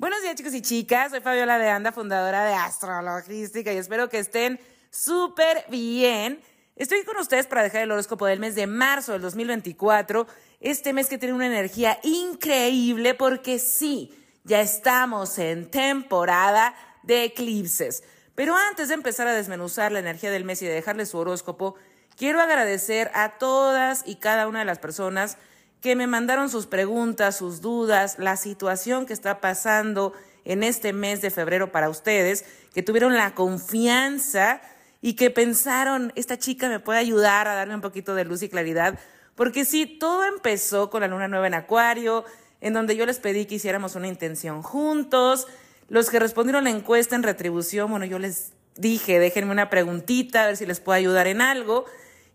Buenos 0.00 0.22
días 0.22 0.34
chicos 0.34 0.54
y 0.54 0.62
chicas, 0.62 1.10
soy 1.10 1.20
Fabiola 1.20 1.58
de 1.58 1.68
Anda, 1.68 1.92
fundadora 1.92 2.42
de 2.42 2.54
Astrologística 2.54 3.70
y 3.70 3.76
espero 3.76 4.08
que 4.08 4.18
estén 4.18 4.58
súper 4.88 5.66
bien. 5.68 6.40
Estoy 6.74 7.04
con 7.04 7.18
ustedes 7.18 7.46
para 7.46 7.62
dejar 7.62 7.82
el 7.82 7.90
horóscopo 7.90 8.24
del 8.24 8.40
mes 8.40 8.54
de 8.54 8.66
marzo 8.66 9.12
del 9.12 9.20
2024, 9.20 10.26
este 10.60 10.94
mes 10.94 11.06
que 11.06 11.18
tiene 11.18 11.34
una 11.34 11.48
energía 11.48 11.98
increíble 12.02 13.12
porque 13.12 13.58
sí, 13.58 14.18
ya 14.42 14.62
estamos 14.62 15.38
en 15.38 15.70
temporada 15.70 16.74
de 17.02 17.24
eclipses. 17.24 18.02
Pero 18.34 18.56
antes 18.56 18.88
de 18.88 18.94
empezar 18.94 19.26
a 19.26 19.34
desmenuzar 19.34 19.92
la 19.92 19.98
energía 19.98 20.30
del 20.30 20.46
mes 20.46 20.62
y 20.62 20.66
de 20.66 20.72
dejarles 20.72 21.10
su 21.10 21.18
horóscopo, 21.18 21.74
quiero 22.16 22.40
agradecer 22.40 23.10
a 23.12 23.36
todas 23.36 24.02
y 24.06 24.16
cada 24.16 24.48
una 24.48 24.60
de 24.60 24.64
las 24.64 24.78
personas 24.78 25.36
que 25.80 25.96
me 25.96 26.06
mandaron 26.06 26.50
sus 26.50 26.66
preguntas, 26.66 27.36
sus 27.36 27.60
dudas, 27.60 28.18
la 28.18 28.36
situación 28.36 29.06
que 29.06 29.12
está 29.12 29.40
pasando 29.40 30.12
en 30.44 30.62
este 30.62 30.92
mes 30.92 31.20
de 31.20 31.30
febrero 31.30 31.72
para 31.72 31.88
ustedes, 31.88 32.44
que 32.74 32.82
tuvieron 32.82 33.14
la 33.14 33.34
confianza 33.34 34.60
y 35.00 35.14
que 35.14 35.30
pensaron, 35.30 36.12
esta 36.16 36.38
chica 36.38 36.68
me 36.68 36.80
puede 36.80 36.98
ayudar 36.98 37.48
a 37.48 37.54
darme 37.54 37.74
un 37.74 37.80
poquito 37.80 38.14
de 38.14 38.24
luz 38.24 38.42
y 38.42 38.48
claridad, 38.48 38.98
porque 39.34 39.64
sí, 39.64 39.86
todo 39.86 40.24
empezó 40.24 40.90
con 40.90 41.00
la 41.00 41.08
luna 41.08 41.28
nueva 41.28 41.46
en 41.46 41.54
Acuario, 41.54 42.24
en 42.60 42.74
donde 42.74 42.96
yo 42.96 43.06
les 43.06 43.18
pedí 43.18 43.46
que 43.46 43.54
hiciéramos 43.54 43.94
una 43.94 44.08
intención 44.08 44.62
juntos. 44.62 45.46
Los 45.88 46.10
que 46.10 46.18
respondieron 46.18 46.64
la 46.64 46.70
encuesta 46.70 47.16
en 47.16 47.22
retribución, 47.22 47.90
bueno, 47.90 48.04
yo 48.04 48.18
les 48.18 48.52
dije, 48.76 49.18
déjenme 49.18 49.52
una 49.52 49.70
preguntita, 49.70 50.44
a 50.44 50.46
ver 50.48 50.56
si 50.58 50.66
les 50.66 50.80
puedo 50.80 50.96
ayudar 50.96 51.26
en 51.26 51.40
algo. 51.40 51.86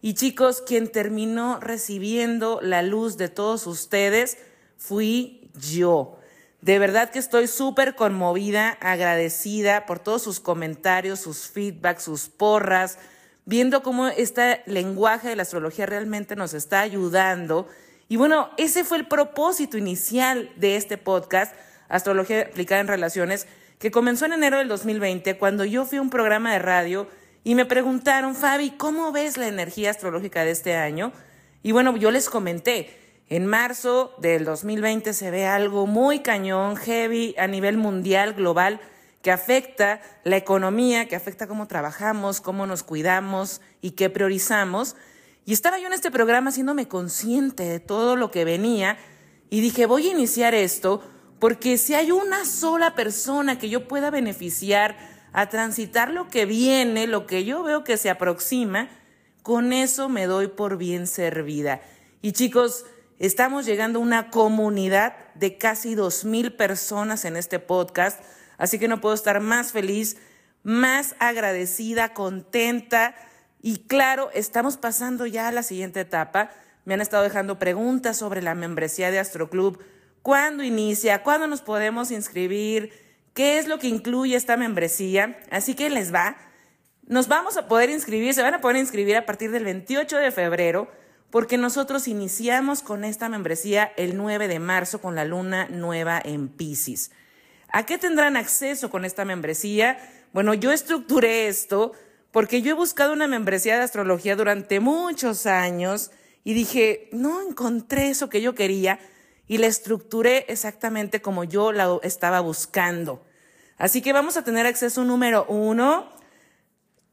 Y 0.06 0.14
chicos, 0.14 0.62
quien 0.62 0.92
terminó 0.92 1.60
recibiendo 1.60 2.60
la 2.62 2.84
luz 2.84 3.18
de 3.18 3.28
todos 3.28 3.66
ustedes 3.66 4.38
fui 4.78 5.50
yo. 5.56 6.20
De 6.62 6.78
verdad 6.78 7.10
que 7.10 7.18
estoy 7.18 7.48
súper 7.48 7.96
conmovida, 7.96 8.78
agradecida 8.82 9.88
por 9.88 9.98
todos 9.98 10.22
sus 10.22 10.40
comentarios, 10.40 11.22
sus 11.22 11.48
feedbacks, 11.48 12.04
sus 12.04 12.30
porras, 12.30 13.00
viendo 13.46 13.82
cómo 13.82 14.06
este 14.06 14.62
lenguaje 14.68 15.30
de 15.30 15.38
la 15.38 15.42
astrología 15.42 15.88
realmente 15.88 16.36
nos 16.36 16.54
está 16.54 16.82
ayudando. 16.82 17.68
Y 18.08 18.18
bueno, 18.18 18.52
ese 18.58 18.84
fue 18.84 18.98
el 18.98 19.08
propósito 19.08 19.76
inicial 19.76 20.52
de 20.56 20.76
este 20.76 21.00
podcast, 21.00 21.56
Astrología 21.90 22.42
aplicada 22.42 22.80
en 22.80 22.88
relaciones, 22.88 23.48
que 23.80 23.90
comenzó 23.90 24.28
en 24.28 24.34
enero 24.34 24.60
del 24.60 24.68
2020, 24.68 25.40
cuando 25.40 25.66
yo 25.66 25.84
fui 25.84 25.98
a 25.98 26.04
un 26.04 26.12
programa 26.12 26.54
de 26.54 26.60
radio 26.60 27.08
y 27.46 27.54
me 27.54 27.66
preguntaron, 27.66 28.34
Fabi, 28.34 28.72
¿cómo 28.72 29.12
ves 29.12 29.38
la 29.38 29.48
energía 29.48 29.92
astrológica 29.92 30.44
de 30.44 30.50
este 30.50 30.76
año? 30.76 31.14
Y 31.62 31.74
bueno, 31.74 31.96
yo 31.96 32.10
les 32.10 32.28
comenté, 32.28 33.22
en 33.30 33.46
marzo 33.46 34.16
del 34.18 34.46
2020 34.46 35.14
se 35.14 35.30
ve 35.30 35.46
algo 35.46 35.86
muy 35.86 36.24
cañón, 36.24 36.76
heavy 36.76 37.36
a 37.38 37.46
nivel 37.46 37.78
mundial, 37.78 38.34
global, 38.34 38.82
que 39.22 39.32
afecta 39.32 40.02
la 40.24 40.38
economía, 40.38 41.08
que 41.08 41.16
afecta 41.16 41.46
cómo 41.46 41.68
trabajamos, 41.68 42.42
cómo 42.42 42.66
nos 42.66 42.82
cuidamos 42.82 43.62
y 43.80 43.92
qué 43.92 44.10
priorizamos. 44.10 44.96
Y 45.46 45.54
estaba 45.54 45.78
yo 45.78 45.86
en 45.86 45.94
este 45.94 46.10
programa 46.10 46.50
haciéndome 46.50 46.88
consciente 46.88 47.62
de 47.62 47.80
todo 47.80 48.16
lo 48.16 48.32
que 48.32 48.44
venía 48.44 48.98
y 49.52 49.62
dije, 49.62 49.86
voy 49.86 50.08
a 50.08 50.12
iniciar 50.14 50.56
esto 50.56 51.04
porque 51.38 51.78
si 51.78 51.94
hay 51.94 52.10
una 52.10 52.44
sola 52.44 52.96
persona 52.96 53.60
que 53.60 53.70
yo 53.70 53.88
pueda 53.88 54.10
beneficiar 54.10 55.15
a 55.36 55.50
transitar 55.50 56.12
lo 56.12 56.30
que 56.30 56.46
viene, 56.46 57.08
lo 57.08 57.28
que 57.28 57.44
yo 57.44 57.62
veo 57.62 57.84
que 57.84 57.98
se 57.98 58.10
aproxima, 58.10 58.88
con 59.44 59.74
eso 59.74 60.08
me 60.08 60.28
doy 60.28 60.48
por 60.48 60.78
bien 60.78 61.08
servida. 61.08 61.82
Y 62.22 62.32
chicos, 62.32 62.86
estamos 63.20 63.66
llegando 63.66 64.00
a 64.00 64.02
una 64.02 64.30
comunidad 64.32 65.14
de 65.36 65.58
casi 65.58 65.94
dos 65.94 66.24
mil 66.24 66.54
personas 66.54 67.26
en 67.26 67.36
este 67.36 67.60
podcast, 67.60 68.22
así 68.58 68.80
que 68.80 68.88
no 68.88 69.02
puedo 69.02 69.14
estar 69.14 69.42
más 69.42 69.74
feliz, 69.74 70.16
más 70.64 71.18
agradecida, 71.20 72.14
contenta 72.14 73.14
y 73.62 73.80
claro, 73.88 74.30
estamos 74.34 74.78
pasando 74.78 75.26
ya 75.26 75.50
a 75.50 75.52
la 75.52 75.64
siguiente 75.64 76.00
etapa. 76.00 76.50
Me 76.86 76.94
han 76.94 77.02
estado 77.02 77.24
dejando 77.24 77.60
preguntas 77.60 78.16
sobre 78.16 78.42
la 78.42 78.56
membresía 78.56 79.12
de 79.12 79.20
Astroclub. 79.20 79.84
¿Cuándo 80.22 80.64
inicia? 80.64 81.24
¿Cuándo 81.24 81.48
nos 81.48 81.62
podemos 81.62 82.10
inscribir? 82.12 83.05
Qué 83.36 83.60
es 83.60 83.68
lo 83.68 83.78
que 83.78 83.88
incluye 83.88 84.36
esta 84.36 84.58
membresía. 84.58 85.38
Así 85.52 85.76
que 85.76 85.92
les 85.92 86.12
va. 86.12 86.38
Nos 87.06 87.28
vamos 87.28 87.58
a 87.58 87.68
poder 87.68 87.92
inscribir, 87.92 88.34
se 88.34 88.42
van 88.42 88.56
a 88.56 88.62
poder 88.62 88.78
inscribir 88.78 89.16
a 89.18 89.28
partir 89.28 89.52
del 89.52 89.66
28 89.66 90.18
de 90.18 90.32
febrero, 90.32 90.90
porque 91.30 91.60
nosotros 91.60 92.08
iniciamos 92.08 92.82
con 92.82 93.04
esta 93.04 93.30
membresía 93.30 93.92
el 93.98 94.18
9 94.18 94.48
de 94.48 94.58
marzo 94.58 95.02
con 95.02 95.14
la 95.14 95.26
luna 95.26 95.68
nueva 95.70 96.20
en 96.24 96.48
Pisces. 96.48 97.12
¿A 97.72 97.86
qué 97.86 97.98
tendrán 97.98 98.38
acceso 98.38 98.90
con 98.90 99.06
esta 99.06 99.26
membresía? 99.26 100.00
Bueno, 100.34 100.54
yo 100.54 100.72
estructuré 100.72 101.48
esto 101.48 101.92
porque 102.32 102.62
yo 102.62 102.72
he 102.72 102.74
buscado 102.74 103.14
una 103.14 103.28
membresía 103.28 103.76
de 103.76 103.84
astrología 103.84 104.36
durante 104.36 104.80
muchos 104.80 105.46
años 105.46 106.12
y 106.44 106.54
dije, 106.54 107.10
no 107.12 107.42
encontré 107.42 108.10
eso 108.10 108.30
que 108.30 108.42
yo 108.42 108.56
quería 108.56 109.00
y 109.48 109.58
la 109.58 109.68
estructuré 109.68 110.46
exactamente 110.48 111.22
como 111.22 111.44
yo 111.44 111.72
la 111.72 112.00
estaba 112.02 112.40
buscando. 112.40 113.25
Así 113.78 114.02
que 114.02 114.14
vamos 114.14 114.38
a 114.38 114.44
tener 114.44 114.66
acceso 114.66 115.04
número 115.04 115.46
uno 115.48 116.10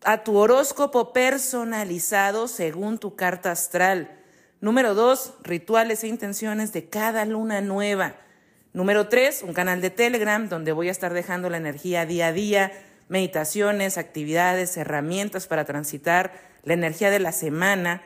a 0.05 0.25
tu 0.25 0.37
horóscopo 0.37 1.13
personalizado 1.13 2.49
según 2.49 2.99
tu 2.99 3.17
carta 3.17 3.51
astral. 3.51 4.19
Número 4.61 4.95
dos, 4.95 5.35
rituales 5.43 6.05
e 6.05 6.09
intenciones 6.09 6.73
de 6.73 6.89
cada 6.89 7.25
luna 7.25 7.61
nueva. 7.61 8.15
Número 8.73 9.09
tres, 9.09 9.43
un 9.43 9.55
canal 9.55 9.81
de 9.81 9.91
Telegram 9.91 10.49
donde 10.49 10.73
voy 10.73 10.89
a 10.89 10.93
estar 10.93 11.13
dejando 11.13 11.51
la 11.51 11.57
energía 11.57 12.07
día 12.07 12.29
a 12.29 12.33
día, 12.33 12.73
meditaciones, 13.09 13.99
actividades, 13.99 14.77
herramientas 14.77 15.49
para 15.49 15.65
transitar 15.65 16.33
la 16.63 16.75
energía 16.75 17.11
de 17.11 17.19
la 17.19 17.33
semana. 17.33 18.03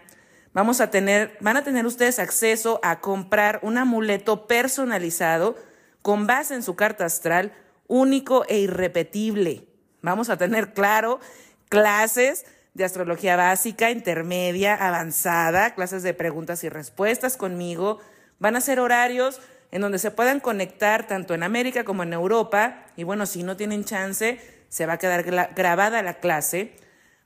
Vamos 0.55 0.81
a 0.81 0.91
tener, 0.91 1.37
van 1.41 1.59
a 1.59 1.65
tener 1.65 1.85
ustedes 1.85 2.19
acceso 2.19 2.81
a 2.83 3.01
comprar 3.01 3.61
un 3.63 3.77
amuleto 3.77 4.47
personalizado 4.47 5.57
con 6.01 6.27
base 6.27 6.55
en 6.55 6.63
su 6.63 6.75
carta 6.75 7.05
astral, 7.05 7.53
único 7.89 8.45
e 8.49 8.59
irrepetible. 8.59 9.69
Vamos 10.03 10.31
a 10.31 10.37
tener, 10.37 10.73
claro, 10.73 11.21
clases 11.69 12.45
de 12.75 12.85
astrología 12.85 13.37
básica, 13.37 13.91
intermedia, 13.91 14.75
avanzada, 14.75 15.75
clases 15.75 16.03
de 16.03 16.15
preguntas 16.15 16.63
y 16.63 16.69
respuestas 16.69 17.37
conmigo. 17.37 17.99
Van 18.39 18.55
a 18.55 18.61
ser 18.61 18.81
horarios 18.81 19.41
en 19.71 19.81
donde 19.81 19.99
se 19.99 20.11
puedan 20.11 20.41
conectar 20.41 21.07
tanto 21.07 21.35
en 21.35 21.43
América 21.43 21.85
como 21.85 22.03
en 22.03 22.13
Europa. 22.13 22.85
Y 22.97 23.05
bueno, 23.05 23.27
si 23.27 23.43
no 23.43 23.57
tienen 23.57 23.85
chance, 23.85 24.41
se 24.69 24.87
va 24.87 24.95
a 24.95 24.99
quedar 24.99 25.23
grabada 25.55 26.03
la 26.03 26.21
clase. 26.21 26.77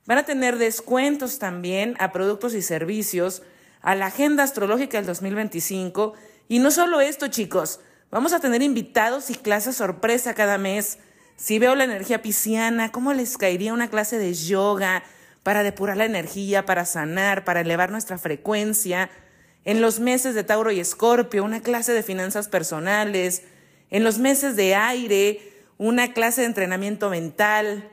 Van 0.07 0.19
a 0.19 0.25
tener 0.25 0.57
descuentos 0.57 1.39
también 1.39 1.97
a 1.99 2.13
productos 2.13 2.55
y 2.55 2.63
servicios, 2.63 3.43
a 3.83 3.95
la 3.95 4.07
agenda 4.07 4.45
astrológica 4.45 4.99
del 4.99 5.07
2025. 5.07 6.15
Y 6.49 6.61
no 6.61 6.71
solo 6.71 7.01
esto, 7.01 7.29
chicos, 7.29 7.81
vamos 8.11 8.33
a 8.33 8.41
tener 8.41 8.63
invitados 8.63 9.31
y 9.31 9.35
clases 9.35 9.77
sorpresa 9.77 10.35
cada 10.35 10.59
mes. 10.59 10.99
Si 11.37 11.59
veo 11.59 11.75
la 11.75 11.85
energía 11.85 12.23
pisciana, 12.23 12.93
¿cómo 12.93 13.13
les 13.13 13.39
caería 13.39 13.73
una 13.73 13.89
clase 13.89 14.19
de 14.19 14.35
yoga 14.35 15.03
para 15.43 15.63
depurar 15.63 15.97
la 15.97 16.05
energía, 16.05 16.67
para 16.67 16.85
sanar, 16.85 17.45
para 17.45 17.61
elevar 17.61 17.91
nuestra 17.91 18.19
frecuencia? 18.19 19.11
En 19.65 19.81
los 19.81 20.01
meses 20.01 20.35
de 20.35 20.45
Tauro 20.45 20.71
y 20.71 20.81
Escorpio, 20.81 21.45
una 21.45 21.61
clase 21.61 21.93
de 21.93 22.03
finanzas 22.03 22.49
personales. 22.49 23.43
En 23.91 24.05
los 24.05 24.19
meses 24.19 24.57
de 24.57 24.75
aire, 24.75 25.41
una 25.79 26.13
clase 26.13 26.43
de 26.43 26.49
entrenamiento 26.49 27.11
mental 27.11 27.91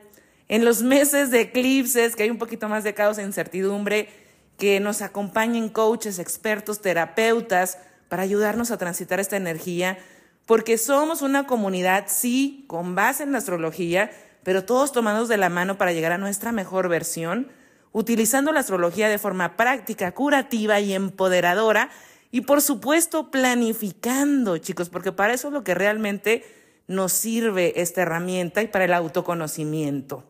en 0.48 0.64
los 0.64 0.82
meses 0.82 1.30
de 1.30 1.42
eclipses, 1.42 2.16
que 2.16 2.22
hay 2.22 2.30
un 2.30 2.38
poquito 2.38 2.68
más 2.68 2.82
de 2.82 2.94
caos 2.94 3.18
e 3.18 3.22
incertidumbre, 3.22 4.08
que 4.56 4.80
nos 4.80 5.02
acompañen 5.02 5.68
coaches, 5.68 6.18
expertos, 6.18 6.80
terapeutas, 6.80 7.78
para 8.08 8.22
ayudarnos 8.22 8.70
a 8.70 8.78
transitar 8.78 9.20
esta 9.20 9.36
energía, 9.36 9.98
porque 10.46 10.78
somos 10.78 11.22
una 11.22 11.46
comunidad, 11.46 12.06
sí, 12.08 12.64
con 12.68 12.94
base 12.94 13.22
en 13.22 13.32
la 13.32 13.38
astrología, 13.38 14.10
pero 14.42 14.64
todos 14.64 14.92
tomados 14.92 15.28
de 15.28 15.36
la 15.36 15.50
mano 15.50 15.76
para 15.76 15.92
llegar 15.92 16.12
a 16.12 16.18
nuestra 16.18 16.52
mejor 16.52 16.88
versión, 16.88 17.48
utilizando 17.92 18.52
la 18.52 18.60
astrología 18.60 19.08
de 19.08 19.18
forma 19.18 19.56
práctica, 19.56 20.12
curativa 20.12 20.80
y 20.80 20.94
empoderadora, 20.94 21.90
y 22.30 22.42
por 22.42 22.62
supuesto 22.62 23.30
planificando, 23.30 24.58
chicos, 24.58 24.88
porque 24.88 25.12
para 25.12 25.34
eso 25.34 25.48
es 25.48 25.54
lo 25.54 25.64
que 25.64 25.74
realmente 25.74 26.44
nos 26.86 27.12
sirve 27.12 27.80
esta 27.80 28.02
herramienta 28.02 28.62
y 28.62 28.68
para 28.68 28.86
el 28.86 28.94
autoconocimiento. 28.94 30.24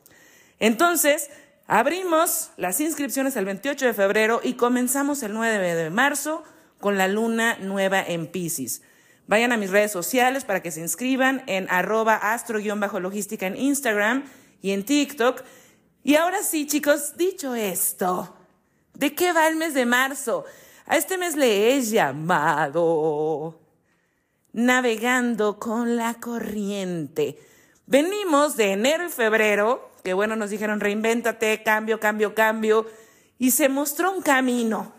Entonces, 0.58 1.30
abrimos 1.66 2.50
las 2.56 2.80
inscripciones 2.80 3.36
el 3.36 3.44
28 3.44 3.86
de 3.86 3.94
febrero 3.94 4.40
y 4.42 4.54
comenzamos 4.54 5.22
el 5.22 5.34
9 5.34 5.74
de 5.74 5.90
marzo 5.90 6.42
con 6.80 6.96
la 6.96 7.08
luna 7.08 7.56
nueva 7.60 8.02
en 8.02 8.26
Pisces. 8.26 8.82
Vayan 9.26 9.52
a 9.52 9.56
mis 9.56 9.70
redes 9.70 9.92
sociales 9.92 10.44
para 10.44 10.62
que 10.62 10.70
se 10.70 10.80
inscriban 10.80 11.42
en 11.46 11.68
arroba 11.70 12.16
astro-logística 12.16 13.46
en 13.46 13.56
Instagram 13.56 14.24
y 14.62 14.70
en 14.70 14.84
TikTok. 14.84 15.42
Y 16.02 16.14
ahora 16.14 16.42
sí, 16.42 16.66
chicos, 16.66 17.16
dicho 17.16 17.54
esto, 17.54 18.36
¿de 18.94 19.14
qué 19.14 19.32
va 19.32 19.48
el 19.48 19.56
mes 19.56 19.74
de 19.74 19.84
marzo? 19.84 20.44
A 20.86 20.96
este 20.96 21.18
mes 21.18 21.36
le 21.36 21.74
he 21.74 21.82
llamado 21.82 23.60
navegando 24.52 25.58
con 25.58 25.96
la 25.96 26.14
corriente. 26.14 27.38
Venimos 27.86 28.56
de 28.56 28.72
enero 28.72 29.04
y 29.06 29.10
febrero, 29.10 29.92
que 30.02 30.14
bueno, 30.14 30.36
nos 30.36 30.50
dijeron 30.50 30.80
reinvéntate, 30.80 31.62
cambio, 31.62 32.00
cambio, 32.00 32.34
cambio, 32.34 32.86
y 33.38 33.50
se 33.50 33.68
mostró 33.68 34.12
un 34.12 34.22
camino. 34.22 34.97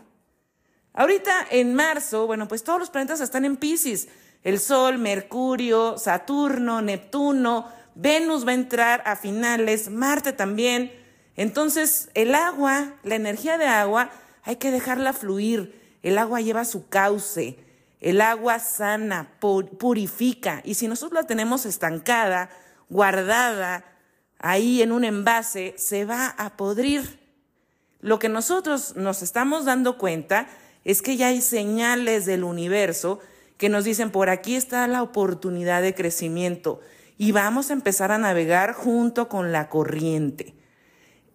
Ahorita 0.93 1.47
en 1.51 1.75
marzo, 1.75 2.27
bueno, 2.27 2.47
pues 2.47 2.63
todos 2.63 2.79
los 2.79 2.89
planetas 2.89 3.21
están 3.21 3.45
en 3.45 3.57
Pisces. 3.57 4.07
El 4.43 4.59
Sol, 4.59 4.97
Mercurio, 4.97 5.97
Saturno, 5.97 6.81
Neptuno, 6.81 7.67
Venus 7.95 8.47
va 8.47 8.51
a 8.51 8.55
entrar 8.55 9.03
a 9.05 9.15
finales, 9.15 9.89
Marte 9.89 10.31
también. 10.31 10.91
Entonces, 11.35 12.09
el 12.13 12.33
agua, 12.35 12.93
la 13.03 13.15
energía 13.15 13.57
de 13.57 13.65
agua, 13.65 14.09
hay 14.43 14.55
que 14.55 14.71
dejarla 14.71 15.13
fluir. 15.13 15.97
El 16.01 16.17
agua 16.17 16.41
lleva 16.41 16.65
su 16.65 16.87
cauce. 16.87 17.59
El 17.99 18.21
agua 18.21 18.59
sana, 18.59 19.33
purifica. 19.39 20.61
Y 20.63 20.75
si 20.75 20.87
nosotros 20.87 21.21
la 21.21 21.27
tenemos 21.27 21.65
estancada, 21.65 22.49
guardada, 22.87 23.83
ahí 24.39 24.81
en 24.81 24.93
un 24.93 25.03
envase, 25.03 25.75
se 25.77 26.05
va 26.05 26.27
a 26.27 26.55
podrir. 26.55 27.19
Lo 27.99 28.17
que 28.17 28.29
nosotros 28.29 28.95
nos 28.95 29.21
estamos 29.21 29.65
dando 29.65 29.97
cuenta 29.97 30.47
es 30.89 31.03
que 31.03 31.17
ya 31.17 31.27
hay 31.27 31.41
señales 31.41 32.25
del 32.25 32.43
universo 32.43 33.19
que 33.57 33.69
nos 33.69 33.83
dicen, 33.83 34.09
por 34.09 34.31
aquí 34.31 34.55
está 34.55 34.87
la 34.87 35.03
oportunidad 35.03 35.83
de 35.83 35.93
crecimiento 35.93 36.79
y 37.15 37.31
vamos 37.31 37.69
a 37.69 37.73
empezar 37.73 38.11
a 38.11 38.17
navegar 38.17 38.73
junto 38.73 39.29
con 39.29 39.51
la 39.51 39.69
corriente. 39.69 40.55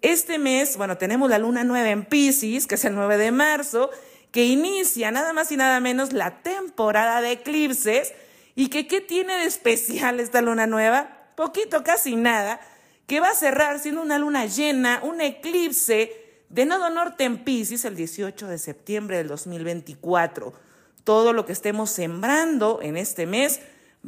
Este 0.02 0.38
mes, 0.38 0.76
bueno, 0.76 0.98
tenemos 0.98 1.30
la 1.30 1.38
luna 1.38 1.62
nueva 1.62 1.90
en 1.90 2.04
Pisces, 2.04 2.66
que 2.66 2.74
es 2.74 2.84
el 2.84 2.96
9 2.96 3.16
de 3.16 3.30
marzo, 3.30 3.90
que 4.32 4.44
inicia 4.44 5.12
nada 5.12 5.32
más 5.32 5.52
y 5.52 5.56
nada 5.56 5.78
menos 5.78 6.12
la 6.12 6.42
temporada 6.42 7.20
de 7.20 7.30
eclipses 7.32 8.12
y 8.56 8.70
que 8.70 8.88
qué 8.88 9.00
tiene 9.00 9.36
de 9.36 9.44
especial 9.44 10.18
esta 10.18 10.42
luna 10.42 10.66
nueva? 10.66 11.30
Poquito, 11.36 11.84
casi 11.84 12.16
nada, 12.16 12.60
que 13.06 13.20
va 13.20 13.28
a 13.28 13.34
cerrar 13.34 13.78
siendo 13.78 14.02
una 14.02 14.18
luna 14.18 14.46
llena, 14.46 14.98
un 15.04 15.20
eclipse 15.20 16.23
de 16.54 16.66
nodo 16.66 16.88
norte 16.88 17.24
en 17.24 17.42
Pisces 17.42 17.84
el 17.84 17.96
18 17.96 18.46
de 18.46 18.58
septiembre 18.58 19.16
del 19.16 19.26
2024. 19.26 20.54
Todo 21.02 21.32
lo 21.32 21.46
que 21.46 21.52
estemos 21.52 21.90
sembrando 21.90 22.78
en 22.80 22.96
este 22.96 23.26
mes 23.26 23.58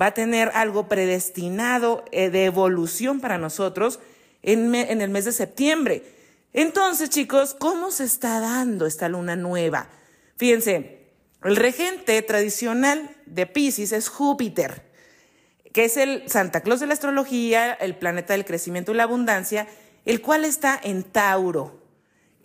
va 0.00 0.06
a 0.06 0.14
tener 0.14 0.52
algo 0.54 0.86
predestinado 0.86 2.04
eh, 2.12 2.30
de 2.30 2.44
evolución 2.44 3.18
para 3.18 3.36
nosotros 3.36 3.98
en, 4.44 4.72
en 4.76 5.00
el 5.00 5.10
mes 5.10 5.24
de 5.24 5.32
septiembre. 5.32 6.04
Entonces, 6.52 7.10
chicos, 7.10 7.56
¿cómo 7.58 7.90
se 7.90 8.04
está 8.04 8.38
dando 8.38 8.86
esta 8.86 9.08
luna 9.08 9.34
nueva? 9.34 9.88
Fíjense, 10.36 11.00
el 11.42 11.56
regente 11.56 12.22
tradicional 12.22 13.10
de 13.26 13.46
Pisces 13.46 13.90
es 13.90 14.08
Júpiter, 14.08 14.82
que 15.72 15.86
es 15.86 15.96
el 15.96 16.30
Santa 16.30 16.60
Claus 16.60 16.78
de 16.78 16.86
la 16.86 16.94
astrología, 16.94 17.72
el 17.72 17.96
planeta 17.96 18.34
del 18.34 18.44
crecimiento 18.44 18.92
y 18.92 18.94
la 18.94 19.02
abundancia, 19.02 19.66
el 20.04 20.22
cual 20.22 20.44
está 20.44 20.80
en 20.80 21.02
Tauro. 21.02 21.75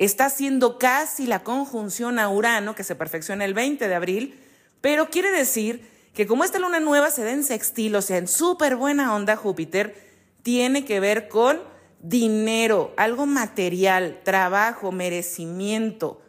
Está 0.01 0.25
haciendo 0.25 0.79
casi 0.79 1.27
la 1.27 1.43
conjunción 1.43 2.17
a 2.17 2.27
Urano, 2.27 2.73
que 2.73 2.83
se 2.83 2.95
perfecciona 2.95 3.45
el 3.45 3.53
20 3.53 3.87
de 3.87 3.93
abril, 3.93 4.39
pero 4.81 5.11
quiere 5.11 5.29
decir 5.29 5.87
que 6.15 6.25
como 6.25 6.43
esta 6.43 6.57
luna 6.57 6.79
nueva 6.79 7.11
se 7.11 7.23
da 7.23 7.29
en 7.29 7.43
sextil, 7.43 7.95
o 7.95 8.01
sea, 8.01 8.17
en 8.17 8.27
súper 8.27 8.77
buena 8.77 9.13
onda 9.13 9.35
Júpiter, 9.35 9.95
tiene 10.41 10.85
que 10.85 10.99
ver 10.99 11.27
con 11.27 11.61
dinero, 12.01 12.95
algo 12.97 13.27
material, 13.27 14.21
trabajo, 14.23 14.91
merecimiento. 14.91 16.19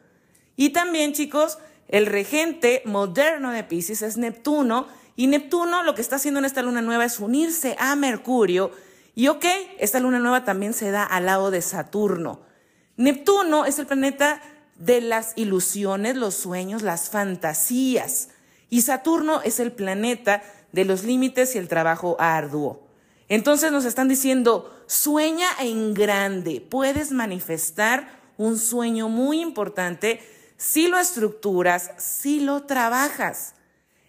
Y 0.55 0.75
también, 0.75 1.15
chicos, 1.15 1.57
el 1.89 2.05
regente 2.05 2.83
moderno 2.85 3.53
de 3.53 3.65
Pisces 3.65 4.03
es 4.03 4.19
Neptuno, 4.19 4.87
y 5.17 5.29
Neptuno 5.29 5.83
lo 5.83 5.95
que 5.95 6.03
está 6.03 6.17
haciendo 6.17 6.41
en 6.41 6.45
esta 6.45 6.61
luna 6.61 6.83
nueva 6.83 7.07
es 7.07 7.19
unirse 7.21 7.75
a 7.79 7.97
Mercurio, 7.97 8.71
y 9.15 9.29
ok, 9.29 9.47
esta 9.79 9.99
luna 9.99 10.19
nueva 10.19 10.45
también 10.45 10.75
se 10.75 10.91
da 10.91 11.05
al 11.05 11.25
lado 11.25 11.51
de 11.51 11.63
Saturno. 11.63 12.52
Neptuno 12.97 13.65
es 13.65 13.79
el 13.79 13.87
planeta 13.87 14.41
de 14.77 15.01
las 15.01 15.33
ilusiones, 15.37 16.17
los 16.17 16.35
sueños, 16.35 16.83
las 16.83 17.11
fantasías, 17.11 18.29
y 18.69 18.83
Saturno 18.83 19.43
es 19.43 19.61
el 19.61 19.73
planeta 19.73 20.43
de 20.73 20.85
los 20.85 21.05
límites 21.05 21.55
y 21.55 21.59
el 21.59 21.69
trabajo 21.69 22.17
arduo. 22.19 22.87
Entonces 23.29 23.73
nos 23.73 23.85
están 23.85 24.09
diciendo, 24.09 24.75
sueña 24.87 25.47
en 25.61 25.95
grande, 25.95 26.61
puedes 26.61 27.13
manifestar 27.13 28.09
un 28.37 28.59
sueño 28.59 29.09
muy 29.09 29.41
importante 29.41 30.21
si 30.57 30.89
lo 30.89 30.99
estructuras, 30.99 31.93
si 31.99 32.41
lo 32.41 32.65
trabajas. 32.65 33.55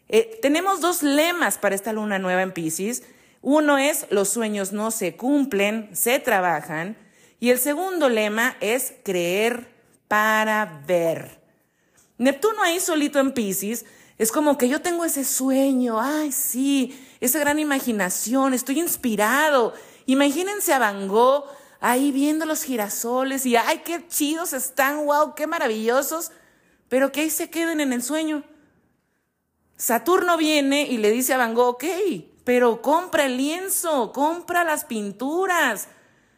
Eh, 0.10 0.40
tenemos 0.42 0.82
dos 0.82 1.04
lemas 1.04 1.58
para 1.58 1.76
esta 1.76 1.94
luna 1.94 2.20
nueva 2.20 2.42
en 2.42 2.52
Pisces. 2.52 3.04
Uno 3.42 3.78
es 3.78 4.06
los 4.10 4.30
sueños 4.30 4.72
no 4.72 4.92
se 4.92 5.16
cumplen, 5.16 5.90
se 5.94 6.20
trabajan. 6.20 6.96
Y 7.44 7.50
el 7.50 7.60
segundo 7.60 8.08
lema 8.08 8.56
es 8.62 8.94
creer 9.04 9.70
para 10.08 10.82
ver. 10.88 11.42
Neptuno 12.18 12.64
ahí 12.64 12.80
solito 12.80 13.20
en 13.20 13.34
Pisces 13.34 13.84
es 14.18 14.32
como 14.32 14.58
que 14.58 14.70
yo 14.70 14.82
tengo 14.82 15.04
ese 15.04 15.26
sueño, 15.26 16.00
ay 16.00 16.32
sí, 16.32 16.98
esa 17.20 17.40
gran 17.40 17.60
imaginación, 17.60 18.54
estoy 18.54 18.80
inspirado. 18.80 19.74
Imagínense 20.06 20.72
a 20.72 20.80
Van 20.80 21.10
Gogh 21.10 21.44
ahí 21.82 22.14
viendo 22.14 22.46
los 22.46 22.64
girasoles 22.64 23.46
y 23.46 23.58
ay 23.58 23.82
qué 23.84 24.08
chidos 24.08 24.54
están, 24.54 25.06
wow, 25.06 25.36
qué 25.36 25.46
maravillosos 25.46 26.32
pero 26.88 27.12
que 27.12 27.20
ahí 27.20 27.30
se 27.30 27.50
queden 27.50 27.82
en 27.82 27.92
el 27.92 28.04
sueño. 28.04 28.46
Saturno 29.76 30.38
viene 30.38 30.84
y 30.84 30.98
le 30.98 31.12
dice 31.12 31.34
a 31.34 31.38
Van 31.38 31.56
Gogh, 31.56 31.76
ok, 31.76 31.84
pero 32.46 32.82
compra 32.82 33.26
el 33.26 33.36
lienzo, 33.36 34.14
compra 34.14 34.64
las 34.64 34.86
pinturas, 34.86 35.90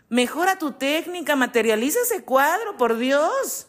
mejora 0.09 0.57
tu 0.57 0.73
técnica, 0.73 1.35
materializa 1.35 1.99
ese 2.01 2.23
cuadro, 2.23 2.77
por 2.77 2.97
Dios. 2.97 3.67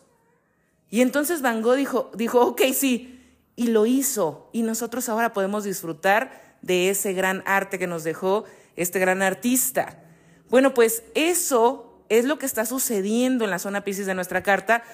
Y 0.90 1.00
entonces 1.00 1.42
Van 1.42 1.62
Gogh 1.62 1.76
dijo, 1.76 2.10
dijo, 2.14 2.40
ok, 2.40 2.62
sí, 2.72 3.22
y 3.56 3.68
lo 3.68 3.86
hizo. 3.86 4.48
Y 4.52 4.62
nosotros 4.62 5.08
ahora 5.08 5.32
podemos 5.32 5.64
disfrutar 5.64 6.58
de 6.62 6.90
ese 6.90 7.12
gran 7.12 7.42
arte 7.46 7.78
que 7.78 7.86
nos 7.86 8.04
dejó 8.04 8.44
este 8.76 8.98
gran 8.98 9.22
artista. 9.22 10.02
Bueno, 10.48 10.74
pues 10.74 11.02
eso 11.14 12.04
es 12.08 12.24
lo 12.24 12.38
que 12.38 12.46
está 12.46 12.66
sucediendo 12.66 13.44
en 13.44 13.50
la 13.50 13.58
zona 13.58 13.82
Pisces 13.82 14.06
de 14.06 14.14
nuestra 14.14 14.42
carta 14.42 14.84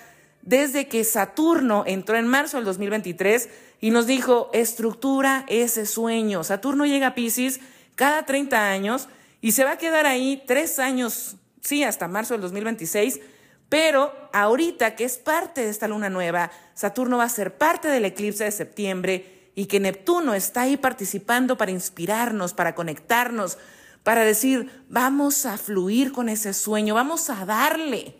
desde 0.42 0.88
que 0.88 1.04
Saturno 1.04 1.84
entró 1.86 2.16
en 2.16 2.26
marzo 2.26 2.56
del 2.56 2.66
2023 2.66 3.48
y 3.80 3.90
nos 3.90 4.06
dijo, 4.06 4.50
estructura 4.52 5.44
ese 5.48 5.86
sueño. 5.86 6.44
Saturno 6.44 6.84
llega 6.84 7.08
a 7.08 7.14
Pisces 7.14 7.60
cada 7.94 8.24
30 8.24 8.70
años 8.70 9.08
y 9.42 9.52
se 9.52 9.64
va 9.64 9.72
a 9.72 9.78
quedar 9.78 10.06
ahí 10.06 10.43
tres 10.46 10.78
años, 10.78 11.36
sí, 11.60 11.82
hasta 11.82 12.08
marzo 12.08 12.32
del 12.32 12.40
2026, 12.40 13.20
pero 13.69 14.14
ahorita 14.32 14.94
que 14.94 15.05
es 15.05 15.19
parte 15.19 15.62
de 15.62 15.70
esta 15.70 15.88
luna 15.88 16.08
nueva, 16.08 16.50
Saturno 16.74 17.19
va 17.19 17.24
a 17.24 17.28
ser 17.28 17.58
parte 17.58 17.88
del 17.88 18.05
eclipse 18.05 18.44
de 18.44 18.52
septiembre 18.52 19.50
y 19.55 19.67
que 19.67 19.81
Neptuno 19.81 20.34
está 20.34 20.62
ahí 20.62 20.76
participando 20.76 21.58
para 21.58 21.72
inspirarnos, 21.72 22.55
para 22.55 22.76
conectarnos, 22.76 23.58
para 24.05 24.24
decir, 24.24 24.70
vamos 24.88 25.44
a 25.44 25.58
fluir 25.58 26.12
con 26.12 26.28
ese 26.28 26.55
sueño, 26.55 26.94
vamos 26.94 27.28
a 27.28 27.44
darle. 27.44 28.14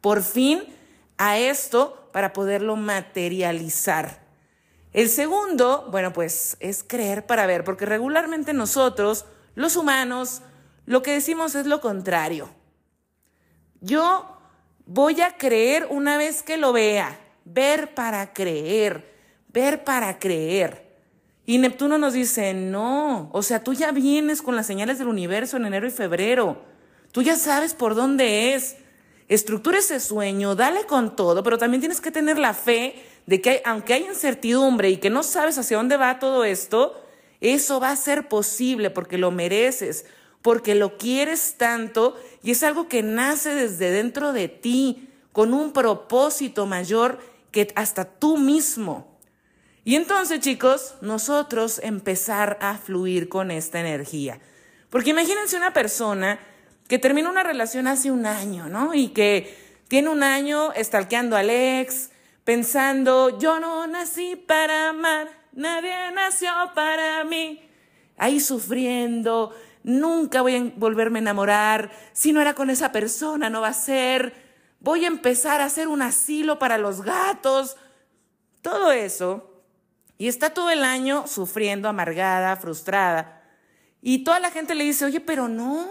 Por 0.00 0.22
fin, 0.22 0.62
a 1.16 1.38
esto 1.38 2.08
para 2.12 2.32
poderlo 2.32 2.76
materializar. 2.76 4.22
El 4.92 5.08
segundo, 5.08 5.88
bueno, 5.90 6.12
pues 6.12 6.56
es 6.60 6.84
creer 6.84 7.26
para 7.26 7.46
ver, 7.46 7.64
porque 7.64 7.84
regularmente 7.84 8.52
nosotros, 8.52 9.26
los 9.54 9.76
humanos, 9.76 10.42
lo 10.88 11.02
que 11.02 11.12
decimos 11.12 11.54
es 11.54 11.66
lo 11.66 11.82
contrario. 11.82 12.48
Yo 13.82 14.38
voy 14.86 15.20
a 15.20 15.36
creer 15.36 15.86
una 15.90 16.16
vez 16.16 16.42
que 16.42 16.56
lo 16.56 16.72
vea, 16.72 17.20
ver 17.44 17.94
para 17.94 18.32
creer, 18.32 19.14
ver 19.48 19.84
para 19.84 20.18
creer. 20.18 20.88
Y 21.44 21.58
Neptuno 21.58 21.98
nos 21.98 22.14
dice, 22.14 22.54
no, 22.54 23.28
o 23.34 23.42
sea, 23.42 23.62
tú 23.62 23.74
ya 23.74 23.92
vienes 23.92 24.40
con 24.40 24.56
las 24.56 24.66
señales 24.66 24.98
del 24.98 25.08
universo 25.08 25.58
en 25.58 25.66
enero 25.66 25.86
y 25.86 25.90
febrero, 25.90 26.62
tú 27.12 27.20
ya 27.20 27.36
sabes 27.36 27.74
por 27.74 27.94
dónde 27.94 28.54
es, 28.54 28.76
estructura 29.28 29.80
ese 29.80 30.00
sueño, 30.00 30.54
dale 30.54 30.86
con 30.86 31.16
todo, 31.16 31.42
pero 31.42 31.58
también 31.58 31.82
tienes 31.82 32.00
que 32.00 32.10
tener 32.10 32.38
la 32.38 32.54
fe 32.54 32.94
de 33.26 33.42
que 33.42 33.60
aunque 33.66 33.92
hay 33.92 34.06
incertidumbre 34.06 34.88
y 34.88 34.96
que 34.96 35.10
no 35.10 35.22
sabes 35.22 35.58
hacia 35.58 35.76
dónde 35.76 35.98
va 35.98 36.18
todo 36.18 36.46
esto, 36.46 36.98
eso 37.42 37.78
va 37.78 37.90
a 37.90 37.96
ser 37.96 38.28
posible 38.28 38.88
porque 38.88 39.18
lo 39.18 39.30
mereces, 39.30 40.06
porque 40.48 40.74
lo 40.74 40.96
quieres 40.96 41.56
tanto 41.58 42.18
y 42.42 42.52
es 42.52 42.62
algo 42.62 42.88
que 42.88 43.02
nace 43.02 43.54
desde 43.54 43.90
dentro 43.90 44.32
de 44.32 44.48
ti 44.48 45.10
con 45.30 45.52
un 45.52 45.74
propósito 45.74 46.64
mayor 46.64 47.18
que 47.50 47.70
hasta 47.74 48.06
tú 48.06 48.38
mismo. 48.38 49.20
Y 49.84 49.94
entonces, 49.94 50.40
chicos, 50.40 50.94
nosotros 51.02 51.82
empezar 51.84 52.56
a 52.62 52.78
fluir 52.78 53.28
con 53.28 53.50
esta 53.50 53.78
energía. 53.78 54.40
Porque 54.88 55.10
imagínense 55.10 55.58
una 55.58 55.74
persona 55.74 56.40
que 56.88 56.98
terminó 56.98 57.28
una 57.28 57.42
relación 57.42 57.86
hace 57.86 58.10
un 58.10 58.24
año, 58.24 58.70
¿no? 58.70 58.94
Y 58.94 59.08
que 59.08 59.54
tiene 59.86 60.08
un 60.08 60.22
año 60.22 60.72
estalqueando 60.72 61.36
al 61.36 61.50
ex, 61.50 62.08
pensando, 62.44 63.38
yo 63.38 63.60
no 63.60 63.86
nací 63.86 64.34
para 64.34 64.88
amar, 64.88 65.28
nadie 65.52 65.92
nació 66.14 66.48
para 66.74 67.22
mí. 67.24 67.60
Ahí 68.16 68.40
sufriendo, 68.40 69.54
nunca 69.88 70.42
voy 70.42 70.54
a 70.54 70.72
volverme 70.76 71.18
a 71.18 71.22
enamorar, 71.22 71.90
si 72.12 72.32
no 72.34 72.42
era 72.42 72.54
con 72.54 72.68
esa 72.68 72.92
persona, 72.92 73.48
no 73.48 73.62
va 73.62 73.68
a 73.68 73.72
ser, 73.72 74.34
voy 74.80 75.04
a 75.04 75.08
empezar 75.08 75.62
a 75.62 75.64
hacer 75.64 75.88
un 75.88 76.02
asilo 76.02 76.58
para 76.58 76.76
los 76.76 77.00
gatos, 77.00 77.76
todo 78.60 78.92
eso. 78.92 79.50
Y 80.18 80.28
está 80.28 80.50
todo 80.50 80.70
el 80.70 80.84
año 80.84 81.26
sufriendo, 81.26 81.88
amargada, 81.88 82.56
frustrada. 82.56 83.42
Y 84.02 84.24
toda 84.24 84.40
la 84.40 84.50
gente 84.50 84.74
le 84.74 84.84
dice, 84.84 85.06
oye, 85.06 85.20
pero 85.20 85.48
no. 85.48 85.88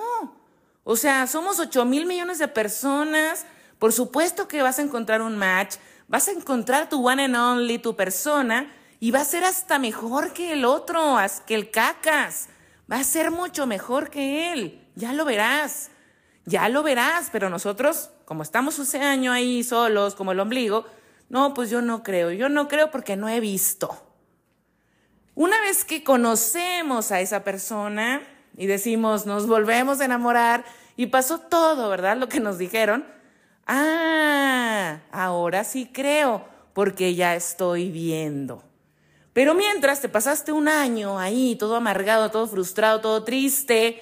O 0.83 0.95
sea, 0.95 1.25
somos 1.25 1.59
8 1.59 1.83
mil 1.85 2.05
millones 2.05 2.37
de 2.37 2.47
personas. 2.47 3.45
Por 3.79 3.93
supuesto 3.93 4.47
que 4.47 4.61
vas 4.61 4.77
a 4.79 4.83
encontrar 4.83 5.21
un 5.21 5.37
match. 5.37 5.77
Vas 6.07 6.27
a 6.27 6.31
encontrar 6.31 6.87
tu 6.87 7.07
one 7.07 7.23
and 7.23 7.35
only, 7.35 7.79
tu 7.79 7.95
persona. 7.95 8.71
Y 8.99 9.11
va 9.11 9.21
a 9.21 9.25
ser 9.25 9.43
hasta 9.43 9.79
mejor 9.79 10.33
que 10.33 10.53
el 10.53 10.65
otro, 10.65 11.17
que 11.45 11.55
el 11.55 11.71
cacas. 11.71 12.49
Va 12.91 12.99
a 12.99 13.03
ser 13.03 13.31
mucho 13.31 13.67
mejor 13.67 14.09
que 14.09 14.53
él. 14.53 14.87
Ya 14.95 15.13
lo 15.13 15.25
verás. 15.25 15.91
Ya 16.45 16.69
lo 16.69 16.83
verás. 16.83 17.29
Pero 17.31 17.49
nosotros, 17.49 18.11
como 18.25 18.43
estamos 18.43 18.79
ese 18.79 19.01
año 19.01 19.31
ahí 19.31 19.63
solos, 19.63 20.15
como 20.15 20.31
el 20.31 20.39
ombligo, 20.39 20.85
no, 21.29 21.53
pues 21.53 21.69
yo 21.69 21.81
no 21.81 22.03
creo. 22.03 22.31
Yo 22.31 22.49
no 22.49 22.67
creo 22.67 22.91
porque 22.91 23.15
no 23.15 23.27
he 23.27 23.39
visto. 23.39 24.03
Una 25.35 25.59
vez 25.61 25.85
que 25.85 26.03
conocemos 26.03 27.11
a 27.11 27.19
esa 27.19 27.43
persona 27.43 28.21
y 28.55 28.65
decimos, 28.65 29.25
nos 29.25 29.45
volvemos 29.45 29.99
a 29.99 30.05
enamorar 30.05 30.65
y 30.95 31.07
pasó 31.07 31.39
todo, 31.39 31.89
¿verdad? 31.89 32.17
Lo 32.17 32.27
que 32.27 32.39
nos 32.39 32.57
dijeron. 32.57 33.05
Ah, 33.67 35.01
ahora 35.11 35.63
sí 35.63 35.91
creo, 35.93 36.47
porque 36.73 37.13
ya 37.13 37.35
estoy 37.35 37.91
viendo. 37.91 38.66
Pero 39.37 39.53
mientras 39.53 40.01
te 40.01 40.09
pasaste 40.09 40.51
un 40.51 40.67
año 40.67 41.19
ahí, 41.19 41.55
todo 41.59 41.75
amargado, 41.75 42.31
todo 42.31 42.47
frustrado, 42.47 43.01
todo 43.01 43.23
triste, 43.23 44.01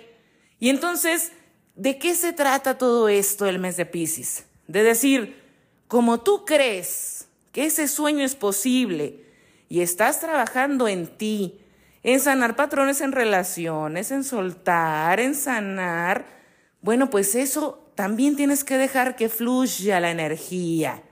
y 0.61 0.69
entonces, 0.69 1.33
¿de 1.75 1.97
qué 1.97 2.15
se 2.15 2.31
trata 2.31 2.77
todo 2.77 3.09
esto 3.09 3.45
el 3.45 3.59
mes 3.59 3.75
de 3.75 3.85
Pisces? 3.85 4.45
De 4.67 4.81
decir, 4.81 5.43
como 5.89 6.21
tú 6.21 6.45
crees 6.45 7.27
que 7.51 7.65
ese 7.65 7.89
sueño 7.89 8.23
es 8.23 8.33
posible, 8.33 9.25
y 9.67 9.81
estás 9.81 10.21
trabajando 10.21 10.87
en 10.87 11.05
ti, 11.17 11.59
en 12.01 12.21
sanar 12.21 12.55
patrones 12.55 13.01
en 13.01 13.11
relaciones, 13.11 14.11
en 14.11 14.23
soltar, 14.23 15.19
en 15.19 15.35
sanar, 15.35 16.27
bueno, 16.79 17.09
pues 17.09 17.35
eso 17.35 17.91
también 17.95 18.37
tienes 18.37 18.63
que 18.63 18.77
dejar 18.77 19.17
que 19.17 19.27
fluya 19.27 19.99
la 19.99 20.11
energía. 20.11 21.03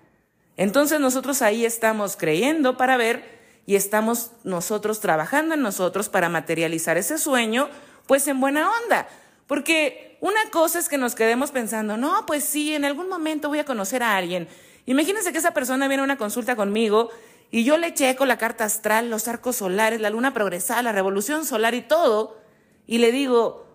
Entonces 0.55 1.01
nosotros 1.01 1.41
ahí 1.41 1.65
estamos 1.65 2.15
creyendo 2.15 2.77
para 2.77 2.95
ver 2.95 3.32
y 3.65 3.75
estamos 3.75 4.31
nosotros 4.43 4.99
trabajando 4.99 5.53
en 5.53 5.61
nosotros 5.61 6.09
para 6.09 6.29
materializar 6.29 6.97
ese 6.97 7.17
sueño, 7.17 7.69
pues 8.07 8.27
en 8.27 8.39
buena 8.39 8.69
onda. 8.83 9.07
Porque 9.47 10.17
una 10.21 10.49
cosa 10.51 10.79
es 10.79 10.89
que 10.89 10.97
nos 10.97 11.15
quedemos 11.15 11.51
pensando, 11.51 11.97
no, 11.97 12.25
pues 12.25 12.43
sí, 12.43 12.73
en 12.75 12.85
algún 12.85 13.09
momento 13.09 13.49
voy 13.49 13.59
a 13.59 13.65
conocer 13.65 14.03
a 14.03 14.15
alguien. 14.15 14.47
Imagínense 14.85 15.31
que 15.31 15.37
esa 15.37 15.53
persona 15.53 15.87
viene 15.87 16.01
a 16.01 16.05
una 16.05 16.17
consulta 16.17 16.55
conmigo 16.55 17.09
y 17.51 17.63
yo 17.63 17.77
le 17.77 17.93
checo 17.93 18.25
la 18.25 18.37
carta 18.37 18.65
astral, 18.65 19.09
los 19.09 19.27
arcos 19.27 19.57
solares, 19.57 20.01
la 20.01 20.09
luna 20.09 20.33
progresada, 20.33 20.81
la 20.81 20.91
revolución 20.91 21.45
solar 21.45 21.73
y 21.75 21.81
todo. 21.81 22.37
Y 22.85 22.97
le 22.97 23.11
digo, 23.11 23.67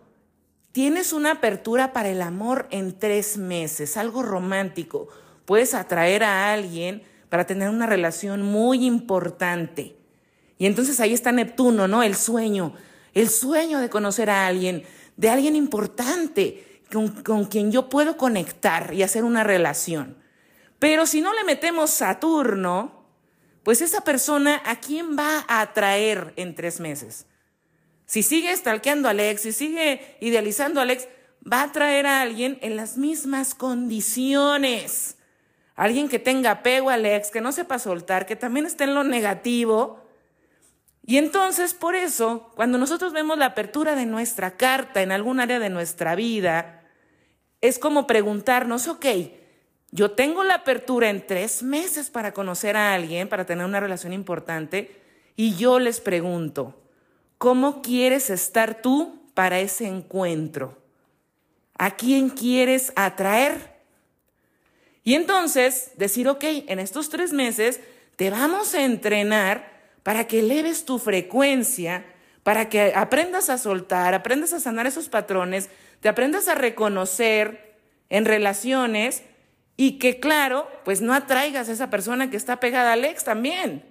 tienes 0.72 1.12
una 1.12 1.32
apertura 1.32 1.92
para 1.92 2.08
el 2.08 2.20
amor 2.20 2.66
en 2.70 2.98
tres 2.98 3.38
meses, 3.38 3.96
algo 3.96 4.22
romántico. 4.22 5.08
Puedes 5.44 5.74
atraer 5.74 6.24
a 6.24 6.52
alguien 6.52 7.02
para 7.28 7.46
tener 7.46 7.68
una 7.68 7.86
relación 7.86 8.42
muy 8.42 8.84
importante. 8.84 9.96
Y 10.58 10.66
entonces 10.66 11.00
ahí 11.00 11.12
está 11.12 11.32
Neptuno, 11.32 11.88
¿no? 11.88 12.02
El 12.02 12.16
sueño, 12.16 12.74
el 13.14 13.28
sueño 13.28 13.78
de 13.78 13.90
conocer 13.90 14.30
a 14.30 14.46
alguien, 14.46 14.84
de 15.16 15.30
alguien 15.30 15.56
importante 15.56 16.82
con, 16.92 17.08
con 17.22 17.44
quien 17.44 17.70
yo 17.70 17.88
puedo 17.88 18.16
conectar 18.16 18.92
y 18.94 19.02
hacer 19.02 19.24
una 19.24 19.44
relación. 19.44 20.16
Pero 20.78 21.06
si 21.06 21.20
no 21.20 21.34
le 21.34 21.44
metemos 21.44 21.90
Saturno, 21.90 23.04
pues 23.62 23.82
esa 23.82 24.00
persona 24.00 24.62
a 24.64 24.76
quién 24.80 25.16
va 25.18 25.44
a 25.46 25.60
atraer 25.60 26.32
en 26.36 26.54
tres 26.54 26.80
meses. 26.80 27.26
Si 28.06 28.22
sigue 28.22 28.56
stalkeando 28.56 29.08
a 29.08 29.10
Alex, 29.10 29.42
si 29.42 29.52
sigue 29.52 30.16
idealizando 30.20 30.80
a 30.80 30.84
Alex, 30.84 31.06
va 31.50 31.60
a 31.60 31.64
atraer 31.64 32.06
a 32.06 32.22
alguien 32.22 32.58
en 32.62 32.76
las 32.76 32.96
mismas 32.96 33.54
condiciones. 33.54 35.17
Alguien 35.78 36.08
que 36.08 36.18
tenga 36.18 36.50
apego 36.50 36.90
a 36.90 36.94
Alex, 36.94 37.30
que 37.30 37.40
no 37.40 37.52
sepa 37.52 37.78
soltar, 37.78 38.26
que 38.26 38.34
también 38.34 38.66
esté 38.66 38.82
en 38.82 38.96
lo 38.96 39.04
negativo. 39.04 40.04
Y 41.06 41.18
entonces, 41.18 41.72
por 41.72 41.94
eso, 41.94 42.50
cuando 42.56 42.78
nosotros 42.78 43.12
vemos 43.12 43.38
la 43.38 43.46
apertura 43.46 43.94
de 43.94 44.04
nuestra 44.04 44.56
carta 44.56 45.02
en 45.02 45.12
algún 45.12 45.38
área 45.38 45.60
de 45.60 45.70
nuestra 45.70 46.16
vida, 46.16 46.82
es 47.60 47.78
como 47.78 48.08
preguntarnos, 48.08 48.88
ok, 48.88 49.06
yo 49.92 50.10
tengo 50.10 50.42
la 50.42 50.54
apertura 50.54 51.10
en 51.10 51.24
tres 51.24 51.62
meses 51.62 52.10
para 52.10 52.32
conocer 52.32 52.76
a 52.76 52.92
alguien, 52.92 53.28
para 53.28 53.46
tener 53.46 53.64
una 53.64 53.78
relación 53.78 54.12
importante, 54.12 55.00
y 55.36 55.54
yo 55.54 55.78
les 55.78 56.00
pregunto, 56.00 56.82
¿cómo 57.38 57.82
quieres 57.82 58.30
estar 58.30 58.82
tú 58.82 59.30
para 59.32 59.60
ese 59.60 59.86
encuentro? 59.86 60.76
¿A 61.78 61.92
quién 61.92 62.30
quieres 62.30 62.92
atraer? 62.96 63.77
Y 65.08 65.14
entonces 65.14 65.92
decir, 65.96 66.28
ok, 66.28 66.44
en 66.66 66.78
estos 66.78 67.08
tres 67.08 67.32
meses 67.32 67.80
te 68.16 68.28
vamos 68.28 68.74
a 68.74 68.84
entrenar 68.84 69.72
para 70.02 70.26
que 70.26 70.40
eleves 70.40 70.84
tu 70.84 70.98
frecuencia, 70.98 72.04
para 72.42 72.68
que 72.68 72.92
aprendas 72.94 73.48
a 73.48 73.56
soltar, 73.56 74.12
aprendas 74.12 74.52
a 74.52 74.60
sanar 74.60 74.86
esos 74.86 75.08
patrones, 75.08 75.70
te 76.00 76.10
aprendas 76.10 76.46
a 76.46 76.54
reconocer 76.54 77.78
en 78.10 78.26
relaciones 78.26 79.22
y 79.78 79.92
que 79.92 80.20
claro, 80.20 80.70
pues 80.84 81.00
no 81.00 81.14
atraigas 81.14 81.70
a 81.70 81.72
esa 81.72 81.88
persona 81.88 82.28
que 82.28 82.36
está 82.36 82.60
pegada 82.60 82.92
al 82.92 83.06
ex 83.06 83.24
también, 83.24 83.86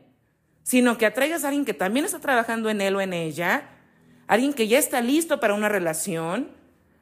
sino 0.61 0.99
que 0.99 1.07
atraigas 1.07 1.43
a 1.43 1.47
alguien 1.47 1.65
que 1.65 1.73
también 1.73 2.05
está 2.05 2.19
trabajando 2.19 2.69
en 2.69 2.79
él 2.79 2.95
o 2.95 3.01
en 3.01 3.13
ella, 3.13 3.69
alguien 4.27 4.53
que 4.53 4.67
ya 4.67 4.77
está 4.77 5.01
listo 5.01 5.39
para 5.39 5.55
una 5.55 5.67
relación, 5.67 6.51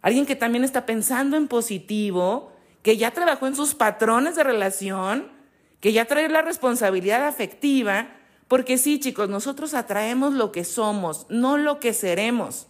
alguien 0.01 0.25
que 0.25 0.37
también 0.37 0.63
está 0.63 0.85
pensando 0.85 1.35
en 1.35 1.49
positivo, 1.49 2.54
que 2.85 2.97
ya 2.97 3.09
trabajó 3.09 3.47
en 3.47 3.55
sus 3.55 3.73
patrones 3.73 4.35
de 4.35 4.43
relación, 4.43 5.31
que 5.79 5.91
ya 5.91 6.05
trae 6.05 6.29
la 6.29 6.43
responsabilidad 6.43 7.25
afectiva, 7.25 8.15
porque 8.47 8.77
sí, 8.77 8.99
chicos, 8.99 9.27
nosotros 9.27 9.73
atraemos 9.73 10.35
lo 10.35 10.51
que 10.51 10.63
somos, 10.63 11.25
no 11.27 11.57
lo 11.57 11.79
que 11.79 11.93
seremos. 11.93 12.67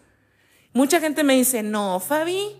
Mucha 0.71 1.01
gente 1.01 1.25
me 1.25 1.35
dice, 1.35 1.63
no, 1.63 1.99
Fabi, 1.99 2.55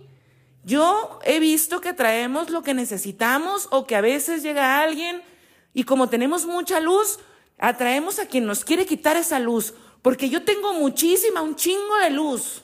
yo 0.65 1.21
he 1.24 1.39
visto 1.39 1.79
que 1.79 1.93
traemos 1.93 2.50
lo 2.50 2.62
que 2.62 2.74
necesitamos 2.74 3.69
o 3.71 3.88
que 3.88 3.95
a 3.95 4.01
veces 4.01 4.43
llega 4.43 4.81
alguien 4.81 5.24
y 5.74 5.85
como 5.85 6.09
tenemos 6.09 6.45
mucha 6.45 6.81
luz, 6.81 7.19
atraemos 7.57 8.19
a 8.19 8.25
quien 8.25 8.45
nos 8.45 8.65
quiere 8.65 8.85
quitar 8.85 9.15
esa 9.15 9.39
luz, 9.39 9.74
porque 10.01 10.29
yo 10.29 10.43
tengo 10.43 10.74
muchísima, 10.74 11.41
un 11.41 11.55
chingo 11.55 11.95
de 12.03 12.09
luz. 12.09 12.63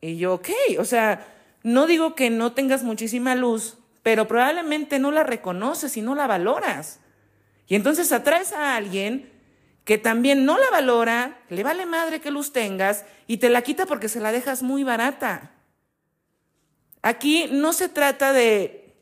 Y 0.00 0.16
yo, 0.16 0.34
ok, 0.34 0.48
o 0.80 0.84
sea, 0.84 1.28
no 1.62 1.86
digo 1.86 2.14
que 2.14 2.30
no 2.30 2.52
tengas 2.52 2.82
muchísima 2.82 3.34
luz, 3.34 3.78
pero 4.02 4.26
probablemente 4.26 4.98
no 4.98 5.10
la 5.10 5.22
reconoces 5.22 5.96
y 5.96 6.02
no 6.02 6.14
la 6.14 6.26
valoras. 6.26 7.00
Y 7.68 7.74
entonces 7.74 8.12
atraes 8.12 8.52
a 8.52 8.76
alguien 8.76 9.30
que 9.84 9.98
también 9.98 10.44
no 10.44 10.58
la 10.58 10.70
valora, 10.70 11.38
le 11.48 11.62
vale 11.62 11.86
madre 11.86 12.20
que 12.20 12.30
luz 12.30 12.52
tengas 12.52 13.04
y 13.26 13.38
te 13.38 13.48
la 13.48 13.62
quita 13.62 13.86
porque 13.86 14.08
se 14.08 14.20
la 14.20 14.32
dejas 14.32 14.62
muy 14.62 14.84
barata. 14.84 15.52
Aquí 17.02 17.48
no 17.50 17.72
se 17.72 17.88
trata 17.88 18.32
de 18.32 18.94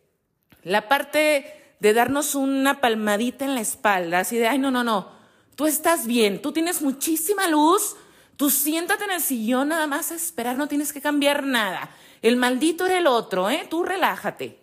la 0.62 0.88
parte 0.88 1.74
de 1.80 1.92
darnos 1.92 2.34
una 2.34 2.80
palmadita 2.80 3.44
en 3.44 3.54
la 3.54 3.60
espalda, 3.60 4.20
así 4.20 4.36
de, 4.36 4.48
ay, 4.48 4.58
no, 4.58 4.70
no, 4.70 4.84
no, 4.84 5.10
tú 5.54 5.66
estás 5.66 6.06
bien, 6.06 6.40
tú 6.40 6.52
tienes 6.52 6.82
muchísima 6.82 7.48
luz, 7.48 7.96
tú 8.36 8.50
siéntate 8.50 9.04
en 9.04 9.12
el 9.12 9.20
sillón 9.20 9.68
nada 9.68 9.86
más 9.86 10.12
a 10.12 10.14
esperar, 10.14 10.56
no 10.56 10.68
tienes 10.68 10.92
que 10.92 11.00
cambiar 11.00 11.44
nada. 11.44 11.90
El 12.22 12.36
maldito 12.36 12.86
era 12.86 12.98
el 12.98 13.06
otro, 13.06 13.48
¿eh? 13.50 13.66
Tú 13.68 13.82
relájate. 13.82 14.58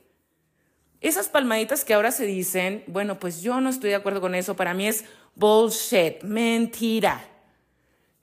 Esas 1.01 1.29
palmaditas 1.29 1.85
que 1.85 1.93
ahora 1.93 2.11
se 2.11 2.25
dicen, 2.25 2.83
bueno, 2.87 3.19
pues 3.19 3.41
yo 3.41 3.61
no 3.61 3.69
estoy 3.69 3.91
de 3.91 3.95
acuerdo 3.95 4.21
con 4.21 4.35
eso, 4.35 4.55
para 4.55 4.73
mí 4.73 4.87
es 4.87 5.05
bullshit, 5.35 6.23
mentira. 6.23 7.23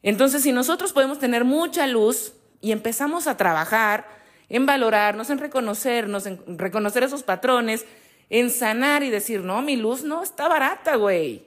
Entonces, 0.02 0.42
si 0.42 0.52
nosotros 0.52 0.92
podemos 0.92 1.18
tener 1.18 1.44
mucha 1.44 1.86
luz 1.86 2.34
y 2.60 2.72
empezamos 2.72 3.26
a 3.26 3.36
trabajar, 3.36 4.06
en 4.48 4.66
valorarnos, 4.66 5.30
en 5.30 5.38
reconocernos, 5.38 6.26
en 6.26 6.58
reconocer 6.58 7.02
esos 7.02 7.22
patrones, 7.22 7.86
en 8.30 8.50
sanar 8.50 9.02
y 9.02 9.10
decir, 9.10 9.40
no, 9.40 9.62
mi 9.62 9.76
luz 9.76 10.02
no 10.02 10.22
está 10.22 10.48
barata, 10.48 10.96
güey. 10.96 11.44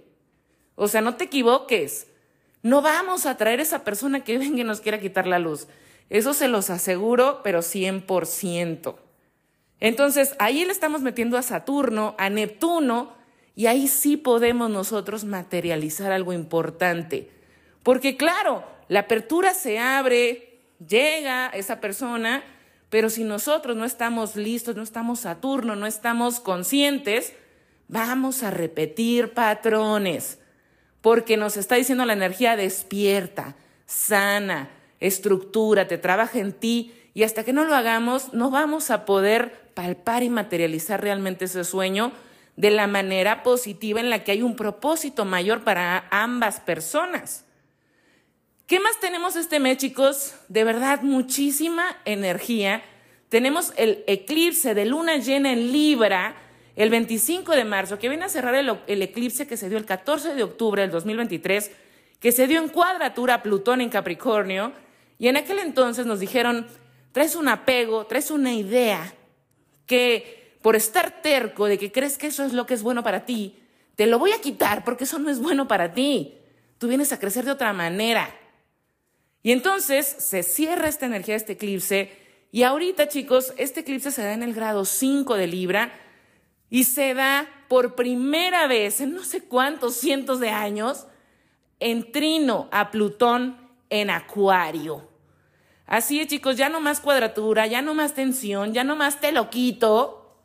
O 0.75 0.87
sea, 0.87 1.01
no 1.01 1.15
te 1.15 1.25
equivoques. 1.25 2.07
No 2.63 2.81
vamos 2.81 3.25
a 3.25 3.37
traer 3.37 3.59
esa 3.59 3.83
persona 3.83 4.23
que 4.23 4.37
venga 4.39 4.61
y 4.61 4.63
nos 4.63 4.81
quiera 4.81 4.99
quitar 4.99 5.27
la 5.27 5.39
luz. 5.39 5.67
Eso 6.09 6.33
se 6.33 6.47
los 6.47 6.69
aseguro, 6.69 7.41
pero 7.43 7.59
100%. 7.59 8.95
Entonces, 9.79 10.35
ahí 10.39 10.65
le 10.65 10.71
estamos 10.71 11.01
metiendo 11.01 11.37
a 11.37 11.41
Saturno, 11.41 12.15
a 12.17 12.29
Neptuno, 12.29 13.13
y 13.55 13.65
ahí 13.65 13.87
sí 13.87 14.17
podemos 14.17 14.69
nosotros 14.69 15.23
materializar 15.23 16.11
algo 16.11 16.33
importante. 16.33 17.31
Porque 17.83 18.15
claro, 18.15 18.63
la 18.87 19.01
apertura 19.01 19.53
se 19.53 19.79
abre, 19.79 20.59
llega 20.87 21.47
esa 21.49 21.79
persona, 21.81 22.43
pero 22.89 23.09
si 23.09 23.23
nosotros 23.23 23.75
no 23.75 23.83
estamos 23.83 24.35
listos, 24.35 24.75
no 24.75 24.83
estamos 24.83 25.21
Saturno, 25.21 25.75
no 25.75 25.87
estamos 25.87 26.39
conscientes, 26.39 27.33
vamos 27.87 28.43
a 28.43 28.51
repetir 28.51 29.33
patrones. 29.33 30.39
Porque 31.01 31.35
nos 31.35 31.57
está 31.57 31.75
diciendo 31.75 32.05
la 32.05 32.13
energía 32.13 32.55
despierta, 32.55 33.55
sana, 33.85 34.69
estructúrate, 34.99 35.97
trabaja 35.97 36.39
en 36.39 36.53
ti 36.53 36.93
y 37.13 37.23
hasta 37.23 37.43
que 37.43 37.53
no 37.53 37.65
lo 37.65 37.75
hagamos 37.75 38.33
no 38.33 38.49
vamos 38.49 38.91
a 38.91 39.05
poder 39.05 39.69
palpar 39.73 40.23
y 40.23 40.29
materializar 40.29 41.01
realmente 41.01 41.45
ese 41.45 41.63
sueño 41.63 42.11
de 42.55 42.71
la 42.71 42.87
manera 42.87 43.43
positiva 43.43 43.99
en 43.99 44.09
la 44.09 44.23
que 44.23 44.31
hay 44.31 44.41
un 44.41 44.55
propósito 44.55 45.25
mayor 45.25 45.63
para 45.63 46.07
ambas 46.09 46.59
personas. 46.59 47.45
¿Qué 48.65 48.79
más 48.81 48.99
tenemos 48.99 49.35
este 49.35 49.59
mes, 49.59 49.77
chicos? 49.77 50.35
De 50.49 50.63
verdad, 50.63 51.01
muchísima 51.01 51.85
energía. 52.03 52.83
Tenemos 53.29 53.71
el 53.77 54.03
eclipse 54.07 54.73
de 54.73 54.85
luna 54.85 55.17
llena 55.17 55.53
en 55.53 55.71
Libra 55.71 56.35
el 56.75 56.89
25 56.89 57.53
de 57.53 57.63
marzo, 57.63 57.97
que 57.97 58.09
viene 58.09 58.25
a 58.25 58.29
cerrar 58.29 58.55
el, 58.55 58.77
el, 58.87 59.01
eclipse 59.01 59.47
que 59.47 59.57
se 59.57 59.69
dio 59.69 59.77
el 59.77 59.85
14 59.85 60.35
de 60.35 60.43
octubre 60.43 60.81
del 60.81 60.91
2023, 60.91 61.71
que 62.19 62.31
se 62.31 62.47
dio 62.47 62.61
en 62.61 62.69
cuadratura 62.69 63.35
a 63.35 63.43
Plutón 63.43 63.81
en 63.81 63.89
Capricornio. 63.89 64.73
Y 65.19 65.27
en 65.27 65.37
aquel 65.37 65.59
entonces 65.59 66.05
nos 66.05 66.19
dijeron, 66.19 66.67
traes 67.11 67.35
un 67.35 67.47
apego, 67.47 68.05
traes 68.05 68.31
una 68.31 68.53
idea 68.53 69.13
que 69.85 70.57
por 70.61 70.75
estar 70.75 71.21
terco 71.21 71.65
de 71.65 71.77
que 71.77 71.91
crees 71.91 72.17
que 72.17 72.27
eso 72.27 72.43
es 72.43 72.53
lo 72.53 72.65
que 72.65 72.73
es 72.73 72.83
bueno 72.83 73.03
para 73.03 73.25
ti, 73.25 73.55
te 73.95 74.05
lo 74.05 74.19
voy 74.19 74.31
a 74.31 74.41
quitar 74.41 74.83
porque 74.83 75.05
eso 75.05 75.17
no 75.17 75.29
es 75.29 75.39
bueno 75.39 75.67
para 75.67 75.93
ti. 75.93 76.35
Tú 76.77 76.87
vienes 76.87 77.11
a 77.11 77.19
crecer 77.19 77.45
de 77.45 77.51
otra 77.51 77.73
manera. 77.73 78.29
Y 79.41 79.51
entonces 79.51 80.05
se 80.05 80.43
cierra 80.43 80.87
esta 80.87 81.05
energía 81.05 81.33
de 81.33 81.37
este 81.37 81.53
eclipse 81.53 82.11
y 82.51 82.63
ahorita 82.63 83.07
chicos, 83.07 83.53
este 83.57 83.81
eclipse 83.81 84.11
se 84.11 84.23
da 84.23 84.33
en 84.33 84.43
el 84.43 84.53
grado 84.53 84.85
5 84.85 85.35
de 85.35 85.47
Libra 85.47 85.91
y 86.69 86.83
se 86.83 87.13
da 87.13 87.47
por 87.67 87.95
primera 87.95 88.67
vez 88.67 89.01
en 89.01 89.13
no 89.13 89.23
sé 89.23 89.43
cuántos 89.43 89.95
cientos 89.95 90.39
de 90.39 90.49
años 90.49 91.07
en 91.79 92.11
trino 92.11 92.67
a 92.71 92.91
Plutón 92.91 93.66
en 93.89 94.09
Acuario. 94.09 95.07
Así 95.85 96.19
es 96.19 96.27
chicos, 96.27 96.57
ya 96.57 96.67
no 96.69 96.81
más 96.81 96.99
cuadratura, 96.99 97.65
ya 97.65 97.81
no 97.81 97.93
más 97.93 98.13
tensión, 98.13 98.73
ya 98.73 98.83
no 98.83 98.95
más 98.95 99.21
te 99.21 99.31
lo 99.31 99.49
quito, 99.49 100.35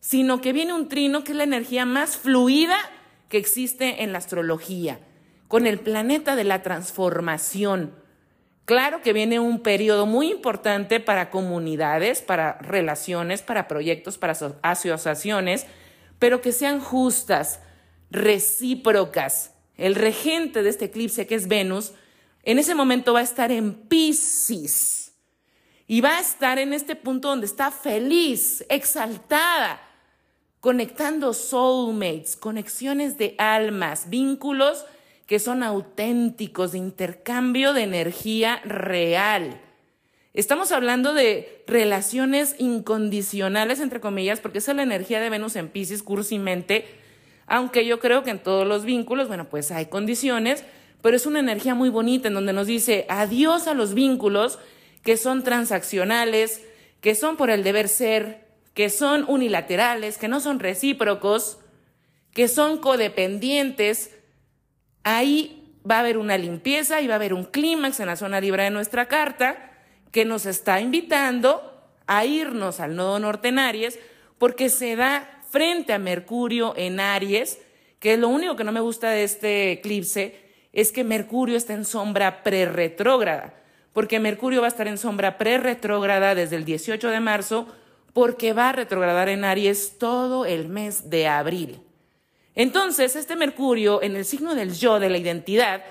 sino 0.00 0.40
que 0.40 0.52
viene 0.52 0.72
un 0.72 0.88
trino 0.88 1.22
que 1.22 1.30
es 1.30 1.38
la 1.38 1.44
energía 1.44 1.86
más 1.86 2.16
fluida 2.16 2.76
que 3.28 3.38
existe 3.38 4.02
en 4.02 4.12
la 4.12 4.18
astrología, 4.18 4.98
con 5.46 5.66
el 5.68 5.78
planeta 5.78 6.34
de 6.34 6.44
la 6.44 6.62
transformación. 6.62 7.94
Claro 8.64 9.02
que 9.02 9.12
viene 9.12 9.38
un 9.38 9.60
periodo 9.60 10.06
muy 10.06 10.30
importante 10.30 10.98
para 10.98 11.30
comunidades, 11.30 12.20
para 12.20 12.58
relaciones, 12.58 13.42
para 13.42 13.68
proyectos, 13.68 14.18
para 14.18 14.36
asociaciones, 14.62 15.66
pero 16.18 16.40
que 16.40 16.52
sean 16.52 16.80
justas, 16.80 17.60
recíprocas. 18.10 19.54
El 19.76 19.94
regente 19.94 20.62
de 20.62 20.70
este 20.70 20.86
eclipse, 20.86 21.26
que 21.26 21.34
es 21.36 21.48
Venus, 21.48 21.92
en 22.42 22.58
ese 22.58 22.74
momento 22.74 23.12
va 23.12 23.20
a 23.20 23.24
estar 23.24 23.52
en 23.52 23.74
Pisces 23.74 25.12
y 25.86 26.00
va 26.00 26.16
a 26.16 26.20
estar 26.20 26.58
en 26.58 26.72
este 26.72 26.96
punto 26.96 27.28
donde 27.28 27.46
está 27.46 27.70
feliz, 27.70 28.64
exaltada, 28.68 29.80
conectando 30.60 31.34
soulmates, 31.34 32.36
conexiones 32.36 33.18
de 33.18 33.34
almas, 33.38 34.08
vínculos 34.08 34.84
que 35.26 35.38
son 35.38 35.62
auténticos, 35.62 36.72
de 36.72 36.78
intercambio 36.78 37.72
de 37.72 37.82
energía 37.82 38.60
real. 38.64 39.60
Estamos 40.34 40.72
hablando 40.72 41.14
de 41.14 41.62
relaciones 41.66 42.54
incondicionales, 42.58 43.80
entre 43.80 44.00
comillas, 44.00 44.40
porque 44.40 44.58
esa 44.58 44.72
es 44.72 44.76
la 44.76 44.82
energía 44.82 45.20
de 45.20 45.30
Venus 45.30 45.56
en 45.56 45.68
Pisces, 45.68 46.02
cursimente, 46.02 46.86
aunque 47.46 47.84
yo 47.84 48.00
creo 48.00 48.22
que 48.22 48.30
en 48.30 48.42
todos 48.42 48.66
los 48.66 48.84
vínculos, 48.84 49.28
bueno, 49.28 49.48
pues 49.50 49.70
hay 49.70 49.86
condiciones, 49.86 50.64
pero 51.02 51.16
es 51.16 51.26
una 51.26 51.40
energía 51.40 51.74
muy 51.74 51.90
bonita 51.90 52.28
en 52.28 52.34
donde 52.34 52.52
nos 52.52 52.68
dice 52.68 53.04
adiós 53.08 53.66
a 53.66 53.74
los 53.74 53.92
vínculos 53.92 54.58
que 55.02 55.16
son 55.16 55.42
transaccionales, 55.42 56.62
que 57.00 57.14
son 57.14 57.36
por 57.36 57.50
el 57.50 57.64
deber 57.64 57.88
ser, 57.88 58.46
que 58.72 58.88
son 58.88 59.24
unilaterales, 59.28 60.16
que 60.16 60.28
no 60.28 60.40
son 60.40 60.60
recíprocos, 60.60 61.58
que 62.32 62.48
son 62.48 62.78
codependientes, 62.78 64.16
ahí 65.02 65.76
va 65.88 65.96
a 65.96 66.00
haber 66.00 66.16
una 66.16 66.38
limpieza 66.38 67.00
y 67.00 67.08
va 67.08 67.14
a 67.14 67.16
haber 67.16 67.34
un 67.34 67.44
clímax 67.44 68.00
en 68.00 68.06
la 68.06 68.16
zona 68.16 68.40
libre 68.40 68.62
de 68.62 68.70
nuestra 68.70 69.08
carta 69.08 69.72
que 70.12 70.24
nos 70.24 70.46
está 70.46 70.80
invitando 70.80 71.68
a 72.06 72.24
irnos 72.24 72.78
al 72.80 72.94
nodo 72.94 73.18
norte 73.18 73.48
en 73.48 73.58
Aries 73.58 73.98
porque 74.38 74.68
se 74.68 74.96
da 74.96 75.42
frente 75.50 75.92
a 75.92 75.98
Mercurio 75.98 76.74
en 76.76 77.00
Aries, 77.00 77.60
que 77.98 78.16
lo 78.16 78.28
único 78.28 78.56
que 78.56 78.64
no 78.64 78.72
me 78.72 78.80
gusta 78.80 79.10
de 79.10 79.24
este 79.24 79.72
eclipse 79.72 80.51
es 80.72 80.92
que 80.92 81.04
Mercurio 81.04 81.56
está 81.56 81.74
en 81.74 81.84
sombra 81.84 82.42
pre-retrógrada, 82.42 83.54
porque 83.92 84.20
Mercurio 84.20 84.60
va 84.60 84.68
a 84.68 84.70
estar 84.70 84.88
en 84.88 84.98
sombra 84.98 85.38
pre-retrógrada 85.38 86.34
desde 86.34 86.56
el 86.56 86.64
18 86.64 87.08
de 87.08 87.20
marzo 87.20 87.66
porque 88.12 88.52
va 88.52 88.70
a 88.70 88.72
retrogradar 88.72 89.28
en 89.28 89.44
Aries 89.44 89.98
todo 89.98 90.44
el 90.46 90.68
mes 90.68 91.10
de 91.10 91.28
abril. 91.28 91.80
Entonces, 92.54 93.16
este 93.16 93.36
Mercurio, 93.36 94.02
en 94.02 94.16
el 94.16 94.24
signo 94.24 94.54
del 94.54 94.74
yo, 94.74 95.00
de 95.00 95.08
la 95.08 95.18
identidad, 95.18 95.82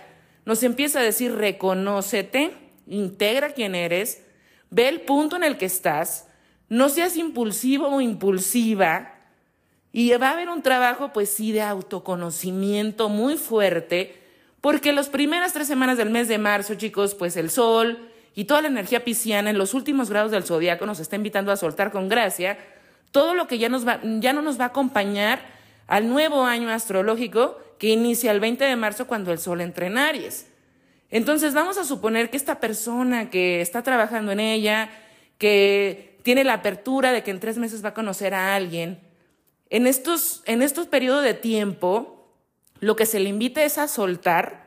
nos 0.45 0.61
empieza 0.63 0.99
a 0.99 1.03
decir, 1.03 1.35
reconócete, 1.35 2.51
integra 2.87 3.53
quién 3.53 3.73
eres, 3.73 4.23
ve 4.69 4.87
el 4.87 5.01
punto 5.01 5.35
en 5.35 5.43
el 5.43 5.57
que 5.57 5.65
estás, 5.65 6.27
no 6.69 6.89
seas 6.89 7.17
impulsivo 7.17 7.87
o 7.87 8.01
impulsiva, 8.01 9.15
y 9.91 10.11
va 10.13 10.29
a 10.29 10.33
haber 10.33 10.49
un 10.49 10.61
trabajo, 10.61 11.11
pues 11.11 11.29
sí, 11.29 11.51
de 11.51 11.61
autoconocimiento 11.61 13.09
muy 13.09 13.37
fuerte, 13.37 14.20
porque 14.61 14.93
las 14.93 15.09
primeras 15.09 15.53
tres 15.53 15.67
semanas 15.67 15.97
del 15.97 16.11
mes 16.11 16.27
de 16.27 16.37
marzo, 16.37 16.75
chicos, 16.75 17.15
pues 17.15 17.35
el 17.35 17.49
sol, 17.49 18.11
y 18.35 18.45
toda 18.45 18.61
la 18.61 18.67
energía 18.69 19.03
pisciana 19.03 19.49
en 19.49 19.57
los 19.57 19.73
últimos 19.73 20.09
grados 20.09 20.31
del 20.31 20.43
zodiaco 20.43 20.85
nos 20.85 20.99
está 20.99 21.15
invitando 21.15 21.51
a 21.51 21.57
soltar 21.57 21.91
con 21.91 22.07
gracia 22.07 22.57
todo 23.11 23.33
lo 23.33 23.47
que 23.47 23.57
ya, 23.57 23.69
nos 23.69 23.85
va, 23.85 23.99
ya 24.19 24.33
no 24.33 24.41
nos 24.41 24.59
va 24.59 24.65
a 24.65 24.67
acompañar 24.67 25.41
al 25.87 26.07
nuevo 26.07 26.45
año 26.45 26.69
astrológico 26.69 27.59
que 27.77 27.89
inicia 27.89 28.31
el 28.31 28.39
20 28.39 28.63
de 28.63 28.75
marzo 28.75 29.07
cuando 29.07 29.31
el 29.33 29.39
sol 29.39 29.59
entra 29.59 29.87
en 29.87 29.97
Aries. 29.97 30.47
Entonces 31.09 31.53
vamos 31.53 31.77
a 31.77 31.83
suponer 31.83 32.29
que 32.29 32.37
esta 32.37 32.61
persona 32.61 33.29
que 33.29 33.59
está 33.59 33.83
trabajando 33.83 34.31
en 34.31 34.39
ella, 34.39 34.89
que 35.37 36.17
tiene 36.23 36.45
la 36.45 36.53
apertura 36.53 37.11
de 37.11 37.23
que 37.23 37.31
en 37.31 37.41
tres 37.41 37.57
meses 37.57 37.83
va 37.83 37.89
a 37.89 37.93
conocer 37.93 38.33
a 38.33 38.55
alguien, 38.55 38.99
en 39.69 39.87
estos, 39.87 40.41
en 40.45 40.61
estos 40.61 40.87
periodos 40.87 41.23
de 41.23 41.33
tiempo, 41.33 42.20
lo 42.81 42.97
que 42.97 43.05
se 43.05 43.21
le 43.21 43.29
invita 43.29 43.63
es 43.63 43.77
a 43.77 43.87
soltar 43.87 44.65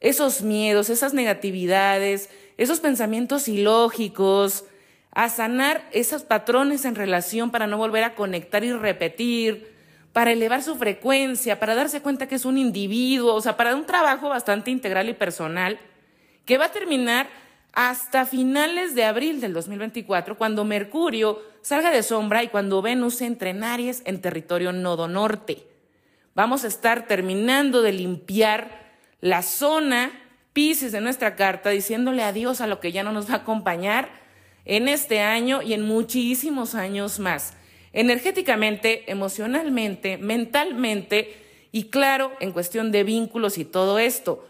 esos 0.00 0.42
miedos, 0.42 0.90
esas 0.90 1.14
negatividades, 1.14 2.28
esos 2.56 2.80
pensamientos 2.80 3.46
ilógicos, 3.46 4.64
a 5.12 5.28
sanar 5.28 5.88
esos 5.92 6.24
patrones 6.24 6.84
en 6.84 6.94
relación 6.94 7.50
para 7.50 7.66
no 7.66 7.78
volver 7.78 8.04
a 8.04 8.14
conectar 8.14 8.64
y 8.64 8.72
repetir, 8.72 9.74
para 10.12 10.32
elevar 10.32 10.62
su 10.62 10.76
frecuencia, 10.76 11.60
para 11.60 11.74
darse 11.74 12.00
cuenta 12.00 12.26
que 12.26 12.34
es 12.34 12.46
un 12.46 12.58
individuo, 12.58 13.34
o 13.34 13.40
sea, 13.40 13.56
para 13.56 13.74
un 13.74 13.86
trabajo 13.86 14.28
bastante 14.30 14.70
integral 14.70 15.08
y 15.08 15.14
personal 15.14 15.78
que 16.46 16.58
va 16.58 16.66
a 16.66 16.72
terminar 16.72 17.28
hasta 17.72 18.24
finales 18.24 18.94
de 18.94 19.04
abril 19.04 19.42
del 19.42 19.52
2024, 19.52 20.38
cuando 20.38 20.64
Mercurio 20.64 21.42
salga 21.60 21.90
de 21.90 22.02
sombra 22.02 22.42
y 22.42 22.48
cuando 22.48 22.80
Venus 22.80 23.20
entre 23.20 23.50
en 23.50 23.64
Aries 23.64 24.02
en 24.06 24.22
territorio 24.22 24.72
nodo 24.72 25.08
norte. 25.08 25.65
Vamos 26.36 26.64
a 26.64 26.66
estar 26.66 27.06
terminando 27.06 27.80
de 27.80 27.92
limpiar 27.92 28.92
la 29.22 29.40
zona 29.40 30.12
Pisces 30.52 30.92
de 30.92 31.00
nuestra 31.00 31.34
carta, 31.34 31.70
diciéndole 31.70 32.22
adiós 32.22 32.60
a 32.60 32.66
lo 32.66 32.78
que 32.78 32.92
ya 32.92 33.02
no 33.02 33.10
nos 33.10 33.30
va 33.30 33.34
a 33.34 33.38
acompañar 33.38 34.10
en 34.66 34.86
este 34.88 35.20
año 35.20 35.62
y 35.62 35.72
en 35.72 35.80
muchísimos 35.80 36.74
años 36.74 37.20
más. 37.20 37.54
Energéticamente, 37.94 39.10
emocionalmente, 39.10 40.18
mentalmente 40.18 41.42
y 41.72 41.84
claro, 41.84 42.32
en 42.40 42.52
cuestión 42.52 42.92
de 42.92 43.02
vínculos 43.02 43.56
y 43.56 43.64
todo 43.64 43.98
esto. 43.98 44.46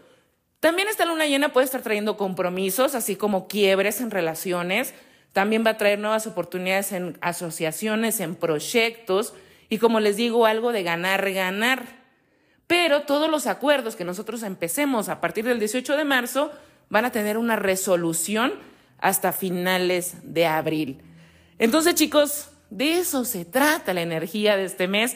También 0.59 0.89
esta 0.89 1.05
luna 1.05 1.25
llena 1.25 1.53
puede 1.53 1.65
estar 1.65 1.83
trayendo 1.83 2.17
compromisos, 2.17 2.95
así 2.95 3.15
como 3.15 3.47
quiebres 3.47 4.01
en 4.01 4.11
relaciones. 4.11 4.93
También 5.31 5.63
va 5.65 5.71
a 5.71 5.77
traer 5.77 5.99
nuevas 5.99 6.27
oportunidades 6.27 6.91
en 6.91 7.17
asociaciones, 7.21 8.19
en 8.19 8.35
proyectos 8.35 9.33
y 9.69 9.77
como 9.77 9.99
les 9.99 10.17
digo, 10.17 10.45
algo 10.45 10.71
de 10.71 10.83
ganar, 10.83 11.31
ganar. 11.31 11.85
Pero 12.67 13.03
todos 13.03 13.29
los 13.29 13.47
acuerdos 13.47 13.95
que 13.95 14.03
nosotros 14.05 14.43
empecemos 14.43 15.09
a 15.09 15.21
partir 15.21 15.45
del 15.45 15.59
18 15.59 15.97
de 15.97 16.05
marzo 16.05 16.51
van 16.89 17.05
a 17.05 17.11
tener 17.11 17.37
una 17.37 17.55
resolución 17.55 18.53
hasta 18.99 19.31
finales 19.31 20.15
de 20.23 20.45
abril. 20.45 21.01
Entonces, 21.59 21.95
chicos, 21.95 22.49
de 22.69 22.99
eso 22.99 23.25
se 23.25 23.45
trata 23.45 23.93
la 23.93 24.01
energía 24.01 24.57
de 24.57 24.65
este 24.65 24.87
mes. 24.87 25.15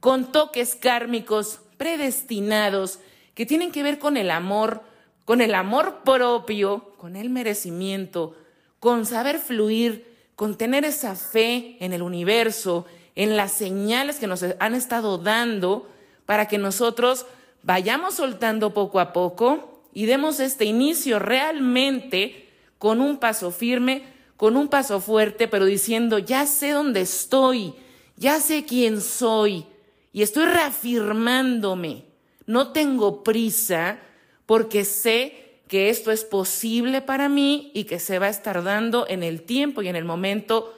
con 0.00 0.32
toques 0.32 0.74
kármicos 0.74 1.60
predestinados 1.76 2.98
que 3.34 3.46
tienen 3.46 3.70
que 3.70 3.84
ver 3.84 4.00
con 4.00 4.16
el 4.16 4.32
amor, 4.32 4.82
con 5.24 5.40
el 5.40 5.54
amor 5.54 6.02
propio, 6.04 6.92
con 6.98 7.14
el 7.14 7.30
merecimiento, 7.30 8.36
con 8.80 9.06
saber 9.06 9.38
fluir, 9.38 10.12
con 10.34 10.58
tener 10.58 10.84
esa 10.84 11.14
fe 11.14 11.76
en 11.78 11.92
el 11.92 12.02
universo, 12.02 12.84
en 13.14 13.36
las 13.36 13.52
señales 13.52 14.16
que 14.16 14.26
nos 14.26 14.44
han 14.58 14.74
estado 14.74 15.18
dando 15.18 15.88
para 16.26 16.48
que 16.48 16.58
nosotros 16.58 17.26
vayamos 17.62 18.14
soltando 18.14 18.72
poco 18.74 19.00
a 19.00 19.12
poco 19.12 19.82
y 19.92 20.06
demos 20.06 20.40
este 20.40 20.64
inicio 20.64 21.18
realmente 21.18 22.48
con 22.78 23.00
un 23.00 23.18
paso 23.18 23.50
firme, 23.50 24.02
con 24.36 24.56
un 24.56 24.68
paso 24.68 25.00
fuerte, 25.00 25.46
pero 25.46 25.66
diciendo, 25.66 26.18
ya 26.18 26.46
sé 26.46 26.70
dónde 26.70 27.02
estoy, 27.02 27.74
ya 28.16 28.40
sé 28.40 28.64
quién 28.64 29.00
soy 29.00 29.66
y 30.12 30.22
estoy 30.22 30.46
reafirmándome. 30.46 32.04
No 32.46 32.72
tengo 32.72 33.22
prisa 33.22 33.98
porque 34.46 34.84
sé 34.84 35.60
que 35.68 35.90
esto 35.90 36.10
es 36.10 36.24
posible 36.24 37.00
para 37.00 37.28
mí 37.28 37.70
y 37.74 37.84
que 37.84 37.98
se 37.98 38.18
va 38.18 38.26
a 38.26 38.30
estar 38.30 38.62
dando 38.62 39.06
en 39.08 39.22
el 39.22 39.42
tiempo 39.42 39.82
y 39.82 39.88
en 39.88 39.96
el 39.96 40.04
momento 40.04 40.74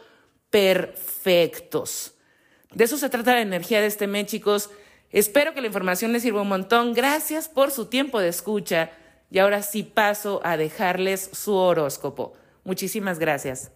perfectos. 0.50 2.13
De 2.74 2.84
eso 2.84 2.98
se 2.98 3.08
trata 3.08 3.34
la 3.34 3.40
energía 3.40 3.80
de 3.80 3.86
este 3.86 4.06
mes, 4.06 4.26
chicos. 4.26 4.70
Espero 5.10 5.54
que 5.54 5.60
la 5.60 5.68
información 5.68 6.12
les 6.12 6.22
sirva 6.22 6.42
un 6.42 6.48
montón. 6.48 6.92
Gracias 6.92 7.48
por 7.48 7.70
su 7.70 7.86
tiempo 7.86 8.20
de 8.20 8.28
escucha. 8.28 8.90
Y 9.30 9.38
ahora 9.38 9.62
sí 9.62 9.82
paso 9.82 10.40
a 10.44 10.56
dejarles 10.56 11.30
su 11.32 11.54
horóscopo. 11.54 12.34
Muchísimas 12.64 13.18
gracias. 13.18 13.70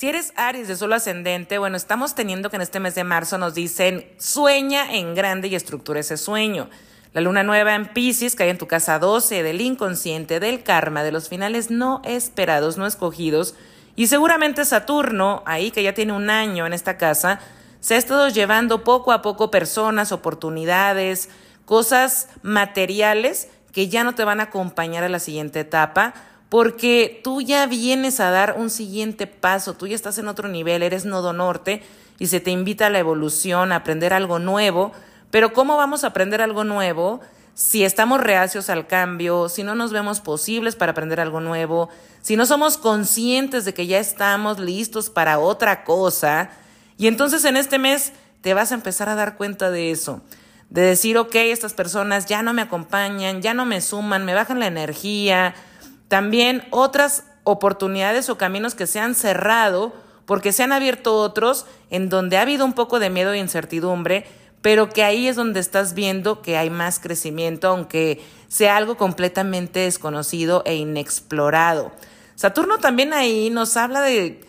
Si 0.00 0.08
eres 0.08 0.32
Aries 0.34 0.66
de 0.66 0.76
solo 0.76 0.94
ascendente, 0.94 1.58
bueno, 1.58 1.76
estamos 1.76 2.14
teniendo 2.14 2.48
que 2.48 2.56
en 2.56 2.62
este 2.62 2.80
mes 2.80 2.94
de 2.94 3.04
marzo 3.04 3.36
nos 3.36 3.52
dicen 3.52 4.10
sueña 4.16 4.94
en 4.94 5.14
grande 5.14 5.48
y 5.48 5.54
estructura 5.54 6.00
ese 6.00 6.16
sueño. 6.16 6.70
La 7.12 7.20
luna 7.20 7.42
nueva 7.42 7.74
en 7.74 7.84
Pisces 7.84 8.34
cae 8.34 8.48
en 8.48 8.56
tu 8.56 8.66
casa 8.66 8.98
12 8.98 9.42
del 9.42 9.60
inconsciente, 9.60 10.40
del 10.40 10.62
karma, 10.62 11.02
de 11.02 11.12
los 11.12 11.28
finales 11.28 11.70
no 11.70 12.00
esperados, 12.06 12.78
no 12.78 12.86
escogidos. 12.86 13.54
Y 13.94 14.06
seguramente 14.06 14.64
Saturno, 14.64 15.42
ahí 15.44 15.70
que 15.70 15.82
ya 15.82 15.92
tiene 15.92 16.14
un 16.14 16.30
año 16.30 16.66
en 16.66 16.72
esta 16.72 16.96
casa, 16.96 17.38
se 17.80 17.94
ha 17.94 17.98
estado 17.98 18.30
llevando 18.30 18.84
poco 18.84 19.12
a 19.12 19.20
poco 19.20 19.50
personas, 19.50 20.12
oportunidades, 20.12 21.28
cosas 21.66 22.30
materiales 22.40 23.48
que 23.70 23.88
ya 23.88 24.02
no 24.02 24.14
te 24.14 24.24
van 24.24 24.40
a 24.40 24.44
acompañar 24.44 25.04
a 25.04 25.10
la 25.10 25.18
siguiente 25.18 25.60
etapa 25.60 26.14
porque 26.50 27.20
tú 27.22 27.40
ya 27.40 27.64
vienes 27.66 28.18
a 28.18 28.30
dar 28.30 28.56
un 28.58 28.70
siguiente 28.70 29.28
paso, 29.28 29.74
tú 29.74 29.86
ya 29.86 29.94
estás 29.94 30.18
en 30.18 30.28
otro 30.28 30.48
nivel, 30.48 30.82
eres 30.82 31.04
nodo 31.04 31.32
norte 31.32 31.82
y 32.18 32.26
se 32.26 32.40
te 32.40 32.50
invita 32.50 32.88
a 32.88 32.90
la 32.90 32.98
evolución, 32.98 33.70
a 33.72 33.76
aprender 33.76 34.12
algo 34.12 34.40
nuevo, 34.40 34.92
pero 35.30 35.52
¿cómo 35.52 35.76
vamos 35.76 36.02
a 36.02 36.08
aprender 36.08 36.42
algo 36.42 36.64
nuevo? 36.64 37.20
Si 37.54 37.84
estamos 37.84 38.20
reacios 38.20 38.68
al 38.68 38.88
cambio, 38.88 39.48
si 39.48 39.62
no 39.62 39.76
nos 39.76 39.92
vemos 39.92 40.20
posibles 40.20 40.74
para 40.74 40.90
aprender 40.90 41.20
algo 41.20 41.40
nuevo, 41.40 41.88
si 42.20 42.36
no 42.36 42.44
somos 42.46 42.78
conscientes 42.78 43.64
de 43.64 43.72
que 43.72 43.86
ya 43.86 44.00
estamos 44.00 44.58
listos 44.58 45.08
para 45.08 45.38
otra 45.38 45.84
cosa, 45.84 46.50
y 46.98 47.06
entonces 47.06 47.44
en 47.44 47.56
este 47.56 47.78
mes 47.78 48.12
te 48.40 48.54
vas 48.54 48.72
a 48.72 48.74
empezar 48.74 49.08
a 49.08 49.14
dar 49.14 49.36
cuenta 49.36 49.70
de 49.70 49.92
eso, 49.92 50.20
de 50.68 50.82
decir, 50.82 51.16
ok, 51.16 51.34
estas 51.36 51.74
personas 51.74 52.26
ya 52.26 52.42
no 52.42 52.52
me 52.52 52.62
acompañan, 52.62 53.40
ya 53.40 53.54
no 53.54 53.66
me 53.66 53.80
suman, 53.80 54.24
me 54.24 54.34
bajan 54.34 54.58
la 54.58 54.66
energía, 54.66 55.54
también 56.10 56.64
otras 56.70 57.22
oportunidades 57.44 58.28
o 58.30 58.36
caminos 58.36 58.74
que 58.74 58.88
se 58.88 58.98
han 58.98 59.14
cerrado 59.14 59.92
porque 60.26 60.52
se 60.52 60.64
han 60.64 60.72
abierto 60.72 61.14
otros 61.14 61.66
en 61.88 62.08
donde 62.08 62.36
ha 62.36 62.42
habido 62.42 62.64
un 62.64 62.72
poco 62.72 62.98
de 62.98 63.10
miedo 63.10 63.32
e 63.32 63.38
incertidumbre, 63.38 64.26
pero 64.60 64.88
que 64.88 65.04
ahí 65.04 65.28
es 65.28 65.36
donde 65.36 65.60
estás 65.60 65.94
viendo 65.94 66.42
que 66.42 66.56
hay 66.56 66.68
más 66.68 66.98
crecimiento, 66.98 67.68
aunque 67.68 68.20
sea 68.48 68.76
algo 68.76 68.96
completamente 68.96 69.78
desconocido 69.78 70.64
e 70.66 70.74
inexplorado. 70.74 71.92
Saturno 72.34 72.78
también 72.78 73.12
ahí 73.12 73.48
nos 73.48 73.76
habla 73.76 74.00
de 74.00 74.40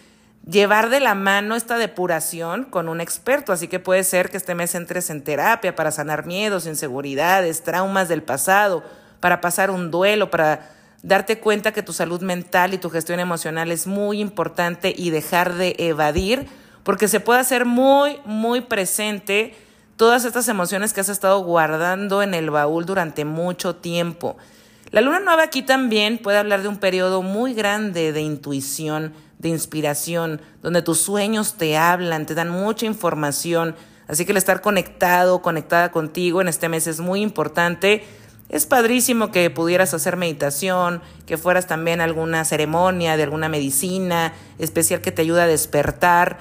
llevar 0.50 0.90
de 0.90 1.00
la 1.00 1.14
mano 1.14 1.56
esta 1.56 1.78
depuración 1.78 2.64
con 2.64 2.90
un 2.90 3.02
experto, 3.02 3.54
así 3.54 3.68
que 3.68 3.80
puede 3.80 4.04
ser 4.04 4.32
que 4.32 4.38
este 4.38 4.56
mes 4.56 4.74
entres 4.74 5.12
en 5.12 5.24
terapia 5.24 5.76
para 5.76 5.92
sanar 5.92 6.26
miedos, 6.26 6.66
inseguridades, 6.66 7.62
traumas 7.62 8.10
del 8.10 8.24
pasado, 8.24 8.84
para 9.20 9.42
pasar 9.42 9.70
un 9.70 9.92
duelo, 9.92 10.32
para 10.32 10.81
darte 11.04 11.40
cuenta 11.40 11.72
que 11.72 11.84
tu 11.84 11.94
salud 11.94 12.22
mental 12.22 12.74
y 12.74 12.78
tu 12.78 12.90
gestión 12.90 13.20
emocional 13.20 13.72
es 13.72 13.88
muy 13.88 14.20
importante 14.20 14.94
y 14.96 15.10
dejar 15.10 15.56
de 15.56 15.76
evadir, 15.80 16.48
porque 16.84 17.08
se 17.08 17.20
puede 17.20 17.40
hacer 17.40 17.66
muy, 17.66 18.20
muy 18.26 18.62
presente 18.62 19.56
todas 19.96 20.26
estas 20.26 20.48
emociones 20.48 20.94
que 20.94 21.02
has 21.02 21.10
estado 21.10 21.44
guardando 21.44 22.24
en 22.24 22.34
el 22.34 22.50
baúl 22.50 22.86
durante 22.86 23.26
mucho 23.26 23.76
tiempo. 23.76 24.38
La 24.90 25.02
luna 25.02 25.20
nueva 25.20 25.44
aquí 25.44 25.62
también 25.62 26.18
puede 26.18 26.38
hablar 26.38 26.64
de 26.64 26.68
un 26.68 26.78
periodo 26.78 27.22
muy 27.22 27.54
grande 27.54 28.12
de 28.12 28.22
intuición, 28.22 29.14
de 29.40 29.50
inspiración, 29.50 30.42
donde 30.62 30.82
tus 30.82 31.00
sueños 31.00 31.56
te 31.56 31.78
hablan, 31.78 32.26
te 32.26 32.36
dan 32.36 32.50
mucha 32.50 32.86
información. 32.86 33.76
Así 34.08 34.26
que 34.26 34.34
el 34.34 34.38
estar 34.38 34.62
conectado, 34.62 35.42
conectada 35.42 35.92
contigo 35.92 36.42
en 36.42 36.48
este 36.48 36.68
mes 36.68 36.88
es 36.88 37.00
muy 37.00 37.22
importante 37.22 38.04
es 38.52 38.66
padrísimo 38.66 39.32
que 39.32 39.50
pudieras 39.50 39.94
hacer 39.94 40.18
meditación, 40.18 41.02
que 41.26 41.38
fueras 41.38 41.68
también 41.68 42.02
alguna 42.02 42.44
ceremonia 42.44 43.16
de 43.16 43.24
alguna 43.24 43.48
medicina 43.48 44.34
especial 44.60 45.00
que 45.00 45.14
te 45.14 45.22
ayuda 45.22 45.44
a 45.44 45.48
despertar. 45.48 46.38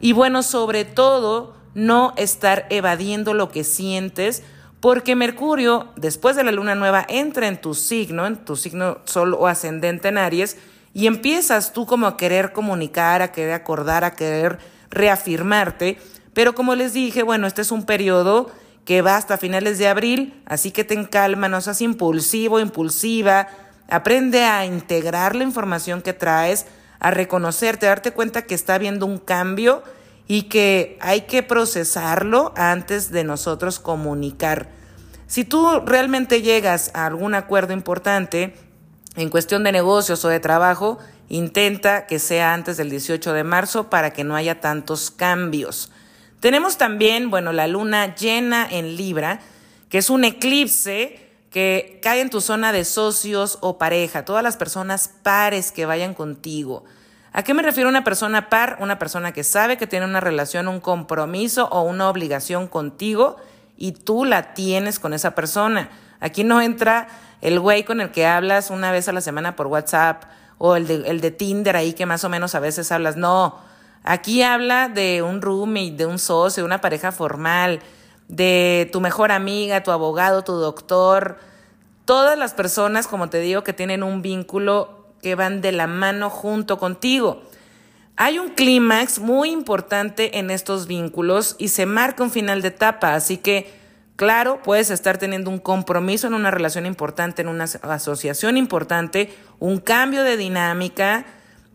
Y 0.00 0.12
bueno, 0.12 0.44
sobre 0.44 0.84
todo, 0.84 1.56
no 1.74 2.14
estar 2.16 2.66
evadiendo 2.70 3.34
lo 3.34 3.48
que 3.48 3.64
sientes, 3.64 4.44
porque 4.78 5.16
Mercurio, 5.16 5.88
después 5.96 6.36
de 6.36 6.44
la 6.44 6.52
luna 6.52 6.76
nueva, 6.76 7.04
entra 7.08 7.48
en 7.48 7.60
tu 7.60 7.74
signo, 7.74 8.24
en 8.28 8.36
tu 8.36 8.54
signo 8.54 8.98
sol 9.04 9.34
o 9.34 9.48
ascendente 9.48 10.06
en 10.06 10.18
Aries, 10.18 10.58
y 10.94 11.08
empiezas 11.08 11.72
tú 11.72 11.86
como 11.86 12.06
a 12.06 12.16
querer 12.16 12.52
comunicar, 12.52 13.20
a 13.20 13.32
querer 13.32 13.54
acordar, 13.54 14.04
a 14.04 14.14
querer 14.14 14.58
reafirmarte. 14.90 15.98
Pero 16.34 16.54
como 16.54 16.76
les 16.76 16.92
dije, 16.92 17.24
bueno, 17.24 17.48
este 17.48 17.62
es 17.62 17.72
un 17.72 17.84
periodo 17.84 18.52
que 18.88 19.02
va 19.02 19.16
hasta 19.16 19.36
finales 19.36 19.76
de 19.76 19.86
abril, 19.86 20.42
así 20.46 20.70
que 20.70 20.82
ten 20.82 21.04
calma, 21.04 21.50
no 21.50 21.60
seas 21.60 21.82
impulsivo, 21.82 22.58
impulsiva, 22.58 23.48
aprende 23.86 24.44
a 24.44 24.64
integrar 24.64 25.36
la 25.36 25.44
información 25.44 26.00
que 26.00 26.14
traes, 26.14 26.64
a 26.98 27.10
reconocerte, 27.10 27.84
a 27.84 27.90
darte 27.90 28.12
cuenta 28.12 28.46
que 28.46 28.54
está 28.54 28.76
habiendo 28.76 29.04
un 29.04 29.18
cambio 29.18 29.82
y 30.26 30.44
que 30.44 30.96
hay 31.02 31.26
que 31.26 31.42
procesarlo 31.42 32.54
antes 32.56 33.10
de 33.10 33.24
nosotros 33.24 33.78
comunicar. 33.78 34.70
Si 35.26 35.44
tú 35.44 35.80
realmente 35.84 36.40
llegas 36.40 36.90
a 36.94 37.04
algún 37.04 37.34
acuerdo 37.34 37.74
importante 37.74 38.54
en 39.16 39.28
cuestión 39.28 39.64
de 39.64 39.72
negocios 39.72 40.24
o 40.24 40.30
de 40.30 40.40
trabajo, 40.40 40.98
intenta 41.28 42.06
que 42.06 42.18
sea 42.18 42.54
antes 42.54 42.78
del 42.78 42.88
18 42.88 43.34
de 43.34 43.44
marzo 43.44 43.90
para 43.90 44.14
que 44.14 44.24
no 44.24 44.34
haya 44.34 44.62
tantos 44.62 45.10
cambios. 45.10 45.92
Tenemos 46.40 46.78
también, 46.78 47.30
bueno, 47.30 47.52
la 47.52 47.66
luna 47.66 48.14
llena 48.14 48.66
en 48.70 48.96
Libra, 48.96 49.40
que 49.88 49.98
es 49.98 50.08
un 50.08 50.24
eclipse 50.24 51.28
que 51.50 51.98
cae 52.02 52.20
en 52.20 52.30
tu 52.30 52.40
zona 52.40 52.72
de 52.72 52.84
socios 52.84 53.58
o 53.60 53.78
pareja, 53.78 54.24
todas 54.24 54.42
las 54.42 54.56
personas 54.56 55.10
pares 55.22 55.72
que 55.72 55.86
vayan 55.86 56.14
contigo. 56.14 56.84
¿A 57.32 57.42
qué 57.42 57.54
me 57.54 57.62
refiero 57.62 57.88
una 57.88 58.04
persona 58.04 58.48
par? 58.48 58.78
Una 58.80 58.98
persona 58.98 59.32
que 59.32 59.44
sabe 59.44 59.76
que 59.76 59.86
tiene 59.86 60.06
una 60.06 60.20
relación, 60.20 60.68
un 60.68 60.80
compromiso 60.80 61.68
o 61.70 61.82
una 61.82 62.08
obligación 62.08 62.68
contigo 62.68 63.36
y 63.76 63.92
tú 63.92 64.24
la 64.24 64.54
tienes 64.54 64.98
con 64.98 65.14
esa 65.14 65.34
persona. 65.34 65.90
Aquí 66.20 66.44
no 66.44 66.60
entra 66.60 67.08
el 67.40 67.60
güey 67.60 67.84
con 67.84 68.00
el 68.00 68.10
que 68.10 68.26
hablas 68.26 68.70
una 68.70 68.92
vez 68.92 69.08
a 69.08 69.12
la 69.12 69.20
semana 69.20 69.56
por 69.56 69.66
WhatsApp 69.66 70.24
o 70.58 70.76
el 70.76 70.86
de, 70.86 70.94
el 71.08 71.20
de 71.20 71.30
Tinder 71.30 71.76
ahí 71.76 71.92
que 71.92 72.06
más 72.06 72.24
o 72.24 72.28
menos 72.28 72.54
a 72.54 72.60
veces 72.60 72.90
hablas. 72.92 73.16
No, 73.16 73.58
Aquí 74.02 74.42
habla 74.42 74.88
de 74.88 75.22
un 75.22 75.42
roommate, 75.42 75.92
de 75.92 76.06
un 76.06 76.18
socio, 76.18 76.62
de 76.62 76.66
una 76.66 76.80
pareja 76.80 77.12
formal, 77.12 77.80
de 78.28 78.88
tu 78.92 79.00
mejor 79.00 79.32
amiga, 79.32 79.82
tu 79.82 79.90
abogado, 79.90 80.44
tu 80.44 80.52
doctor, 80.52 81.38
todas 82.04 82.38
las 82.38 82.54
personas, 82.54 83.06
como 83.06 83.28
te 83.28 83.40
digo, 83.40 83.64
que 83.64 83.72
tienen 83.72 84.02
un 84.02 84.22
vínculo 84.22 85.06
que 85.22 85.34
van 85.34 85.60
de 85.60 85.72
la 85.72 85.86
mano 85.86 86.30
junto 86.30 86.78
contigo. 86.78 87.42
Hay 88.16 88.38
un 88.38 88.50
clímax 88.50 89.18
muy 89.18 89.50
importante 89.50 90.38
en 90.38 90.50
estos 90.50 90.86
vínculos 90.86 91.54
y 91.58 91.68
se 91.68 91.86
marca 91.86 92.22
un 92.22 92.30
final 92.30 92.62
de 92.62 92.68
etapa, 92.68 93.14
así 93.14 93.36
que 93.36 93.78
claro, 94.16 94.60
puedes 94.64 94.90
estar 94.90 95.18
teniendo 95.18 95.48
un 95.48 95.60
compromiso 95.60 96.26
en 96.26 96.34
una 96.34 96.50
relación 96.50 96.86
importante, 96.86 97.42
en 97.42 97.48
una 97.48 97.64
asociación 97.64 98.56
importante, 98.56 99.32
un 99.60 99.78
cambio 99.78 100.24
de 100.24 100.36
dinámica, 100.36 101.24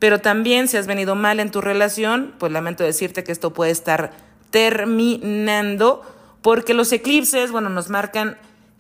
pero 0.04 0.20
también 0.20 0.68
si 0.68 0.76
has 0.76 0.86
venido 0.86 1.16
mal 1.16 1.40
en 1.40 1.50
tu 1.50 1.62
relación, 1.62 2.34
pues 2.38 2.52
lamento 2.52 2.84
decirte 2.84 3.24
que 3.24 3.32
esto 3.32 3.54
puede 3.54 3.72
estar 3.72 4.12
terminando 4.52 6.02
porque 6.42 6.74
los 6.74 6.92
eclipses, 6.92 7.54
bueno, 7.54 7.70
nos 7.70 7.90
marcan 7.90 8.38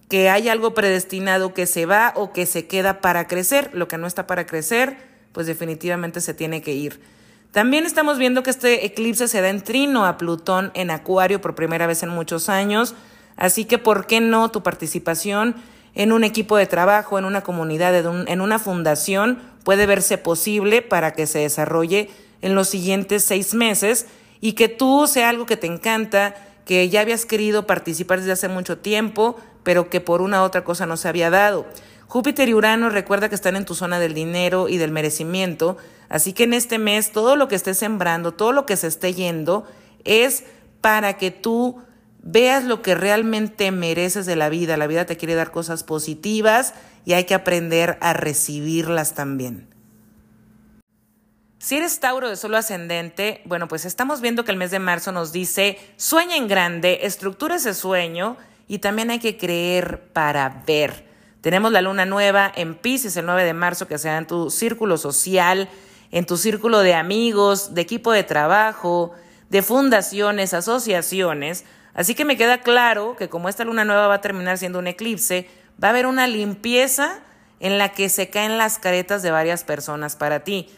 que 0.09 0.29
hay 0.29 0.49
algo 0.49 0.73
predestinado 0.73 1.53
que 1.53 1.65
se 1.65 1.85
va 1.85 2.11
o 2.17 2.33
que 2.33 2.45
se 2.45 2.67
queda 2.67 2.99
para 2.99 3.25
crecer. 3.25 3.69
Lo 3.71 3.87
que 3.87 3.97
no 3.97 4.05
está 4.05 4.27
para 4.27 4.45
crecer, 4.45 4.97
pues 5.31 5.47
definitivamente 5.47 6.19
se 6.19 6.33
tiene 6.33 6.61
que 6.61 6.73
ir. 6.73 6.99
También 7.53 7.85
estamos 7.85 8.17
viendo 8.17 8.43
que 8.43 8.49
este 8.49 8.85
eclipse 8.85 9.29
se 9.29 9.39
da 9.39 9.47
en 9.47 9.61
trino 9.61 10.05
a 10.05 10.17
Plutón 10.17 10.71
en 10.73 10.91
Acuario 10.91 11.39
por 11.39 11.55
primera 11.55 11.87
vez 11.87 12.03
en 12.03 12.09
muchos 12.09 12.49
años. 12.49 12.95
Así 13.37 13.63
que, 13.63 13.77
¿por 13.77 14.07
qué 14.07 14.19
no 14.19 14.51
tu 14.51 14.61
participación 14.61 15.55
en 15.95 16.11
un 16.11 16.23
equipo 16.23 16.57
de 16.57 16.65
trabajo, 16.65 17.19
en 17.19 17.25
una 17.25 17.41
comunidad, 17.41 17.95
en 18.27 18.41
una 18.41 18.59
fundación, 18.59 19.39
puede 19.63 19.85
verse 19.85 20.17
posible 20.17 20.81
para 20.81 21.13
que 21.13 21.27
se 21.27 21.39
desarrolle 21.39 22.09
en 22.41 22.55
los 22.55 22.69
siguientes 22.69 23.23
seis 23.23 23.53
meses 23.53 24.07
y 24.41 24.53
que 24.53 24.67
tú 24.67 25.07
sea 25.07 25.29
algo 25.29 25.45
que 25.45 25.57
te 25.57 25.67
encanta, 25.67 26.35
que 26.65 26.89
ya 26.89 27.01
habías 27.01 27.25
querido 27.25 27.65
participar 27.65 28.19
desde 28.19 28.33
hace 28.33 28.47
mucho 28.49 28.77
tiempo, 28.77 29.37
pero 29.63 29.89
que 29.89 30.01
por 30.01 30.21
una 30.21 30.41
u 30.41 30.45
otra 30.45 30.63
cosa 30.63 30.85
no 30.85 30.97
se 30.97 31.07
había 31.07 31.29
dado. 31.29 31.65
Júpiter 32.07 32.49
y 32.49 32.53
Urano 32.53 32.89
recuerda 32.89 33.29
que 33.29 33.35
están 33.35 33.55
en 33.55 33.65
tu 33.65 33.75
zona 33.75 33.99
del 33.99 34.13
dinero 34.13 34.67
y 34.67 34.77
del 34.77 34.91
merecimiento, 34.91 35.77
así 36.09 36.33
que 36.33 36.43
en 36.43 36.53
este 36.53 36.77
mes 36.77 37.11
todo 37.11 37.35
lo 37.35 37.47
que 37.47 37.55
estés 37.55 37.77
sembrando, 37.77 38.33
todo 38.33 38.51
lo 38.51 38.65
que 38.65 38.75
se 38.75 38.87
esté 38.87 39.13
yendo, 39.13 39.65
es 40.03 40.43
para 40.81 41.13
que 41.17 41.31
tú 41.31 41.81
veas 42.23 42.63
lo 42.63 42.81
que 42.81 42.95
realmente 42.95 43.71
mereces 43.71 44.25
de 44.25 44.35
la 44.35 44.49
vida. 44.49 44.77
La 44.77 44.87
vida 44.87 45.05
te 45.05 45.17
quiere 45.17 45.35
dar 45.35 45.51
cosas 45.51 45.83
positivas 45.83 46.73
y 47.05 47.13
hay 47.13 47.25
que 47.25 47.35
aprender 47.35 47.97
a 48.01 48.13
recibirlas 48.13 49.13
también. 49.13 49.67
Si 51.59 51.77
eres 51.77 51.99
Tauro 51.99 52.29
de 52.29 52.35
solo 52.35 52.57
ascendente, 52.57 53.41
bueno, 53.45 53.67
pues 53.69 53.85
estamos 53.85 54.19
viendo 54.19 54.43
que 54.43 54.51
el 54.51 54.57
mes 54.57 54.71
de 54.71 54.79
marzo 54.79 55.13
nos 55.13 55.31
dice, 55.31 55.77
sueña 55.95 56.35
en 56.35 56.49
grande, 56.49 56.99
estructura 57.03 57.55
ese 57.55 57.73
sueño 57.73 58.35
y 58.67 58.79
también 58.79 59.11
hay 59.11 59.19
que 59.19 59.37
creer 59.37 60.09
para 60.11 60.63
ver. 60.65 61.05
Tenemos 61.39 61.71
la 61.71 61.81
luna 61.81 62.05
nueva 62.05 62.51
en 62.53 62.75
Pisces 62.75 63.15
el 63.15 63.25
9 63.25 63.43
de 63.43 63.53
marzo 63.53 63.87
que 63.87 63.97
sea 63.97 64.17
en 64.17 64.27
tu 64.27 64.49
círculo 64.49 64.97
social, 64.97 65.69
en 66.11 66.25
tu 66.25 66.35
círculo 66.35 66.79
de 66.79 66.95
amigos, 66.95 67.73
de 67.73 67.81
equipo 67.81 68.11
de 68.11 68.23
trabajo, 68.23 69.13
de 69.49 69.61
fundaciones, 69.61 70.53
asociaciones. 70.53 71.63
Así 71.93 72.15
que 72.15 72.25
me 72.25 72.37
queda 72.37 72.59
claro 72.59 73.15
que 73.17 73.29
como 73.29 73.49
esta 73.49 73.65
luna 73.65 73.85
nueva 73.85 74.07
va 74.07 74.15
a 74.15 74.21
terminar 74.21 74.57
siendo 74.57 74.79
un 74.79 74.87
eclipse, 74.87 75.47
va 75.81 75.89
a 75.89 75.91
haber 75.91 76.05
una 76.05 76.27
limpieza 76.27 77.19
en 77.59 77.77
la 77.77 77.89
que 77.89 78.09
se 78.09 78.29
caen 78.29 78.57
las 78.57 78.79
caretas 78.79 79.21
de 79.21 79.31
varias 79.31 79.63
personas 79.63 80.15
para 80.15 80.41
ti 80.41 80.69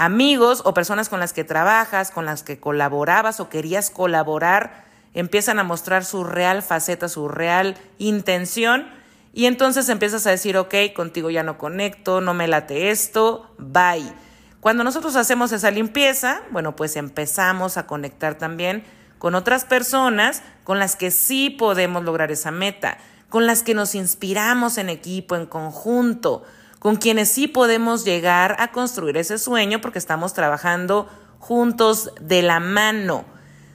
amigos 0.00 0.62
o 0.64 0.72
personas 0.72 1.10
con 1.10 1.20
las 1.20 1.34
que 1.34 1.44
trabajas, 1.44 2.10
con 2.10 2.24
las 2.24 2.42
que 2.42 2.58
colaborabas 2.58 3.38
o 3.38 3.50
querías 3.50 3.90
colaborar, 3.90 4.84
empiezan 5.12 5.58
a 5.58 5.64
mostrar 5.64 6.06
su 6.06 6.24
real 6.24 6.62
faceta, 6.62 7.08
su 7.08 7.28
real 7.28 7.76
intención, 7.98 8.88
y 9.34 9.44
entonces 9.44 9.88
empiezas 9.90 10.26
a 10.26 10.30
decir, 10.30 10.56
ok, 10.56 10.74
contigo 10.94 11.28
ya 11.28 11.42
no 11.42 11.58
conecto, 11.58 12.22
no 12.22 12.32
me 12.32 12.48
late 12.48 12.90
esto, 12.90 13.54
bye. 13.58 14.12
Cuando 14.60 14.84
nosotros 14.84 15.16
hacemos 15.16 15.52
esa 15.52 15.70
limpieza, 15.70 16.40
bueno, 16.50 16.74
pues 16.76 16.96
empezamos 16.96 17.76
a 17.76 17.86
conectar 17.86 18.36
también 18.36 18.84
con 19.20 19.34
otras 19.34 19.66
personas 19.66 20.42
con 20.64 20.78
las 20.78 20.96
que 20.96 21.10
sí 21.10 21.50
podemos 21.50 22.02
lograr 22.04 22.32
esa 22.32 22.50
meta, 22.50 22.96
con 23.28 23.46
las 23.46 23.62
que 23.62 23.74
nos 23.74 23.94
inspiramos 23.94 24.78
en 24.78 24.88
equipo, 24.88 25.36
en 25.36 25.44
conjunto, 25.44 26.42
con 26.78 26.96
quienes 26.96 27.28
sí 27.28 27.46
podemos 27.46 28.06
llegar 28.06 28.56
a 28.58 28.72
construir 28.72 29.18
ese 29.18 29.36
sueño 29.36 29.82
porque 29.82 29.98
estamos 29.98 30.32
trabajando 30.32 31.06
juntos 31.38 32.12
de 32.18 32.40
la 32.40 32.60
mano. 32.60 33.26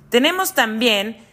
Tenemos 0.10 0.56
también 0.56 1.24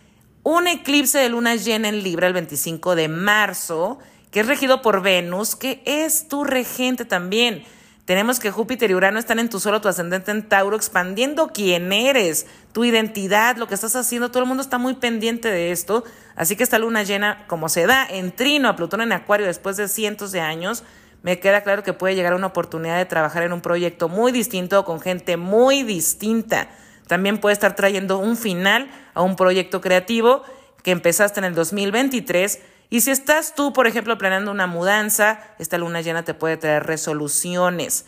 un 0.42 0.68
eclipse 0.68 1.18
de 1.18 1.30
luna 1.30 1.56
llena 1.56 1.88
en 1.88 2.02
Libra 2.02 2.26
el 2.26 2.34
25 2.34 2.94
de 2.94 3.08
marzo, 3.08 3.98
que 4.30 4.40
es 4.40 4.46
regido 4.46 4.82
por 4.82 5.00
Venus, 5.00 5.56
que 5.56 5.82
es 5.86 6.28
tu 6.28 6.44
regente 6.44 7.06
también. 7.06 7.64
Tenemos 8.04 8.40
que 8.40 8.50
Júpiter 8.50 8.90
y 8.90 8.94
Urano 8.94 9.20
están 9.20 9.38
en 9.38 9.48
tu 9.48 9.60
solo, 9.60 9.80
tu 9.80 9.88
ascendente 9.88 10.32
en 10.32 10.48
Tauro, 10.48 10.74
expandiendo 10.76 11.52
quién 11.54 11.92
eres, 11.92 12.46
tu 12.72 12.84
identidad, 12.84 13.56
lo 13.56 13.68
que 13.68 13.74
estás 13.74 13.94
haciendo. 13.94 14.30
Todo 14.30 14.42
el 14.42 14.48
mundo 14.48 14.62
está 14.62 14.76
muy 14.78 14.94
pendiente 14.94 15.48
de 15.48 15.70
esto. 15.70 16.02
Así 16.34 16.56
que 16.56 16.64
esta 16.64 16.80
luna 16.80 17.04
llena, 17.04 17.46
como 17.46 17.68
se 17.68 17.86
da 17.86 18.04
en 18.10 18.32
trino 18.32 18.68
a 18.68 18.74
Plutón 18.74 19.02
en 19.02 19.12
Acuario 19.12 19.46
después 19.46 19.76
de 19.76 19.86
cientos 19.86 20.32
de 20.32 20.40
años, 20.40 20.82
me 21.22 21.38
queda 21.38 21.60
claro 21.60 21.84
que 21.84 21.92
puede 21.92 22.16
llegar 22.16 22.34
una 22.34 22.48
oportunidad 22.48 22.98
de 22.98 23.04
trabajar 23.04 23.44
en 23.44 23.52
un 23.52 23.60
proyecto 23.60 24.08
muy 24.08 24.32
distinto 24.32 24.84
con 24.84 25.00
gente 25.00 25.36
muy 25.36 25.84
distinta. 25.84 26.68
También 27.06 27.38
puede 27.38 27.52
estar 27.52 27.76
trayendo 27.76 28.18
un 28.18 28.36
final 28.36 28.90
a 29.14 29.22
un 29.22 29.36
proyecto 29.36 29.80
creativo 29.80 30.42
que 30.82 30.90
empezaste 30.90 31.38
en 31.38 31.44
el 31.44 31.54
2023. 31.54 32.58
Y 32.92 33.00
si 33.00 33.10
estás 33.10 33.54
tú, 33.54 33.72
por 33.72 33.86
ejemplo, 33.86 34.18
planeando 34.18 34.50
una 34.50 34.66
mudanza, 34.66 35.40
esta 35.58 35.78
luna 35.78 36.02
llena 36.02 36.24
te 36.24 36.34
puede 36.34 36.58
traer 36.58 36.84
resoluciones. 36.84 38.04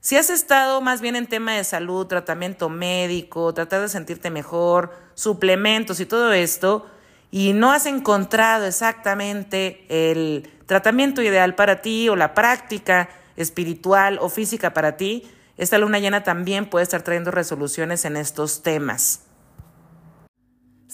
Si 0.00 0.16
has 0.16 0.28
estado 0.28 0.80
más 0.80 1.00
bien 1.00 1.14
en 1.14 1.28
tema 1.28 1.52
de 1.52 1.62
salud, 1.62 2.08
tratamiento 2.08 2.68
médico, 2.68 3.54
tratar 3.54 3.82
de 3.82 3.88
sentirte 3.88 4.32
mejor, 4.32 4.92
suplementos 5.14 6.00
y 6.00 6.06
todo 6.06 6.32
esto, 6.32 6.84
y 7.30 7.52
no 7.52 7.70
has 7.70 7.86
encontrado 7.86 8.66
exactamente 8.66 9.86
el 9.88 10.50
tratamiento 10.66 11.22
ideal 11.22 11.54
para 11.54 11.80
ti 11.80 12.08
o 12.08 12.16
la 12.16 12.34
práctica 12.34 13.10
espiritual 13.36 14.18
o 14.20 14.28
física 14.28 14.74
para 14.74 14.96
ti, 14.96 15.30
esta 15.58 15.78
luna 15.78 16.00
llena 16.00 16.24
también 16.24 16.68
puede 16.68 16.82
estar 16.82 17.02
trayendo 17.02 17.30
resoluciones 17.30 18.04
en 18.04 18.16
estos 18.16 18.64
temas. 18.64 19.20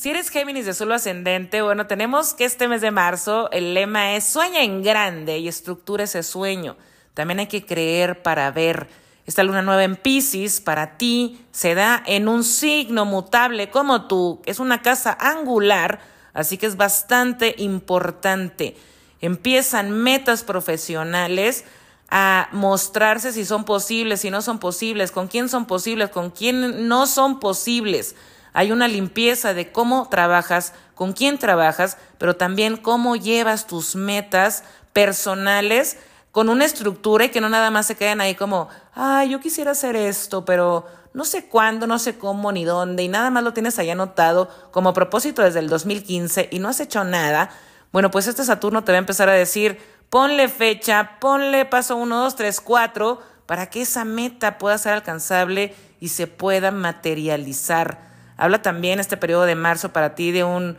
Si 0.00 0.08
eres 0.08 0.30
Géminis 0.30 0.64
de 0.64 0.72
solo 0.72 0.94
ascendente, 0.94 1.60
bueno, 1.60 1.86
tenemos 1.86 2.32
que 2.32 2.46
este 2.46 2.68
mes 2.68 2.80
de 2.80 2.90
marzo 2.90 3.50
el 3.52 3.74
lema 3.74 4.14
es 4.14 4.24
sueña 4.24 4.62
en 4.62 4.82
grande 4.82 5.36
y 5.36 5.46
estructura 5.46 6.04
ese 6.04 6.22
sueño. 6.22 6.78
También 7.12 7.40
hay 7.40 7.48
que 7.48 7.66
creer 7.66 8.22
para 8.22 8.50
ver. 8.50 8.88
Esta 9.26 9.42
luna 9.42 9.60
nueva 9.60 9.84
en 9.84 9.96
Pisces 9.96 10.62
para 10.62 10.96
ti 10.96 11.44
se 11.50 11.74
da 11.74 12.02
en 12.06 12.28
un 12.28 12.44
signo 12.44 13.04
mutable 13.04 13.68
como 13.68 14.06
tú, 14.06 14.40
es 14.46 14.58
una 14.58 14.80
casa 14.80 15.14
angular 15.20 16.00
Así 16.32 16.56
que 16.56 16.64
es 16.64 16.78
bastante 16.78 17.54
importante. 17.58 18.78
Empiezan 19.20 19.90
metas 19.90 20.44
profesionales 20.44 21.64
a 22.08 22.48
mostrarse 22.52 23.32
si 23.32 23.44
son 23.44 23.64
posibles, 23.64 24.22
si 24.22 24.30
no 24.30 24.40
son 24.40 24.60
posibles, 24.60 25.12
con 25.12 25.28
quién 25.28 25.50
son 25.50 25.66
posibles, 25.66 26.08
con 26.08 26.30
quién 26.30 26.88
no 26.88 27.06
son 27.06 27.38
posibles. 27.38 28.16
Hay 28.52 28.72
una 28.72 28.88
limpieza 28.88 29.54
de 29.54 29.72
cómo 29.72 30.08
trabajas, 30.08 30.72
con 30.94 31.12
quién 31.12 31.38
trabajas, 31.38 31.96
pero 32.18 32.36
también 32.36 32.76
cómo 32.76 33.16
llevas 33.16 33.66
tus 33.66 33.96
metas 33.96 34.64
personales 34.92 35.98
con 36.32 36.48
una 36.48 36.64
estructura 36.64 37.24
y 37.24 37.28
que 37.30 37.40
no 37.40 37.48
nada 37.48 37.70
más 37.70 37.86
se 37.86 37.96
queden 37.96 38.20
ahí 38.20 38.34
como, 38.34 38.68
ay, 38.94 39.30
yo 39.30 39.40
quisiera 39.40 39.72
hacer 39.72 39.96
esto, 39.96 40.44
pero 40.44 40.86
no 41.12 41.24
sé 41.24 41.46
cuándo, 41.46 41.86
no 41.86 41.98
sé 41.98 42.18
cómo 42.18 42.52
ni 42.52 42.64
dónde, 42.64 43.02
y 43.02 43.08
nada 43.08 43.30
más 43.30 43.42
lo 43.42 43.52
tienes 43.52 43.78
ahí 43.78 43.90
anotado 43.90 44.48
como 44.70 44.92
propósito 44.92 45.42
desde 45.42 45.58
el 45.58 45.68
2015 45.68 46.48
y 46.52 46.60
no 46.60 46.68
has 46.68 46.80
hecho 46.80 47.02
nada, 47.02 47.50
bueno, 47.92 48.10
pues 48.12 48.28
este 48.28 48.44
Saturno 48.44 48.84
te 48.84 48.92
va 48.92 48.98
a 48.98 49.00
empezar 49.00 49.28
a 49.28 49.32
decir, 49.32 49.78
ponle 50.10 50.48
fecha, 50.48 51.18
ponle 51.20 51.64
paso 51.64 51.96
1, 51.96 52.16
2, 52.16 52.36
3, 52.36 52.60
4, 52.60 53.20
para 53.46 53.68
que 53.68 53.82
esa 53.82 54.04
meta 54.04 54.58
pueda 54.58 54.78
ser 54.78 54.92
alcanzable 54.92 55.74
y 55.98 56.08
se 56.08 56.28
pueda 56.28 56.70
materializar. 56.70 58.09
Habla 58.40 58.62
también 58.62 59.00
este 59.00 59.18
periodo 59.18 59.44
de 59.44 59.54
marzo 59.54 59.92
para 59.92 60.14
ti 60.14 60.32
de 60.32 60.44
un 60.44 60.78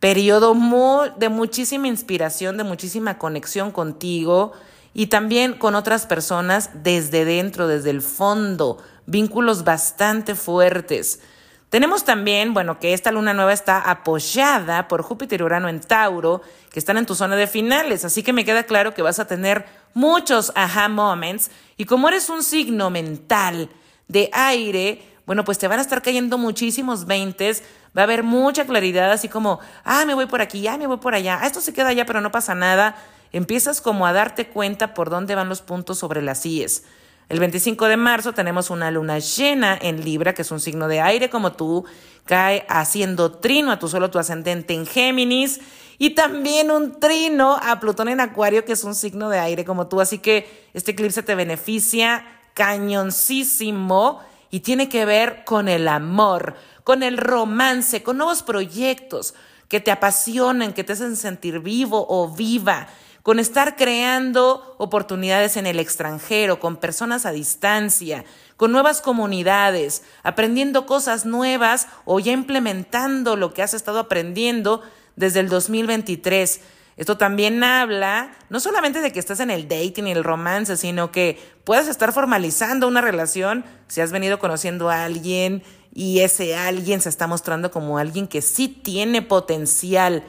periodo 0.00 0.54
muy, 0.54 1.10
de 1.18 1.28
muchísima 1.28 1.86
inspiración, 1.86 2.56
de 2.56 2.64
muchísima 2.64 3.18
conexión 3.18 3.72
contigo 3.72 4.52
y 4.94 5.08
también 5.08 5.52
con 5.52 5.74
otras 5.74 6.06
personas 6.06 6.70
desde 6.82 7.26
dentro, 7.26 7.68
desde 7.68 7.90
el 7.90 8.00
fondo, 8.00 8.78
vínculos 9.04 9.64
bastante 9.64 10.34
fuertes. 10.34 11.20
Tenemos 11.68 12.04
también, 12.04 12.54
bueno, 12.54 12.78
que 12.78 12.94
esta 12.94 13.12
luna 13.12 13.34
nueva 13.34 13.52
está 13.52 13.78
apoyada 13.80 14.88
por 14.88 15.02
Júpiter 15.02 15.40
y 15.40 15.42
Urano 15.42 15.68
en 15.68 15.80
Tauro, 15.80 16.40
que 16.70 16.78
están 16.78 16.96
en 16.96 17.04
tu 17.04 17.14
zona 17.14 17.36
de 17.36 17.46
finales, 17.46 18.06
así 18.06 18.22
que 18.22 18.32
me 18.32 18.46
queda 18.46 18.62
claro 18.62 18.94
que 18.94 19.02
vas 19.02 19.18
a 19.18 19.26
tener 19.26 19.66
muchos 19.92 20.52
aha 20.54 20.88
moments 20.88 21.50
y 21.76 21.84
como 21.84 22.08
eres 22.08 22.30
un 22.30 22.42
signo 22.42 22.88
mental 22.88 23.68
de 24.08 24.30
aire, 24.32 25.02
bueno, 25.26 25.44
pues 25.44 25.58
te 25.58 25.68
van 25.68 25.78
a 25.78 25.82
estar 25.82 26.02
cayendo 26.02 26.36
muchísimos 26.38 27.06
veintes, 27.06 27.62
va 27.96 28.02
a 28.02 28.04
haber 28.04 28.22
mucha 28.22 28.66
claridad, 28.66 29.10
así 29.10 29.28
como, 29.28 29.60
ah, 29.84 30.04
me 30.04 30.14
voy 30.14 30.26
por 30.26 30.42
aquí, 30.42 30.60
ya 30.60 30.76
me 30.76 30.86
voy 30.86 30.98
por 30.98 31.14
allá, 31.14 31.38
ah, 31.40 31.46
esto 31.46 31.60
se 31.60 31.72
queda 31.72 31.88
allá, 31.88 32.04
pero 32.06 32.20
no 32.20 32.30
pasa 32.30 32.54
nada. 32.54 32.96
Empiezas 33.32 33.80
como 33.80 34.06
a 34.06 34.12
darte 34.12 34.46
cuenta 34.46 34.94
por 34.94 35.10
dónde 35.10 35.34
van 35.34 35.48
los 35.48 35.62
puntos 35.62 35.98
sobre 35.98 36.22
las 36.22 36.44
IES. 36.46 36.84
El 37.28 37.40
25 37.40 37.86
de 37.86 37.96
marzo 37.96 38.34
tenemos 38.34 38.68
una 38.68 38.90
luna 38.90 39.18
llena 39.18 39.78
en 39.80 40.04
Libra, 40.04 40.34
que 40.34 40.42
es 40.42 40.50
un 40.50 40.60
signo 40.60 40.88
de 40.88 41.00
aire 41.00 41.30
como 41.30 41.52
tú, 41.52 41.86
cae 42.26 42.66
haciendo 42.68 43.32
trino 43.32 43.72
a 43.72 43.78
tu 43.78 43.88
solo 43.88 44.10
tu 44.10 44.18
ascendente 44.18 44.74
en 44.74 44.86
Géminis 44.86 45.60
y 45.96 46.10
también 46.10 46.70
un 46.70 47.00
trino 47.00 47.56
a 47.62 47.80
Plutón 47.80 48.08
en 48.08 48.20
Acuario, 48.20 48.64
que 48.64 48.72
es 48.72 48.84
un 48.84 48.94
signo 48.94 49.30
de 49.30 49.38
aire 49.38 49.64
como 49.64 49.86
tú. 49.86 50.00
Así 50.00 50.18
que 50.18 50.68
este 50.74 50.92
eclipse 50.92 51.22
te 51.22 51.34
beneficia 51.34 52.26
cañoncísimo 52.52 54.20
y 54.54 54.60
tiene 54.60 54.88
que 54.88 55.04
ver 55.04 55.42
con 55.44 55.66
el 55.66 55.88
amor, 55.88 56.54
con 56.84 57.02
el 57.02 57.16
romance, 57.16 58.04
con 58.04 58.18
nuevos 58.18 58.44
proyectos 58.44 59.34
que 59.66 59.80
te 59.80 59.90
apasionen, 59.90 60.72
que 60.72 60.84
te 60.84 60.92
hacen 60.92 61.16
sentir 61.16 61.58
vivo 61.58 62.06
o 62.08 62.32
viva, 62.32 62.86
con 63.24 63.40
estar 63.40 63.74
creando 63.74 64.76
oportunidades 64.78 65.56
en 65.56 65.66
el 65.66 65.80
extranjero, 65.80 66.60
con 66.60 66.76
personas 66.76 67.26
a 67.26 67.32
distancia, 67.32 68.24
con 68.56 68.70
nuevas 68.70 69.00
comunidades, 69.00 70.04
aprendiendo 70.22 70.86
cosas 70.86 71.26
nuevas 71.26 71.88
o 72.04 72.20
ya 72.20 72.30
implementando 72.30 73.34
lo 73.34 73.54
que 73.54 73.62
has 73.62 73.74
estado 73.74 73.98
aprendiendo 73.98 74.82
desde 75.16 75.40
el 75.40 75.48
2023. 75.48 76.60
Esto 76.96 77.18
también 77.18 77.64
habla 77.64 78.30
no 78.50 78.60
solamente 78.60 79.00
de 79.00 79.12
que 79.12 79.18
estás 79.18 79.40
en 79.40 79.50
el 79.50 79.68
dating 79.68 80.06
y 80.06 80.12
el 80.12 80.22
romance, 80.22 80.76
sino 80.76 81.10
que 81.10 81.40
puedes 81.64 81.88
estar 81.88 82.12
formalizando 82.12 82.86
una 82.86 83.00
relación 83.00 83.64
si 83.88 84.00
has 84.00 84.12
venido 84.12 84.38
conociendo 84.38 84.90
a 84.90 85.04
alguien 85.04 85.62
y 85.92 86.20
ese 86.20 86.56
alguien 86.56 87.00
se 87.00 87.08
está 87.08 87.26
mostrando 87.26 87.70
como 87.70 87.98
alguien 87.98 88.28
que 88.28 88.42
sí 88.42 88.68
tiene 88.68 89.22
potencial. 89.22 90.22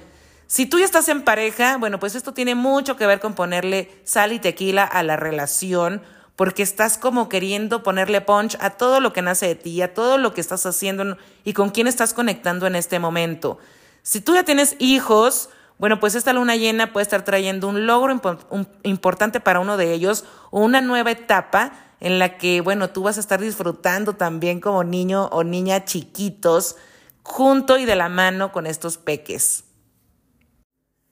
Si 0.48 0.66
tú 0.66 0.80
ya 0.80 0.86
estás 0.86 1.10
en 1.10 1.24
pareja, 1.24 1.78
bueno, 1.78 2.00
pues 2.00 2.16
esto 2.16 2.34
tiene 2.34 2.56
mucho 2.56 2.98
que 2.98 3.08
ver 3.08 3.20
con 3.20 3.34
ponerle 3.34 3.92
sal 4.04 4.32
y 4.32 4.40
tequila 4.40 4.84
a 4.84 5.02
la 5.02 5.18
relación, 5.18 6.04
porque 6.36 6.64
estás 6.64 6.98
como 6.98 7.30
queriendo 7.30 7.82
ponerle 7.82 8.22
punch 8.22 8.58
a 8.60 8.72
todo 8.72 9.00
lo 9.00 9.14
que 9.14 9.22
nace 9.22 9.48
de 9.48 9.56
ti, 9.56 9.82
a 9.82 9.94
todo 9.94 10.18
lo 10.18 10.34
que 10.34 10.42
estás 10.42 10.66
haciendo 10.66 11.18
y 11.44 11.54
con 11.54 11.70
quién 11.70 11.88
estás 11.88 12.14
conectando 12.14 12.68
en 12.68 12.76
este 12.76 13.00
momento. 13.00 13.58
Si 14.04 14.22
tú 14.22 14.36
ya 14.36 14.44
tienes 14.44 14.76
hijos, 14.78 15.50
bueno, 15.78 16.00
pues 16.00 16.16
esta 16.16 16.34
luna 16.34 16.56
llena 16.56 16.94
puede 16.94 17.04
estar 17.04 17.24
trayendo 17.26 17.68
un 17.68 17.86
logro 17.86 18.20
importante 18.84 19.40
para 19.40 19.60
uno 19.60 19.78
de 19.78 19.94
ellos 19.94 20.24
o 20.52 20.62
una 20.62 20.82
nueva 20.82 21.12
etapa 21.12 21.74
en 22.00 22.20
la 22.20 22.38
que, 22.38 22.62
bueno, 22.62 22.90
tú 22.90 23.04
vas 23.04 23.18
a 23.18 23.20
estar 23.20 23.42
disfrutando 23.42 24.14
también 24.14 24.62
como 24.62 24.84
niño 24.84 25.26
o 25.32 25.44
niña 25.44 25.86
chiquitos, 25.86 26.76
junto 27.24 27.78
y 27.78 27.86
de 27.86 27.96
la 27.96 28.10
mano 28.10 28.52
con 28.52 28.68
estos 28.68 28.98
peques. 28.98 29.64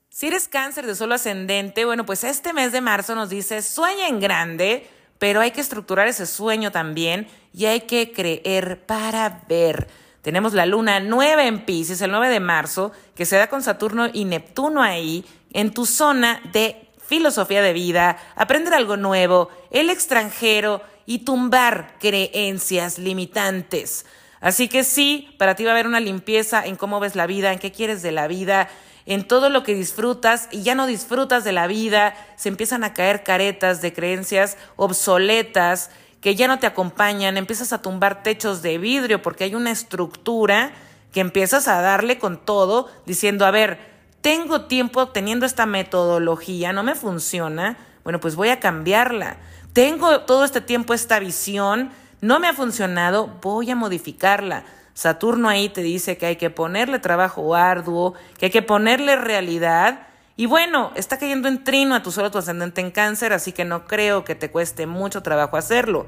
Si 0.09 0.27
eres 0.27 0.47
cáncer 0.47 0.85
de 0.85 0.95
solo 0.95 1.15
ascendente, 1.15 1.85
bueno, 1.85 2.05
pues 2.05 2.23
este 2.23 2.53
mes 2.53 2.71
de 2.71 2.81
marzo 2.81 3.15
nos 3.15 3.29
dice, 3.29 3.61
sueña 3.63 4.07
en 4.07 4.19
grande, 4.19 4.87
pero 5.17 5.41
hay 5.41 5.51
que 5.51 5.61
estructurar 5.61 6.07
ese 6.07 6.25
sueño 6.27 6.71
también 6.71 7.27
y 7.51 7.65
hay 7.65 7.81
que 7.81 8.11
creer 8.11 8.85
para 8.85 9.41
ver. 9.49 9.87
Tenemos 10.23 10.53
la 10.53 10.65
luna 10.65 11.01
nueva 11.01 11.45
en 11.45 11.65
Pisces, 11.65 12.01
el 12.01 12.11
9 12.11 12.29
de 12.29 12.39
marzo, 12.39 12.93
que 13.13 13.25
se 13.25 13.35
da 13.35 13.47
con 13.47 13.61
Saturno 13.61 14.07
y 14.11 14.23
Neptuno 14.23 14.81
ahí, 14.81 15.25
en 15.51 15.73
tu 15.73 15.85
zona 15.85 16.41
de 16.53 16.87
filosofía 17.05 17.61
de 17.61 17.73
vida, 17.73 18.17
aprender 18.37 18.73
algo 18.73 18.95
nuevo, 18.95 19.49
el 19.69 19.89
extranjero 19.89 20.81
y 21.05 21.19
tumbar 21.19 21.95
creencias 21.99 22.99
limitantes. 22.99 24.05
Así 24.39 24.69
que 24.69 24.85
sí, 24.85 25.35
para 25.37 25.55
ti 25.55 25.65
va 25.65 25.71
a 25.71 25.73
haber 25.73 25.87
una 25.87 25.99
limpieza 25.99 26.65
en 26.65 26.77
cómo 26.77 27.01
ves 27.01 27.15
la 27.17 27.27
vida, 27.27 27.51
en 27.51 27.59
qué 27.59 27.73
quieres 27.73 28.01
de 28.01 28.13
la 28.13 28.27
vida, 28.27 28.69
en 29.05 29.27
todo 29.27 29.49
lo 29.49 29.63
que 29.63 29.75
disfrutas 29.75 30.47
y 30.51 30.63
ya 30.63 30.73
no 30.73 30.87
disfrutas 30.87 31.43
de 31.43 31.51
la 31.51 31.67
vida, 31.67 32.15
se 32.37 32.47
empiezan 32.47 32.85
a 32.85 32.93
caer 32.93 33.23
caretas 33.23 33.81
de 33.81 33.91
creencias 33.91 34.55
obsoletas 34.77 35.89
que 36.23 36.35
ya 36.35 36.47
no 36.47 36.57
te 36.57 36.67
acompañan, 36.67 37.35
empiezas 37.35 37.73
a 37.73 37.81
tumbar 37.81 38.23
techos 38.23 38.61
de 38.61 38.77
vidrio 38.77 39.21
porque 39.21 39.43
hay 39.43 39.55
una 39.55 39.71
estructura 39.71 40.71
que 41.11 41.19
empiezas 41.19 41.67
a 41.67 41.81
darle 41.81 42.17
con 42.17 42.37
todo 42.37 42.89
diciendo, 43.05 43.45
a 43.45 43.51
ver, 43.51 43.77
tengo 44.21 44.61
tiempo 44.61 45.09
teniendo 45.09 45.45
esta 45.45 45.65
metodología, 45.65 46.71
no 46.71 46.81
me 46.81 46.95
funciona, 46.95 47.77
bueno, 48.05 48.21
pues 48.21 48.37
voy 48.37 48.47
a 48.49 48.61
cambiarla. 48.61 49.35
Tengo 49.73 50.21
todo 50.21 50.45
este 50.45 50.61
tiempo 50.61 50.93
esta 50.93 51.19
visión, 51.19 51.91
no 52.21 52.39
me 52.39 52.47
ha 52.47 52.53
funcionado, 52.53 53.27
voy 53.41 53.69
a 53.69 53.75
modificarla. 53.75 54.63
Saturno 54.93 55.49
ahí 55.49 55.67
te 55.67 55.81
dice 55.81 56.17
que 56.17 56.27
hay 56.27 56.35
que 56.37 56.49
ponerle 56.49 56.99
trabajo 56.99 57.53
arduo, 57.53 58.13
que 58.37 58.45
hay 58.45 58.51
que 58.51 58.61
ponerle 58.61 59.17
realidad. 59.17 60.07
Y 60.35 60.47
bueno, 60.47 60.91
está 60.95 61.17
cayendo 61.17 61.47
en 61.47 61.63
trino 61.63 61.93
a 61.93 62.01
tu 62.01 62.11
solo 62.11 62.31
tu 62.31 62.39
ascendente 62.39 62.81
en 62.81 62.89
cáncer, 62.89 63.33
así 63.33 63.51
que 63.51 63.65
no 63.65 63.85
creo 63.85 64.23
que 64.25 64.33
te 64.33 64.49
cueste 64.49 64.87
mucho 64.87 65.21
trabajo 65.21 65.57
hacerlo. 65.57 66.07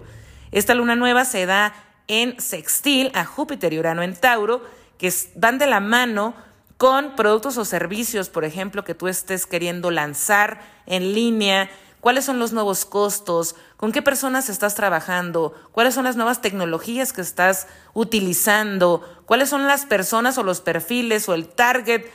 Esta 0.51 0.73
luna 0.73 0.95
nueva 0.95 1.25
se 1.25 1.45
da 1.45 1.73
en 2.07 2.39
sextil 2.39 3.11
a 3.13 3.25
Júpiter 3.25 3.73
y 3.73 3.79
Urano 3.79 4.01
en 4.01 4.15
Tauro, 4.15 4.63
que 4.97 5.13
van 5.35 5.59
de 5.59 5.67
la 5.67 5.79
mano 5.79 6.33
con 6.77 7.15
productos 7.15 7.57
o 7.57 7.65
servicios, 7.65 8.29
por 8.29 8.45
ejemplo, 8.45 8.83
que 8.83 8.95
tú 8.95 9.07
estés 9.07 9.45
queriendo 9.45 9.91
lanzar 9.91 10.59
en 10.87 11.13
línea, 11.13 11.69
cuáles 12.01 12.25
son 12.25 12.39
los 12.39 12.51
nuevos 12.51 12.85
costos, 12.85 13.55
con 13.77 13.91
qué 13.91 14.01
personas 14.01 14.49
estás 14.49 14.75
trabajando, 14.75 15.53
cuáles 15.71 15.93
son 15.93 16.03
las 16.03 16.15
nuevas 16.15 16.41
tecnologías 16.41 17.13
que 17.13 17.21
estás 17.21 17.67
utilizando, 17.93 19.01
cuáles 19.25 19.49
son 19.49 19.67
las 19.67 19.85
personas 19.85 20.37
o 20.37 20.43
los 20.43 20.61
perfiles 20.61 21.29
o 21.29 21.33
el 21.33 21.47
target 21.47 22.05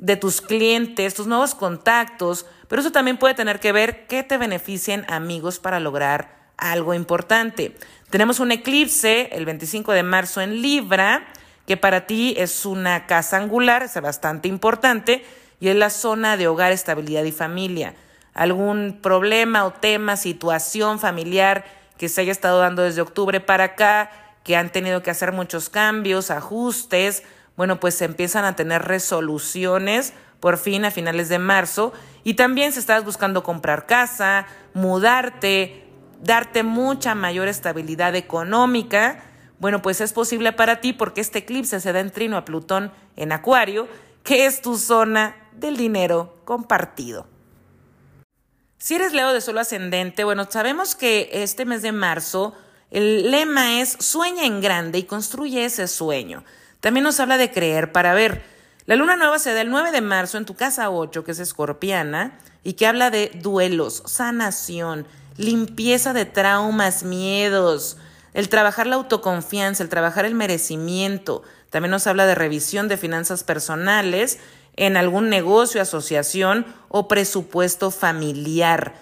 de 0.00 0.16
tus 0.16 0.40
clientes, 0.40 1.14
tus 1.14 1.26
nuevos 1.26 1.54
contactos, 1.54 2.46
pero 2.68 2.80
eso 2.80 2.90
también 2.90 3.18
puede 3.18 3.34
tener 3.34 3.60
que 3.60 3.70
ver 3.70 4.06
qué 4.06 4.22
te 4.22 4.38
beneficien 4.38 5.04
amigos 5.08 5.58
para 5.58 5.78
lograr 5.78 6.50
algo 6.56 6.94
importante. 6.94 7.76
Tenemos 8.10 8.40
un 8.40 8.50
eclipse 8.50 9.28
el 9.32 9.44
25 9.44 9.92
de 9.92 10.02
marzo 10.02 10.40
en 10.40 10.62
Libra, 10.62 11.28
que 11.66 11.76
para 11.76 12.06
ti 12.06 12.34
es 12.36 12.66
una 12.66 13.06
casa 13.06 13.36
angular, 13.36 13.82
es 13.82 14.00
bastante 14.00 14.48
importante, 14.48 15.24
y 15.60 15.68
es 15.68 15.76
la 15.76 15.90
zona 15.90 16.36
de 16.36 16.48
hogar, 16.48 16.72
estabilidad 16.72 17.24
y 17.24 17.32
familia 17.32 17.94
algún 18.34 19.00
problema 19.02 19.64
o 19.64 19.72
tema, 19.72 20.16
situación 20.16 20.98
familiar 20.98 21.64
que 21.98 22.08
se 22.08 22.22
haya 22.22 22.32
estado 22.32 22.60
dando 22.60 22.82
desde 22.82 23.02
octubre 23.02 23.40
para 23.40 23.64
acá, 23.64 24.10
que 24.44 24.56
han 24.56 24.72
tenido 24.72 25.02
que 25.02 25.10
hacer 25.10 25.32
muchos 25.32 25.68
cambios, 25.68 26.30
ajustes, 26.30 27.22
bueno, 27.60 27.78
pues 27.78 27.94
se 27.94 28.06
empiezan 28.06 28.46
a 28.46 28.56
tener 28.56 28.80
resoluciones 28.80 30.14
por 30.40 30.56
fin 30.56 30.86
a 30.86 30.90
finales 30.90 31.28
de 31.28 31.38
marzo 31.38 31.92
y 32.24 32.32
también 32.32 32.72
si 32.72 32.78
estás 32.78 33.04
buscando 33.04 33.42
comprar 33.42 33.84
casa, 33.84 34.46
mudarte, 34.72 35.84
darte 36.22 36.62
mucha 36.62 37.14
mayor 37.14 37.48
estabilidad 37.48 38.16
económica, 38.16 39.22
bueno, 39.58 39.82
pues 39.82 40.00
es 40.00 40.14
posible 40.14 40.54
para 40.54 40.80
ti 40.80 40.94
porque 40.94 41.20
este 41.20 41.40
eclipse 41.40 41.80
se 41.80 41.92
da 41.92 42.00
en 42.00 42.10
trino 42.10 42.38
a 42.38 42.46
Plutón 42.46 42.92
en 43.16 43.30
Acuario, 43.30 43.88
que 44.22 44.46
es 44.46 44.62
tu 44.62 44.78
zona 44.78 45.36
del 45.52 45.76
dinero 45.76 46.38
compartido. 46.46 47.26
Si 48.78 48.94
eres 48.94 49.12
Leo 49.12 49.34
de 49.34 49.42
solo 49.42 49.60
ascendente, 49.60 50.24
bueno, 50.24 50.46
sabemos 50.50 50.94
que 50.94 51.28
este 51.30 51.66
mes 51.66 51.82
de 51.82 51.92
marzo 51.92 52.54
el 52.90 53.30
lema 53.30 53.82
es 53.82 53.98
sueña 54.00 54.46
en 54.46 54.62
grande 54.62 54.96
y 54.96 55.02
construye 55.02 55.66
ese 55.66 55.88
sueño. 55.88 56.42
También 56.80 57.04
nos 57.04 57.20
habla 57.20 57.38
de 57.38 57.50
creer 57.50 57.92
para 57.92 58.14
ver. 58.14 58.42
La 58.86 58.96
luna 58.96 59.16
nueva 59.16 59.38
se 59.38 59.54
da 59.54 59.60
el 59.60 59.70
9 59.70 59.92
de 59.92 60.00
marzo 60.00 60.38
en 60.38 60.46
tu 60.46 60.54
casa 60.54 60.90
8, 60.90 61.24
que 61.24 61.32
es 61.32 61.38
escorpiana, 61.38 62.38
y 62.64 62.74
que 62.74 62.86
habla 62.86 63.10
de 63.10 63.30
duelos, 63.34 64.02
sanación, 64.06 65.06
limpieza 65.36 66.12
de 66.12 66.24
traumas, 66.24 67.02
miedos, 67.02 67.96
el 68.34 68.48
trabajar 68.48 68.86
la 68.86 68.96
autoconfianza, 68.96 69.82
el 69.82 69.88
trabajar 69.88 70.24
el 70.24 70.34
merecimiento. 70.34 71.42
También 71.70 71.90
nos 71.90 72.06
habla 72.06 72.26
de 72.26 72.34
revisión 72.34 72.88
de 72.88 72.96
finanzas 72.96 73.44
personales 73.44 74.38
en 74.76 74.96
algún 74.96 75.28
negocio, 75.28 75.80
asociación 75.80 76.66
o 76.88 77.08
presupuesto 77.08 77.90
familiar. 77.90 78.94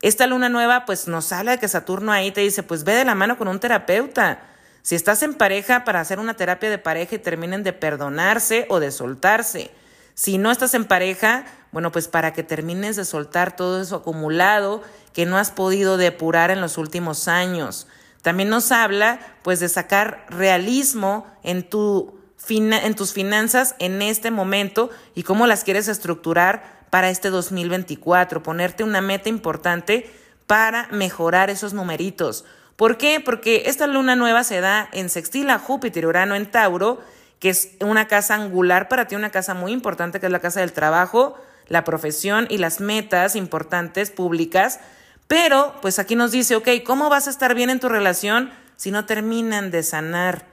Esta 0.00 0.26
luna 0.26 0.48
nueva 0.48 0.84
pues 0.84 1.06
nos 1.08 1.32
habla 1.32 1.52
de 1.52 1.58
que 1.58 1.68
Saturno 1.68 2.12
ahí 2.12 2.32
te 2.32 2.40
dice 2.40 2.62
pues 2.62 2.84
ve 2.84 2.94
de 2.94 3.04
la 3.04 3.14
mano 3.14 3.38
con 3.38 3.48
un 3.48 3.60
terapeuta. 3.60 4.42
Si 4.82 4.96
estás 4.96 5.22
en 5.22 5.34
pareja 5.34 5.84
para 5.84 6.00
hacer 6.00 6.18
una 6.18 6.34
terapia 6.34 6.68
de 6.68 6.78
pareja 6.78 7.14
y 7.14 7.20
terminen 7.20 7.62
de 7.62 7.72
perdonarse 7.72 8.66
o 8.68 8.80
de 8.80 8.90
soltarse. 8.90 9.70
Si 10.14 10.38
no 10.38 10.50
estás 10.50 10.74
en 10.74 10.84
pareja, 10.84 11.46
bueno 11.70 11.92
pues 11.92 12.08
para 12.08 12.32
que 12.32 12.42
termines 12.42 12.96
de 12.96 13.04
soltar 13.04 13.56
todo 13.56 13.80
eso 13.80 13.96
acumulado 13.96 14.82
que 15.12 15.24
no 15.24 15.38
has 15.38 15.50
podido 15.50 15.96
depurar 15.96 16.50
en 16.50 16.60
los 16.60 16.78
últimos 16.78 17.28
años. 17.28 17.86
También 18.22 18.48
nos 18.48 18.72
habla 18.72 19.20
pues 19.42 19.60
de 19.60 19.68
sacar 19.68 20.26
realismo 20.28 21.26
en 21.42 21.68
tu 21.68 22.20
en 22.48 22.94
tus 22.96 23.12
finanzas 23.12 23.76
en 23.78 24.02
este 24.02 24.32
momento 24.32 24.90
y 25.14 25.22
cómo 25.22 25.46
las 25.46 25.62
quieres 25.62 25.86
estructurar 25.86 26.82
para 26.90 27.08
este 27.08 27.30
2024, 27.30 28.42
ponerte 28.42 28.82
una 28.82 29.00
meta 29.00 29.28
importante 29.28 30.10
para 30.46 30.88
mejorar 30.90 31.50
esos 31.50 31.72
numeritos. 31.72 32.44
¿Por 32.76 32.96
qué? 32.96 33.20
Porque 33.20 33.64
esta 33.66 33.86
luna 33.86 34.16
nueva 34.16 34.44
se 34.44 34.60
da 34.60 34.88
en 34.92 35.08
sextil 35.08 35.50
a 35.50 35.58
Júpiter, 35.58 36.06
Urano 36.06 36.34
en 36.34 36.50
Tauro, 36.50 37.00
que 37.38 37.50
es 37.50 37.70
una 37.80 38.08
casa 38.08 38.34
angular 38.34 38.88
para 38.88 39.06
ti, 39.06 39.14
una 39.14 39.30
casa 39.30 39.54
muy 39.54 39.72
importante, 39.72 40.20
que 40.20 40.26
es 40.26 40.32
la 40.32 40.40
casa 40.40 40.60
del 40.60 40.72
trabajo, 40.72 41.36
la 41.68 41.84
profesión 41.84 42.46
y 42.48 42.58
las 42.58 42.80
metas 42.80 43.36
importantes 43.36 44.10
públicas. 44.10 44.80
Pero, 45.26 45.74
pues 45.82 45.98
aquí 45.98 46.14
nos 46.14 46.30
dice, 46.30 46.56
ok, 46.56 46.68
¿cómo 46.84 47.08
vas 47.08 47.26
a 47.26 47.30
estar 47.30 47.54
bien 47.54 47.70
en 47.70 47.80
tu 47.80 47.88
relación 47.88 48.52
si 48.76 48.90
no 48.90 49.06
terminan 49.06 49.70
de 49.70 49.82
sanar? 49.82 50.46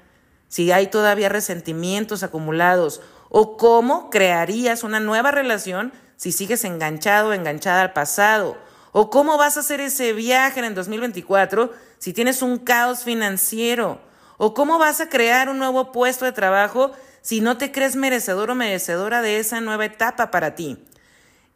Si 0.47 0.71
hay 0.71 0.87
todavía 0.87 1.29
resentimientos 1.29 2.23
acumulados. 2.23 3.01
¿O 3.29 3.57
cómo 3.57 4.09
crearías 4.09 4.83
una 4.83 4.99
nueva 4.99 5.31
relación 5.31 5.93
si 6.15 6.31
sigues 6.31 6.63
enganchado 6.63 7.29
o 7.29 7.33
enganchada 7.33 7.81
al 7.81 7.93
pasado? 7.93 8.57
¿O 8.91 9.09
cómo 9.09 9.37
vas 9.37 9.57
a 9.57 9.59
hacer 9.59 9.81
ese 9.81 10.13
viaje 10.13 10.59
en 10.59 10.65
el 10.65 10.75
2024 10.75 11.71
si 11.99 12.13
tienes 12.13 12.41
un 12.41 12.57
caos 12.57 13.03
financiero? 13.03 14.01
¿O 14.37 14.53
cómo 14.53 14.79
vas 14.79 15.01
a 15.01 15.09
crear 15.09 15.49
un 15.49 15.59
nuevo 15.59 15.91
puesto 15.91 16.25
de 16.25 16.31
trabajo 16.31 16.91
si 17.21 17.41
no 17.41 17.57
te 17.57 17.71
crees 17.71 17.95
merecedor 17.95 18.49
o 18.49 18.55
merecedora 18.55 19.21
de 19.21 19.39
esa 19.39 19.61
nueva 19.61 19.85
etapa 19.85 20.31
para 20.31 20.55
ti? 20.55 20.77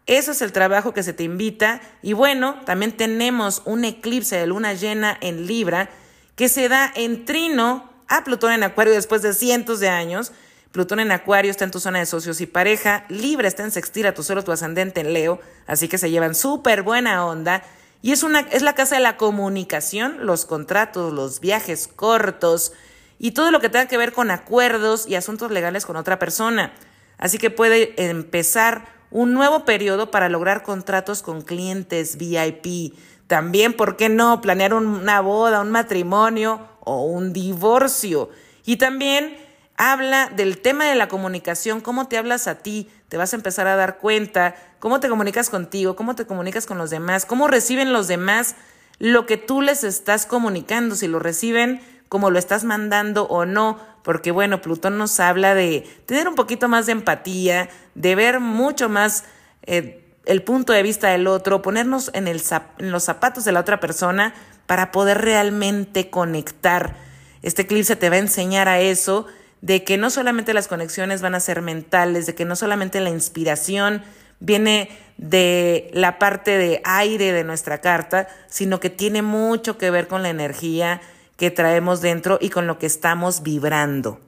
Ese 0.05 0.31
es 0.31 0.41
el 0.41 0.51
trabajo 0.51 0.93
que 0.93 1.01
se 1.01 1.13
te 1.13 1.23
invita. 1.23 1.81
Y 2.01 2.13
bueno, 2.13 2.59
también 2.65 2.91
tenemos 2.91 3.61
un 3.65 3.85
eclipse 3.85 4.35
de 4.35 4.47
luna 4.47 4.73
llena 4.73 5.17
en 5.21 5.47
Libra 5.47 5.89
que 6.35 6.49
se 6.49 6.67
da 6.67 6.91
en 6.93 7.25
trino 7.25 7.89
a 8.07 8.23
Plutón 8.23 8.51
en 8.51 8.63
Acuario 8.63 8.93
después 8.93 9.21
de 9.21 9.33
cientos 9.33 9.79
de 9.79 9.89
años. 9.89 10.33
Plutón 10.73 10.99
en 10.99 11.11
Acuario 11.11 11.51
está 11.51 11.65
en 11.65 11.71
tu 11.71 11.79
zona 11.79 11.99
de 11.99 12.07
socios 12.07 12.41
y 12.41 12.47
pareja. 12.47 13.05
Libra 13.07 13.47
está 13.47 13.63
en 13.63 13.69
sextil 13.69 14.07
a 14.07 14.15
tu 14.15 14.23
solo 14.23 14.43
tu 14.43 14.51
ascendente 14.51 15.01
en 15.01 15.13
Leo. 15.13 15.39
Así 15.67 15.87
que 15.87 15.99
se 15.99 16.09
llevan 16.09 16.33
súper 16.33 16.81
buena 16.81 17.27
onda. 17.27 17.63
Y 18.01 18.11
es, 18.11 18.23
una, 18.23 18.39
es 18.39 18.63
la 18.63 18.73
casa 18.73 18.95
de 18.95 19.01
la 19.01 19.15
comunicación, 19.15 20.25
los 20.25 20.45
contratos, 20.45 21.13
los 21.13 21.39
viajes 21.41 21.87
cortos 21.87 22.73
y 23.19 23.31
todo 23.31 23.51
lo 23.51 23.59
que 23.59 23.69
tenga 23.69 23.87
que 23.87 23.99
ver 23.99 24.13
con 24.13 24.31
acuerdos 24.31 25.07
y 25.07 25.13
asuntos 25.13 25.51
legales 25.51 25.85
con 25.85 25.95
otra 25.95 26.17
persona. 26.17 26.73
Así 27.19 27.37
que 27.37 27.51
puede 27.51 27.93
empezar 28.09 28.87
un 29.11 29.35
nuevo 29.35 29.65
periodo 29.65 30.09
para 30.09 30.27
lograr 30.27 30.63
contratos 30.63 31.21
con 31.21 31.43
clientes 31.43 32.17
VIP. 32.17 32.95
También, 33.27 33.73
¿por 33.73 33.95
qué 33.95 34.09
no? 34.09 34.41
Planear 34.41 34.73
una 34.73 35.21
boda, 35.21 35.61
un 35.61 35.69
matrimonio 35.69 36.67
o 36.79 37.05
un 37.05 37.31
divorcio. 37.31 38.31
Y 38.65 38.77
también 38.77 39.37
habla 39.77 40.29
del 40.29 40.59
tema 40.59 40.85
de 40.85 40.95
la 40.95 41.07
comunicación, 41.07 41.81
cómo 41.81 42.07
te 42.07 42.17
hablas 42.17 42.47
a 42.47 42.55
ti, 42.59 42.89
te 43.09 43.17
vas 43.17 43.33
a 43.33 43.35
empezar 43.35 43.67
a 43.67 43.75
dar 43.75 43.97
cuenta, 43.97 44.55
cómo 44.79 44.99
te 44.99 45.09
comunicas 45.09 45.49
contigo, 45.49 45.95
cómo 45.95 46.15
te 46.15 46.25
comunicas 46.25 46.65
con 46.65 46.77
los 46.77 46.89
demás, 46.89 47.25
cómo 47.25 47.47
reciben 47.47 47.93
los 47.93 48.07
demás 48.07 48.55
lo 48.99 49.25
que 49.25 49.37
tú 49.37 49.61
les 49.61 49.83
estás 49.83 50.25
comunicando, 50.25 50.95
si 50.95 51.07
lo 51.07 51.19
reciben 51.19 51.81
como 52.09 52.29
lo 52.29 52.37
estás 52.37 52.63
mandando 52.63 53.23
o 53.25 53.45
no, 53.45 53.79
porque 54.03 54.31
bueno, 54.31 54.61
Plutón 54.61 54.97
nos 54.97 55.19
habla 55.19 55.55
de 55.55 55.87
tener 56.05 56.27
un 56.27 56.35
poquito 56.35 56.67
más 56.67 56.85
de 56.85 56.91
empatía, 56.91 57.69
de 57.95 58.15
ver 58.15 58.39
mucho 58.39 58.87
más 58.87 59.23
eh, 59.63 60.05
el 60.25 60.43
punto 60.43 60.73
de 60.73 60.83
vista 60.83 61.09
del 61.09 61.27
otro, 61.27 61.61
ponernos 61.61 62.11
en, 62.13 62.27
el, 62.27 62.41
en 62.77 62.91
los 62.91 63.03
zapatos 63.03 63.45
de 63.45 63.51
la 63.51 63.61
otra 63.61 63.79
persona 63.79 64.33
para 64.67 64.91
poder 64.91 65.21
realmente 65.21 66.09
conectar. 66.09 66.97
Este 67.41 67.63
eclipse 67.63 67.95
te 67.95 68.09
va 68.09 68.17
a 68.17 68.19
enseñar 68.19 68.69
a 68.69 68.79
eso 68.79 69.25
de 69.63 69.85
que 69.85 69.97
no 69.97 70.09
solamente 70.09 70.53
las 70.53 70.67
conexiones 70.67 71.21
van 71.21 71.35
a 71.35 71.39
ser 71.39 71.61
mentales, 71.61 72.25
de 72.25 72.35
que 72.35 72.43
no 72.43 72.57
solamente 72.57 72.99
la 72.99 73.09
inspiración 73.09 74.03
viene 74.41 74.89
de 75.15 75.89
la 75.93 76.19
parte 76.19 76.57
de 76.57 76.81
aire 76.83 77.31
de 77.31 77.45
nuestra 77.45 77.79
carta, 77.79 78.27
sino 78.47 78.81
que 78.81 78.89
tiene 78.89 79.21
mucho 79.21 79.77
que 79.77 79.89
ver 79.89 80.09
con 80.09 80.21
la 80.21 80.29
energía 80.29 80.99
que 81.37 81.49
traemos 81.49 82.01
dentro 82.01 82.39
y 82.41 82.49
con 82.49 82.67
lo 82.67 82.77
que 82.77 82.87
estamos 82.87 83.41
vibrando. 83.41 84.19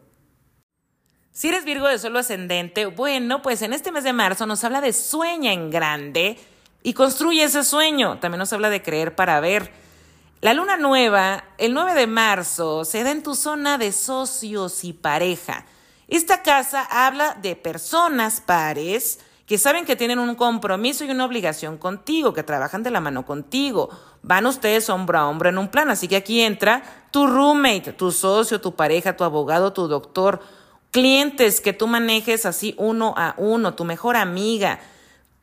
Si 1.34 1.50
eres 1.50 1.66
Virgo 1.66 1.90
de 1.90 2.00
solo 2.00 2.20
ascendente, 2.20 2.86
bueno, 2.86 3.42
pues 3.42 3.62
en 3.62 3.74
este 3.74 3.92
mes 3.92 4.06
de 4.06 4.14
marzo 4.14 4.46
nos 4.46 4.64
habla 4.64 4.80
de 4.80 4.94
sueña 4.94 5.52
en 5.52 5.70
grande 5.70 6.38
y 6.82 6.94
construye 6.94 7.44
ese 7.44 7.66
sueño. 7.66 8.20
También 8.20 8.40
nos 8.40 8.54
habla 8.54 8.70
de 8.70 8.82
creer 8.82 9.16
para 9.16 9.42
ver 9.42 9.70
la 10.42 10.54
luna 10.54 10.78
nueva, 10.78 11.44
el 11.58 11.74
9 11.74 11.94
de 11.94 12.08
marzo, 12.08 12.86
se 12.86 13.04
da 13.04 13.12
en 13.12 13.24
tu 13.24 13.36
zona 13.36 13.78
de 13.78 13.92
socios 13.92 14.84
y 14.84 14.94
pareja. 14.94 15.66
Esta 16.08 16.44
casa 16.44 16.88
habla 16.90 17.36
de 17.42 17.56
personas 17.56 18.42
pares 18.42 19.20
que 19.46 19.58
saben 19.58 19.86
que 19.86 19.96
tienen 19.96 20.20
un 20.20 20.36
compromiso 20.36 21.04
y 21.04 21.12
una 21.12 21.26
obligación 21.26 21.78
contigo, 21.78 22.34
que 22.34 22.44
trabajan 22.44 22.84
de 22.84 22.92
la 22.92 23.00
mano 23.00 23.26
contigo. 23.26 23.90
Van 24.24 24.46
ustedes 24.46 24.90
hombro 24.90 25.20
a 25.20 25.28
hombro 25.28 25.50
en 25.50 25.58
un 25.58 25.68
plan. 25.70 25.90
Así 25.90 26.08
que 26.08 26.16
aquí 26.16 26.42
entra 26.42 26.84
tu 27.12 27.28
roommate, 27.28 27.94
tu 27.94 28.12
socio, 28.12 28.60
tu 28.60 28.76
pareja, 28.76 29.16
tu 29.16 29.24
abogado, 29.24 29.72
tu 29.72 29.88
doctor, 29.88 30.42
clientes 30.92 31.62
que 31.62 31.74
tú 31.74 31.88
manejes 31.88 32.46
así 32.46 32.74
uno 32.78 33.14
a 33.18 33.36
uno, 33.38 33.76
tu 33.76 33.86
mejor 33.86 34.16
amiga. 34.16 34.80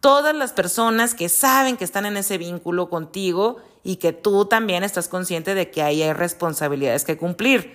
Todas 0.00 0.34
las 0.34 0.52
personas 0.52 1.14
que 1.14 1.28
saben 1.28 1.76
que 1.76 1.84
están 1.84 2.06
en 2.06 2.16
ese 2.16 2.38
vínculo 2.38 2.90
contigo 2.90 3.58
y 3.84 3.96
que 3.96 4.12
tú 4.12 4.44
también 4.44 4.84
estás 4.84 5.08
consciente 5.08 5.54
de 5.54 5.70
que 5.70 5.82
ahí 5.82 6.02
hay 6.02 6.12
responsabilidades 6.12 7.04
que 7.04 7.16
cumplir. 7.16 7.74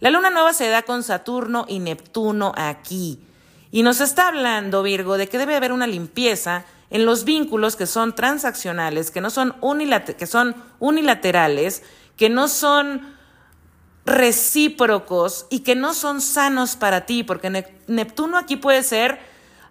La 0.00 0.10
luna 0.10 0.30
nueva 0.30 0.52
se 0.52 0.68
da 0.68 0.82
con 0.82 1.02
Saturno 1.02 1.64
y 1.68 1.78
Neptuno 1.78 2.52
aquí. 2.56 3.20
Y 3.70 3.82
nos 3.82 4.00
está 4.00 4.28
hablando, 4.28 4.82
Virgo, 4.82 5.16
de 5.16 5.28
que 5.28 5.38
debe 5.38 5.56
haber 5.56 5.72
una 5.72 5.86
limpieza 5.86 6.64
en 6.90 7.04
los 7.04 7.24
vínculos 7.24 7.76
que 7.76 7.86
son 7.86 8.14
transaccionales, 8.14 9.10
que 9.10 9.20
no 9.20 9.30
son, 9.30 9.54
que 10.18 10.26
son 10.26 10.54
unilaterales, 10.78 11.82
que 12.16 12.28
no 12.28 12.48
son 12.48 13.16
recíprocos 14.04 15.46
y 15.50 15.60
que 15.60 15.74
no 15.74 15.92
son 15.92 16.20
sanos 16.20 16.76
para 16.76 17.06
ti, 17.06 17.24
porque 17.24 17.66
Neptuno 17.88 18.38
aquí 18.38 18.56
puede 18.56 18.82
ser, 18.84 19.18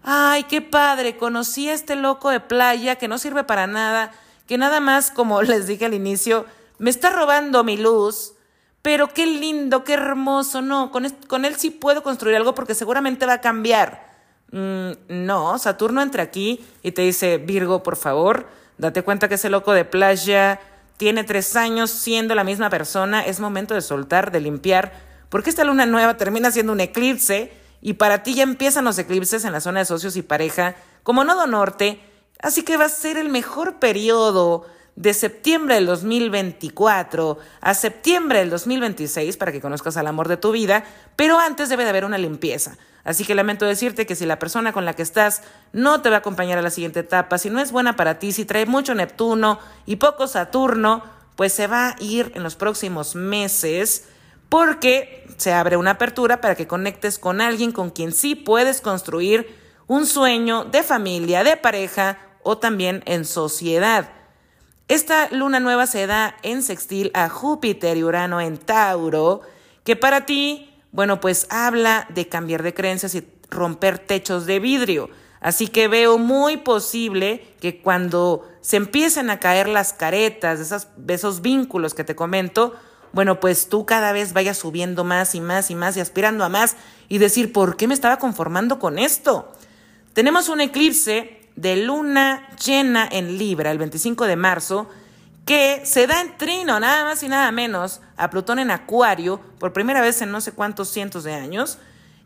ay, 0.03 0.43
qué 0.43 0.61
padre, 0.61 1.17
conocí 1.17 1.69
a 1.69 1.73
este 1.73 1.95
loco 1.95 2.29
de 2.29 2.41
playa 2.41 2.97
que 2.97 3.07
no 3.07 3.17
sirve 3.17 3.45
para 3.45 3.65
nada, 3.65 4.11
que 4.47 4.57
nada 4.57 4.79
más, 4.79 5.11
como 5.11 5.41
les 5.43 5.67
dije 5.67 5.85
al 5.85 5.93
inicio, 5.93 6.45
me 6.77 6.89
está 6.89 7.09
robando 7.09 7.63
mi 7.63 7.77
luz, 7.77 8.33
pero 8.81 9.07
qué 9.07 9.25
lindo, 9.25 9.83
qué 9.83 9.93
hermoso, 9.93 10.61
no, 10.61 10.91
con, 10.91 11.09
con 11.27 11.45
él 11.45 11.55
sí 11.55 11.71
puedo 11.71 12.03
construir 12.03 12.35
algo 12.35 12.53
porque 12.53 12.75
seguramente 12.75 13.25
va 13.25 13.33
a 13.33 13.41
cambiar. 13.41 14.13
Mm, 14.51 14.91
no, 15.07 15.57
Saturno 15.57 16.01
entra 16.01 16.23
aquí 16.23 16.63
y 16.83 16.91
te 16.91 17.01
dice, 17.01 17.37
Virgo, 17.39 17.81
por 17.81 17.95
favor, 17.95 18.47
date 18.77 19.01
cuenta 19.01 19.27
que 19.27 19.35
ese 19.35 19.49
loco 19.49 19.73
de 19.73 19.85
playa 19.85 20.59
tiene 20.97 21.23
tres 21.23 21.55
años 21.55 21.89
siendo 21.89 22.35
la 22.35 22.43
misma 22.43 22.69
persona, 22.69 23.25
es 23.25 23.39
momento 23.39 23.73
de 23.73 23.81
soltar, 23.81 24.31
de 24.31 24.39
limpiar, 24.39 24.93
porque 25.29 25.49
esta 25.49 25.63
luna 25.63 25.85
nueva 25.85 26.17
termina 26.17 26.51
siendo 26.51 26.71
un 26.71 26.79
eclipse 26.79 27.51
y 27.81 27.93
para 27.93 28.23
ti 28.23 28.35
ya 28.35 28.43
empiezan 28.43 28.85
los 28.85 28.97
eclipses 28.97 29.45
en 29.45 29.51
la 29.51 29.61
zona 29.61 29.79
de 29.79 29.85
socios 29.85 30.15
y 30.15 30.21
pareja, 30.21 30.75
como 31.03 31.23
nodo 31.23 31.47
norte, 31.47 31.99
Así 32.45 32.61
que 32.61 32.77
va 32.77 32.85
a 32.85 32.89
ser 32.89 33.17
el 33.17 33.29
mejor 33.29 33.79
periodo 33.79 34.67
de 34.95 35.15
septiembre 35.15 35.73
del 35.73 35.87
2024 35.87 37.39
a 37.59 37.73
septiembre 37.73 38.37
del 38.37 38.51
2026 38.51 39.35
para 39.37 39.51
que 39.51 39.59
conozcas 39.59 39.97
al 39.97 40.05
amor 40.05 40.27
de 40.27 40.37
tu 40.37 40.51
vida, 40.51 40.83
pero 41.15 41.39
antes 41.39 41.69
debe 41.69 41.85
de 41.85 41.89
haber 41.89 42.05
una 42.05 42.19
limpieza. 42.19 42.77
Así 43.03 43.25
que 43.25 43.33
lamento 43.33 43.65
decirte 43.65 44.05
que 44.05 44.15
si 44.15 44.27
la 44.27 44.37
persona 44.37 44.73
con 44.73 44.85
la 44.85 44.93
que 44.93 45.01
estás 45.01 45.41
no 45.73 46.03
te 46.03 46.11
va 46.11 46.17
a 46.17 46.19
acompañar 46.19 46.59
a 46.59 46.61
la 46.61 46.69
siguiente 46.69 46.99
etapa, 46.99 47.39
si 47.39 47.49
no 47.49 47.59
es 47.59 47.71
buena 47.71 47.95
para 47.95 48.19
ti, 48.19 48.31
si 48.31 48.45
trae 48.45 48.67
mucho 48.67 48.93
Neptuno 48.93 49.57
y 49.87 49.95
poco 49.95 50.27
Saturno, 50.27 51.03
pues 51.35 51.51
se 51.51 51.65
va 51.65 51.87
a 51.87 51.95
ir 51.99 52.31
en 52.35 52.43
los 52.43 52.55
próximos 52.55 53.15
meses 53.15 54.05
porque 54.49 55.27
se 55.37 55.51
abre 55.51 55.77
una 55.77 55.91
apertura 55.91 56.41
para 56.41 56.53
que 56.53 56.67
conectes 56.67 57.17
con 57.17 57.41
alguien 57.41 57.71
con 57.71 57.89
quien 57.89 58.11
sí 58.11 58.35
puedes 58.35 58.81
construir 58.81 59.65
un 59.87 60.05
sueño 60.05 60.65
de 60.65 60.83
familia, 60.83 61.43
de 61.43 61.57
pareja 61.57 62.19
o 62.45 62.59
también 62.59 63.01
en 63.07 63.25
sociedad. 63.25 64.11
Esta 64.87 65.29
luna 65.31 65.59
nueva 65.59 65.87
se 65.87 66.05
da 66.05 66.37
en 66.43 66.61
sextil 66.61 67.09
a 67.15 67.27
Júpiter 67.27 67.97
y 67.97 68.03
Urano 68.03 68.39
en 68.39 68.57
Tauro, 68.57 69.41
que 69.83 69.95
para 69.95 70.27
ti, 70.27 70.69
bueno, 70.91 71.19
pues 71.19 71.47
habla 71.49 72.05
de 72.13 72.29
cambiar 72.29 72.61
de 72.61 72.75
creencias 72.75 73.15
y 73.15 73.27
romper 73.49 73.97
techos 73.97 74.45
de 74.45 74.59
vidrio. 74.59 75.09
Así 75.41 75.67
que 75.67 75.87
veo 75.87 76.19
muy 76.19 76.57
posible 76.57 77.47
que 77.59 77.81
cuando 77.81 78.47
se 78.61 78.77
empiecen 78.77 79.31
a 79.31 79.39
caer 79.39 79.67
las 79.67 79.91
caretas 79.93 80.87
de, 80.97 81.13
esos 81.15 81.41
vínculos 81.41 81.95
que 81.95 82.03
te 82.03 82.15
comento, 82.15 82.75
bueno, 83.11 83.39
pues 83.39 83.69
tú 83.69 83.87
cada 83.87 84.11
vez 84.11 84.33
vayas 84.33 84.59
subiendo 84.59 85.03
más 85.03 85.33
y 85.33 85.41
más 85.41 85.71
y 85.71 85.75
más 85.75 85.97
y 85.97 85.99
aspirando 85.99 86.43
a 86.43 86.49
más 86.49 86.75
y 87.09 87.17
decir, 87.17 87.51
¿por 87.51 87.75
qué 87.75 87.87
me 87.87 87.95
estaba 87.95 88.19
conformando 88.19 88.77
con 88.77 88.99
esto? 88.99 89.51
Tenemos 90.13 90.47
un 90.47 90.61
eclipse 90.61 91.44
de 91.55 91.77
luna 91.77 92.47
llena 92.63 93.07
en 93.09 93.37
Libra 93.37 93.71
el 93.71 93.77
25 93.77 94.25
de 94.25 94.35
marzo 94.35 94.87
que 95.45 95.81
se 95.85 96.07
da 96.07 96.21
en 96.21 96.37
trino, 96.37 96.79
nada 96.79 97.03
más 97.03 97.21
y 97.21 97.29
nada 97.29 97.51
menos, 97.51 98.01
a 98.17 98.29
Plutón 98.29 98.59
en 98.59 98.71
Acuario 98.71 99.39
por 99.59 99.73
primera 99.73 100.01
vez 100.01 100.21
en 100.21 100.31
no 100.31 100.41
sé 100.41 100.51
cuántos 100.51 100.89
cientos 100.89 101.23
de 101.23 101.33
años, 101.33 101.77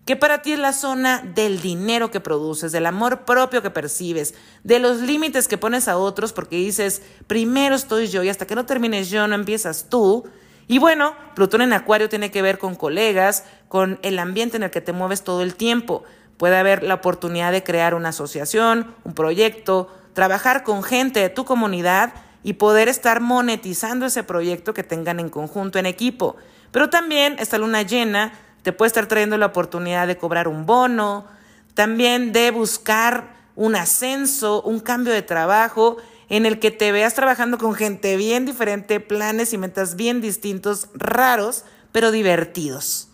que 0.05 0.15
para 0.15 0.41
ti 0.41 0.53
es 0.53 0.59
la 0.59 0.73
zona 0.73 1.21
del 1.35 1.61
dinero 1.61 2.11
que 2.11 2.21
produces, 2.21 2.71
del 2.71 2.85
amor 2.85 3.25
propio 3.25 3.61
que 3.61 3.69
percibes, 3.69 4.33
de 4.63 4.79
los 4.79 5.01
límites 5.01 5.47
que 5.47 5.57
pones 5.57 5.87
a 5.87 5.97
otros 5.97 6.33
porque 6.33 6.55
dices, 6.55 7.01
primero 7.27 7.75
estoy 7.75 8.07
yo 8.07 8.23
y 8.23 8.29
hasta 8.29 8.47
que 8.47 8.55
no 8.55 8.65
termines 8.65 9.09
yo 9.09 9.27
no 9.27 9.35
empiezas 9.35 9.87
tú. 9.89 10.25
Y 10.67 10.79
bueno, 10.79 11.13
Plutón 11.35 11.61
en 11.61 11.73
Acuario 11.73 12.09
tiene 12.09 12.31
que 12.31 12.41
ver 12.41 12.57
con 12.57 12.75
colegas, 12.75 13.43
con 13.67 13.99
el 14.01 14.17
ambiente 14.17 14.57
en 14.57 14.63
el 14.63 14.71
que 14.71 14.81
te 14.81 14.93
mueves 14.93 15.23
todo 15.23 15.41
el 15.41 15.55
tiempo. 15.55 16.03
Puede 16.39 16.55
haber 16.55 16.83
la 16.83 16.93
oportunidad 16.93 17.51
de 17.51 17.63
crear 17.63 17.93
una 17.93 18.09
asociación, 18.09 18.95
un 19.03 19.13
proyecto, 19.13 19.93
trabajar 20.13 20.63
con 20.63 20.83
gente 20.83 21.19
de 21.19 21.27
tu 21.27 21.43
comunidad 21.43 22.13
y 22.43 22.53
poder 22.53 22.87
estar 22.87 23.19
monetizando 23.19 24.05
ese 24.05 24.23
proyecto 24.23 24.73
que 24.73 24.83
tengan 24.83 25.19
en 25.19 25.27
conjunto, 25.27 25.79
en 25.79 25.85
equipo. 25.85 26.37
Pero 26.71 26.89
también 26.89 27.35
esta 27.39 27.57
luna 27.57 27.81
llena 27.81 28.31
te 28.61 28.71
puede 28.71 28.87
estar 28.87 29.07
trayendo 29.07 29.37
la 29.37 29.47
oportunidad 29.47 30.07
de 30.07 30.15
cobrar 30.15 30.47
un 30.47 30.65
bono, 30.65 31.25
también 31.73 32.31
de 32.31 32.51
buscar 32.51 33.35
un 33.57 33.75
ascenso, 33.75 34.61
un 34.61 34.79
cambio 34.79 35.11
de 35.11 35.23
trabajo 35.23 35.97
en 36.29 36.45
el 36.45 36.59
que 36.59 36.71
te 36.71 36.93
veas 36.93 37.15
trabajando 37.15 37.57
con 37.57 37.73
gente 37.73 38.15
bien 38.15 38.45
diferente, 38.45 39.01
planes 39.01 39.51
y 39.51 39.57
metas 39.57 39.97
bien 39.97 40.21
distintos, 40.21 40.87
raros, 40.93 41.65
pero 41.91 42.11
divertidos. 42.11 43.08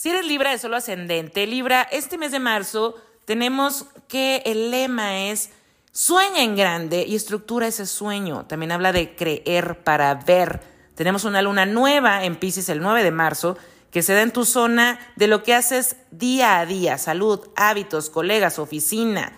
Si 0.00 0.10
eres 0.10 0.24
Libra 0.24 0.52
de 0.52 0.58
solo 0.58 0.76
ascendente, 0.76 1.44
Libra, 1.48 1.82
este 1.82 2.18
mes 2.18 2.30
de 2.30 2.38
marzo 2.38 2.94
tenemos 3.24 3.86
que 4.06 4.44
el 4.46 4.70
lema 4.70 5.24
es 5.24 5.50
sueña 5.90 6.44
en 6.44 6.54
grande 6.54 7.04
y 7.04 7.16
estructura 7.16 7.66
ese 7.66 7.84
sueño. 7.84 8.46
También 8.46 8.70
habla 8.70 8.92
de 8.92 9.16
creer 9.16 9.82
para 9.82 10.14
ver. 10.14 10.60
Tenemos 10.94 11.24
una 11.24 11.42
luna 11.42 11.66
nueva 11.66 12.22
en 12.22 12.36
Pisces 12.36 12.68
el 12.68 12.80
9 12.80 13.02
de 13.02 13.10
marzo 13.10 13.58
que 13.90 14.04
se 14.04 14.14
da 14.14 14.22
en 14.22 14.30
tu 14.30 14.44
zona 14.44 15.00
de 15.16 15.26
lo 15.26 15.42
que 15.42 15.52
haces 15.52 15.96
día 16.12 16.60
a 16.60 16.66
día, 16.66 16.96
salud, 16.96 17.48
hábitos, 17.56 18.08
colegas, 18.08 18.60
oficina. 18.60 19.32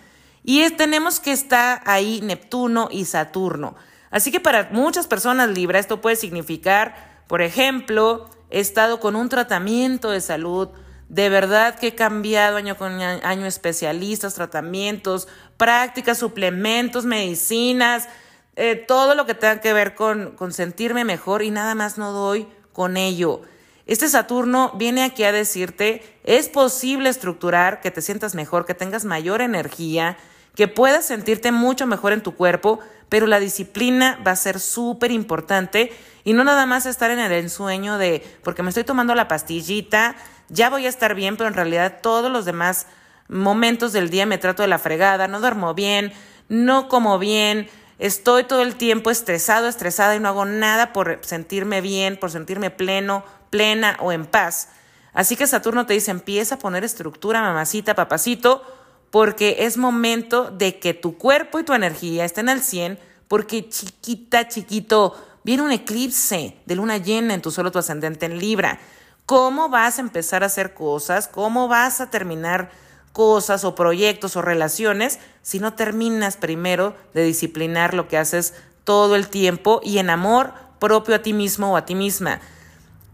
Y 0.44 0.68
tenemos 0.72 1.20
que 1.20 1.32
estar 1.32 1.80
ahí 1.86 2.20
Neptuno 2.20 2.90
y 2.92 3.06
Saturno. 3.06 3.76
Así 4.10 4.30
que 4.30 4.40
para 4.40 4.68
muchas 4.72 5.06
personas 5.06 5.48
Libra 5.48 5.78
esto 5.78 6.02
puede 6.02 6.16
significar, 6.16 7.22
por 7.28 7.40
ejemplo, 7.40 8.28
he 8.50 8.60
estado 8.60 9.00
con 9.00 9.16
un 9.16 9.28
tratamiento 9.28 10.10
de 10.10 10.20
salud, 10.20 10.68
de 11.08 11.28
verdad 11.28 11.78
que 11.78 11.88
he 11.88 11.94
cambiado 11.94 12.56
año 12.56 12.76
con 12.76 13.00
año 13.00 13.46
especialistas, 13.46 14.34
tratamientos, 14.34 15.26
prácticas, 15.56 16.18
suplementos, 16.18 17.04
medicinas, 17.04 18.08
eh, 18.56 18.76
todo 18.76 19.14
lo 19.14 19.26
que 19.26 19.34
tenga 19.34 19.60
que 19.60 19.72
ver 19.72 19.94
con, 19.94 20.32
con 20.32 20.52
sentirme 20.52 21.04
mejor 21.04 21.42
y 21.42 21.50
nada 21.50 21.74
más 21.74 21.98
no 21.98 22.12
doy 22.12 22.46
con 22.72 22.96
ello. 22.96 23.42
Este 23.86 24.08
Saturno 24.08 24.72
viene 24.76 25.02
aquí 25.02 25.24
a 25.24 25.32
decirte, 25.32 26.02
es 26.22 26.48
posible 26.48 27.08
estructurar, 27.08 27.80
que 27.80 27.90
te 27.90 28.02
sientas 28.02 28.36
mejor, 28.36 28.64
que 28.64 28.74
tengas 28.74 29.04
mayor 29.04 29.40
energía, 29.40 30.16
que 30.54 30.68
puedas 30.68 31.04
sentirte 31.06 31.52
mucho 31.52 31.86
mejor 31.86 32.12
en 32.12 32.22
tu 32.22 32.34
cuerpo, 32.34 32.80
pero 33.08 33.26
la 33.26 33.40
disciplina 33.40 34.18
va 34.26 34.32
a 34.32 34.36
ser 34.36 34.60
súper 34.60 35.10
importante 35.10 35.92
y 36.24 36.32
no 36.32 36.44
nada 36.44 36.66
más 36.66 36.86
estar 36.86 37.10
en 37.10 37.18
el 37.18 37.32
ensueño 37.32 37.98
de, 37.98 38.22
porque 38.42 38.62
me 38.62 38.68
estoy 38.68 38.84
tomando 38.84 39.14
la 39.14 39.28
pastillita, 39.28 40.16
ya 40.48 40.70
voy 40.70 40.86
a 40.86 40.88
estar 40.88 41.14
bien, 41.14 41.36
pero 41.36 41.48
en 41.48 41.54
realidad 41.54 41.98
todos 42.02 42.30
los 42.30 42.44
demás 42.44 42.86
momentos 43.28 43.92
del 43.92 44.10
día 44.10 44.26
me 44.26 44.38
trato 44.38 44.62
de 44.62 44.68
la 44.68 44.78
fregada, 44.78 45.28
no 45.28 45.40
duermo 45.40 45.74
bien, 45.74 46.12
no 46.48 46.88
como 46.88 47.18
bien, 47.18 47.68
estoy 47.98 48.44
todo 48.44 48.62
el 48.62 48.74
tiempo 48.74 49.10
estresado, 49.10 49.68
estresada 49.68 50.16
y 50.16 50.20
no 50.20 50.28
hago 50.28 50.44
nada 50.44 50.92
por 50.92 51.20
sentirme 51.22 51.80
bien, 51.80 52.16
por 52.16 52.30
sentirme 52.30 52.70
pleno, 52.70 53.24
plena 53.50 53.96
o 54.00 54.12
en 54.12 54.26
paz. 54.26 54.68
Así 55.12 55.36
que 55.36 55.46
Saturno 55.46 55.86
te 55.86 55.94
dice, 55.94 56.10
empieza 56.10 56.56
a 56.56 56.58
poner 56.58 56.84
estructura, 56.84 57.40
mamacita, 57.40 57.94
papacito, 57.94 58.64
porque 59.10 59.56
es 59.60 59.76
momento 59.76 60.50
de 60.50 60.78
que 60.78 60.94
tu 60.94 61.18
cuerpo 61.18 61.58
y 61.58 61.64
tu 61.64 61.74
energía 61.74 62.24
estén 62.24 62.48
al 62.48 62.62
100, 62.62 62.98
porque 63.28 63.68
chiquita, 63.68 64.48
chiquito, 64.48 65.14
viene 65.44 65.62
un 65.62 65.72
eclipse 65.72 66.56
de 66.66 66.74
luna 66.74 66.98
llena 66.98 67.34
en 67.34 67.42
tu 67.42 67.50
solo 67.50 67.70
tu 67.70 67.78
ascendente 67.78 68.26
en 68.26 68.38
Libra. 68.38 68.78
¿Cómo 69.26 69.68
vas 69.68 69.98
a 69.98 70.02
empezar 70.02 70.42
a 70.42 70.46
hacer 70.46 70.74
cosas? 70.74 71.28
¿Cómo 71.28 71.68
vas 71.68 72.00
a 72.00 72.10
terminar 72.10 72.70
cosas 73.12 73.64
o 73.64 73.74
proyectos 73.74 74.36
o 74.36 74.42
relaciones 74.42 75.18
si 75.42 75.58
no 75.58 75.74
terminas 75.74 76.36
primero 76.36 76.96
de 77.14 77.24
disciplinar 77.24 77.94
lo 77.94 78.08
que 78.08 78.18
haces 78.18 78.54
todo 78.84 79.16
el 79.16 79.28
tiempo 79.28 79.80
y 79.84 79.98
en 79.98 80.10
amor 80.10 80.52
propio 80.78 81.14
a 81.14 81.22
ti 81.22 81.32
mismo 81.32 81.72
o 81.72 81.76
a 81.76 81.84
ti 81.84 81.94
misma? 81.94 82.40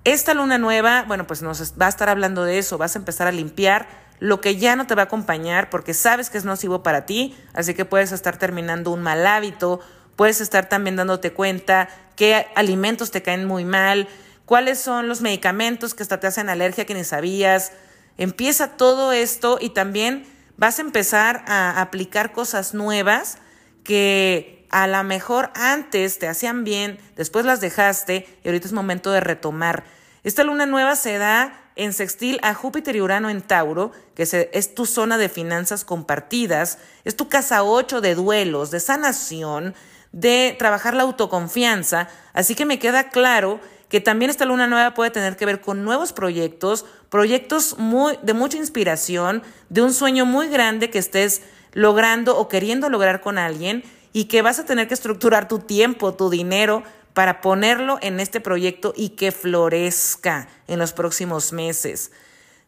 Esta 0.04 0.34
luna 0.34 0.56
nueva, 0.56 1.04
bueno, 1.08 1.26
pues 1.26 1.42
nos 1.42 1.74
va 1.80 1.86
a 1.86 1.88
estar 1.88 2.08
hablando 2.08 2.44
de 2.44 2.58
eso, 2.58 2.78
vas 2.78 2.94
a 2.94 2.98
empezar 2.98 3.26
a 3.26 3.32
limpiar 3.32 4.05
lo 4.18 4.40
que 4.40 4.56
ya 4.56 4.76
no 4.76 4.86
te 4.86 4.94
va 4.94 5.02
a 5.02 5.04
acompañar 5.06 5.70
porque 5.70 5.94
sabes 5.94 6.30
que 6.30 6.38
es 6.38 6.44
nocivo 6.44 6.82
para 6.82 7.06
ti, 7.06 7.36
así 7.52 7.74
que 7.74 7.84
puedes 7.84 8.12
estar 8.12 8.38
terminando 8.38 8.90
un 8.90 9.02
mal 9.02 9.26
hábito, 9.26 9.80
puedes 10.16 10.40
estar 10.40 10.68
también 10.68 10.96
dándote 10.96 11.32
cuenta 11.32 11.88
qué 12.16 12.46
alimentos 12.54 13.10
te 13.10 13.22
caen 13.22 13.44
muy 13.44 13.64
mal, 13.64 14.08
cuáles 14.46 14.78
son 14.78 15.08
los 15.08 15.20
medicamentos 15.20 15.94
que 15.94 16.02
hasta 16.02 16.20
te 16.20 16.26
hacen 16.26 16.48
alergia 16.48 16.86
que 16.86 16.94
ni 16.94 17.04
sabías. 17.04 17.72
Empieza 18.16 18.76
todo 18.76 19.12
esto 19.12 19.58
y 19.60 19.70
también 19.70 20.24
vas 20.56 20.78
a 20.78 20.82
empezar 20.82 21.44
a 21.46 21.80
aplicar 21.82 22.32
cosas 22.32 22.72
nuevas 22.72 23.38
que 23.84 24.66
a 24.70 24.86
lo 24.86 25.02
mejor 25.04 25.50
antes 25.54 26.18
te 26.18 26.28
hacían 26.28 26.64
bien, 26.64 26.98
después 27.14 27.44
las 27.44 27.60
dejaste 27.60 28.26
y 28.42 28.48
ahorita 28.48 28.66
es 28.66 28.72
momento 28.72 29.12
de 29.12 29.20
retomar. 29.20 29.84
Esta 30.24 30.42
luna 30.42 30.66
nueva 30.66 30.96
se 30.96 31.18
da 31.18 31.65
en 31.76 31.92
sextil 31.92 32.40
a 32.42 32.54
Júpiter 32.54 32.96
y 32.96 33.00
Urano 33.00 33.30
en 33.30 33.42
Tauro, 33.42 33.92
que 34.14 34.22
es 34.52 34.74
tu 34.74 34.86
zona 34.86 35.18
de 35.18 35.28
finanzas 35.28 35.84
compartidas, 35.84 36.78
es 37.04 37.16
tu 37.16 37.28
casa 37.28 37.62
8 37.62 38.00
de 38.00 38.14
duelos, 38.14 38.70
de 38.70 38.80
sanación, 38.80 39.74
de 40.12 40.56
trabajar 40.58 40.94
la 40.94 41.02
autoconfianza. 41.02 42.08
Así 42.32 42.54
que 42.54 42.64
me 42.64 42.78
queda 42.78 43.10
claro 43.10 43.60
que 43.88 44.00
también 44.00 44.30
esta 44.30 44.46
luna 44.46 44.66
nueva 44.66 44.94
puede 44.94 45.10
tener 45.10 45.36
que 45.36 45.46
ver 45.46 45.60
con 45.60 45.84
nuevos 45.84 46.12
proyectos, 46.12 46.86
proyectos 47.10 47.78
muy, 47.78 48.18
de 48.22 48.34
mucha 48.34 48.56
inspiración, 48.56 49.42
de 49.68 49.82
un 49.82 49.92
sueño 49.92 50.26
muy 50.26 50.48
grande 50.48 50.90
que 50.90 50.98
estés 50.98 51.42
logrando 51.72 52.38
o 52.38 52.48
queriendo 52.48 52.88
lograr 52.88 53.20
con 53.20 53.38
alguien 53.38 53.84
y 54.12 54.24
que 54.24 54.40
vas 54.40 54.58
a 54.58 54.64
tener 54.64 54.88
que 54.88 54.94
estructurar 54.94 55.46
tu 55.46 55.58
tiempo, 55.58 56.14
tu 56.14 56.30
dinero 56.30 56.82
para 57.16 57.40
ponerlo 57.40 57.98
en 58.02 58.20
este 58.20 58.42
proyecto 58.42 58.92
y 58.94 59.08
que 59.16 59.32
florezca 59.32 60.48
en 60.66 60.78
los 60.78 60.92
próximos 60.92 61.50
meses. 61.50 62.12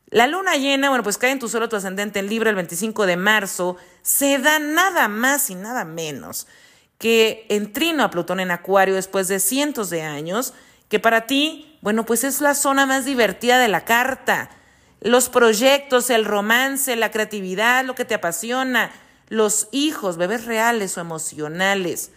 La 0.09 0.27
luna 0.27 0.57
llena, 0.57 0.89
bueno, 0.89 1.05
pues 1.05 1.19
cae 1.19 1.33
en 1.33 1.39
tu 1.39 1.51
solo 1.51 1.69
tu 1.69 1.77
ascendente 1.77 2.19
en 2.19 2.31
Libra 2.31 2.49
el 2.49 2.57
25 2.57 3.05
de 3.05 3.19
marzo, 3.19 3.77
se 4.01 4.39
da 4.39 4.59
nada 4.59 5.07
más 5.09 5.51
y 5.51 5.55
nada 5.55 5.85
menos 5.85 6.47
que 6.97 7.45
en 7.51 7.75
trino 7.75 8.03
a 8.03 8.11
Plutón 8.11 8.41
en 8.41 8.51
Acuario 8.51 8.95
después 8.95 9.29
de 9.29 9.39
cientos 9.39 9.91
de 9.91 10.01
años, 10.01 10.55
que 10.89 10.99
para 10.99 11.27
ti, 11.27 11.79
bueno, 11.83 12.07
pues 12.07 12.25
es 12.25 12.41
la 12.41 12.55
zona 12.55 12.87
más 12.87 13.05
divertida 13.05 13.59
de 13.59 13.69
la 13.69 13.85
carta. 13.85 14.49
Los 15.03 15.29
proyectos, 15.29 16.09
el 16.09 16.25
romance, 16.25 16.97
la 16.97 17.11
creatividad, 17.11 17.85
lo 17.85 17.95
que 17.95 18.07
te 18.07 18.15
apasiona, 18.15 18.93
los 19.29 19.69
hijos, 19.73 20.17
bebés 20.17 20.47
reales 20.47 20.97
o 20.97 21.03
emocionales. 21.03 22.13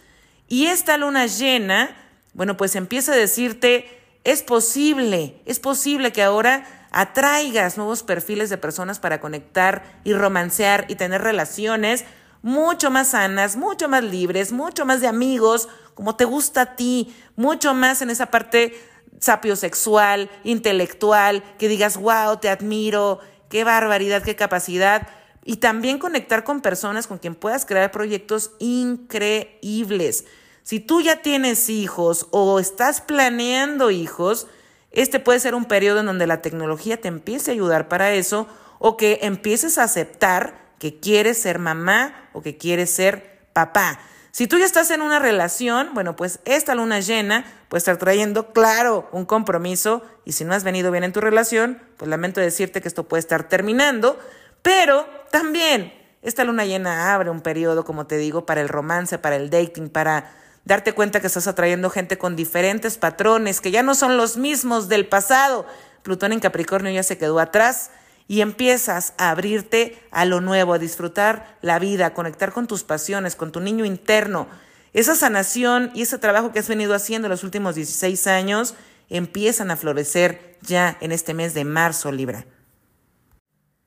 Y 0.48 0.68
esta 0.68 0.96
luna 0.96 1.26
llena, 1.26 1.94
bueno, 2.34 2.56
pues 2.56 2.76
empieza 2.76 3.12
a 3.12 3.16
decirte, 3.16 3.86
es 4.24 4.42
posible, 4.42 5.40
es 5.46 5.58
posible 5.58 6.12
que 6.12 6.22
ahora 6.22 6.88
atraigas 6.90 7.76
nuevos 7.76 8.02
perfiles 8.02 8.50
de 8.50 8.58
personas 8.58 9.00
para 9.00 9.20
conectar 9.20 10.00
y 10.04 10.12
romancear 10.12 10.86
y 10.88 10.94
tener 10.94 11.22
relaciones 11.22 12.04
mucho 12.42 12.90
más 12.90 13.08
sanas, 13.08 13.56
mucho 13.56 13.88
más 13.88 14.02
libres, 14.02 14.52
mucho 14.52 14.84
más 14.84 15.00
de 15.00 15.06
amigos, 15.06 15.68
como 15.94 16.16
te 16.16 16.24
gusta 16.24 16.62
a 16.62 16.76
ti, 16.76 17.14
mucho 17.36 17.72
más 17.74 18.02
en 18.02 18.10
esa 18.10 18.26
parte 18.26 18.74
sapiosexual, 19.20 20.28
intelectual, 20.42 21.42
que 21.58 21.68
digas, 21.68 21.96
wow, 21.96 22.38
te 22.38 22.48
admiro, 22.48 23.20
qué 23.48 23.62
barbaridad, 23.64 24.22
qué 24.22 24.34
capacidad 24.34 25.06
y 25.44 25.56
también 25.56 25.98
conectar 25.98 26.44
con 26.44 26.60
personas 26.60 27.06
con 27.06 27.18
quien 27.18 27.34
puedas 27.34 27.64
crear 27.64 27.90
proyectos 27.90 28.52
increíbles. 28.58 30.24
Si 30.62 30.78
tú 30.78 31.00
ya 31.00 31.22
tienes 31.22 31.68
hijos 31.68 32.28
o 32.30 32.60
estás 32.60 33.00
planeando 33.00 33.90
hijos, 33.90 34.46
este 34.92 35.18
puede 35.18 35.40
ser 35.40 35.54
un 35.54 35.64
periodo 35.64 36.00
en 36.00 36.06
donde 36.06 36.26
la 36.26 36.42
tecnología 36.42 37.00
te 37.00 37.08
empiece 37.08 37.50
a 37.50 37.54
ayudar 37.54 37.88
para 37.88 38.12
eso 38.12 38.46
o 38.78 38.96
que 38.96 39.20
empieces 39.22 39.78
a 39.78 39.84
aceptar 39.84 40.72
que 40.78 41.00
quieres 41.00 41.40
ser 41.40 41.58
mamá 41.58 42.28
o 42.32 42.42
que 42.42 42.56
quieres 42.58 42.90
ser 42.90 43.46
papá. 43.52 44.00
Si 44.30 44.46
tú 44.46 44.58
ya 44.58 44.64
estás 44.64 44.90
en 44.90 45.02
una 45.02 45.18
relación, 45.18 45.90
bueno, 45.92 46.16
pues 46.16 46.40
esta 46.44 46.74
luna 46.74 47.00
llena 47.00 47.44
puede 47.68 47.78
estar 47.78 47.98
trayendo, 47.98 48.52
claro, 48.52 49.08
un 49.12 49.26
compromiso 49.26 50.02
y 50.24 50.32
si 50.32 50.44
no 50.44 50.54
has 50.54 50.64
venido 50.64 50.90
bien 50.90 51.04
en 51.04 51.12
tu 51.12 51.20
relación, 51.20 51.82
pues 51.96 52.08
lamento 52.08 52.40
decirte 52.40 52.80
que 52.80 52.88
esto 52.88 53.04
puede 53.04 53.20
estar 53.20 53.48
terminando, 53.48 54.18
pero 54.62 55.06
también 55.30 55.92
esta 56.22 56.44
luna 56.44 56.64
llena 56.64 57.14
abre 57.14 57.30
un 57.30 57.42
periodo, 57.42 57.84
como 57.84 58.06
te 58.06 58.16
digo, 58.16 58.46
para 58.46 58.60
el 58.60 58.68
romance, 58.68 59.18
para 59.18 59.36
el 59.36 59.50
dating, 59.50 59.90
para 59.90 60.32
darte 60.64 60.92
cuenta 60.92 61.20
que 61.20 61.26
estás 61.26 61.46
atrayendo 61.46 61.90
gente 61.90 62.18
con 62.18 62.36
diferentes 62.36 62.98
patrones, 62.98 63.60
que 63.60 63.70
ya 63.70 63.82
no 63.82 63.94
son 63.94 64.16
los 64.16 64.36
mismos 64.36 64.88
del 64.88 65.06
pasado. 65.06 65.66
Plutón 66.02 66.32
en 66.32 66.40
Capricornio 66.40 66.92
ya 66.92 67.02
se 67.02 67.18
quedó 67.18 67.38
atrás 67.38 67.90
y 68.28 68.40
empiezas 68.40 69.14
a 69.18 69.30
abrirte 69.30 69.98
a 70.10 70.24
lo 70.24 70.40
nuevo, 70.40 70.74
a 70.74 70.78
disfrutar 70.78 71.58
la 71.60 71.78
vida, 71.78 72.06
a 72.06 72.14
conectar 72.14 72.52
con 72.52 72.66
tus 72.66 72.84
pasiones, 72.84 73.36
con 73.36 73.52
tu 73.52 73.60
niño 73.60 73.84
interno. 73.84 74.48
Esa 74.92 75.14
sanación 75.14 75.90
y 75.94 76.02
ese 76.02 76.18
trabajo 76.18 76.52
que 76.52 76.58
has 76.58 76.68
venido 76.68 76.94
haciendo 76.94 77.28
los 77.28 77.44
últimos 77.44 77.74
16 77.74 78.26
años 78.26 78.74
empiezan 79.08 79.70
a 79.70 79.76
florecer 79.76 80.56
ya 80.62 80.96
en 81.00 81.12
este 81.12 81.34
mes 81.34 81.54
de 81.54 81.64
marzo, 81.64 82.12
Libra. 82.12 82.46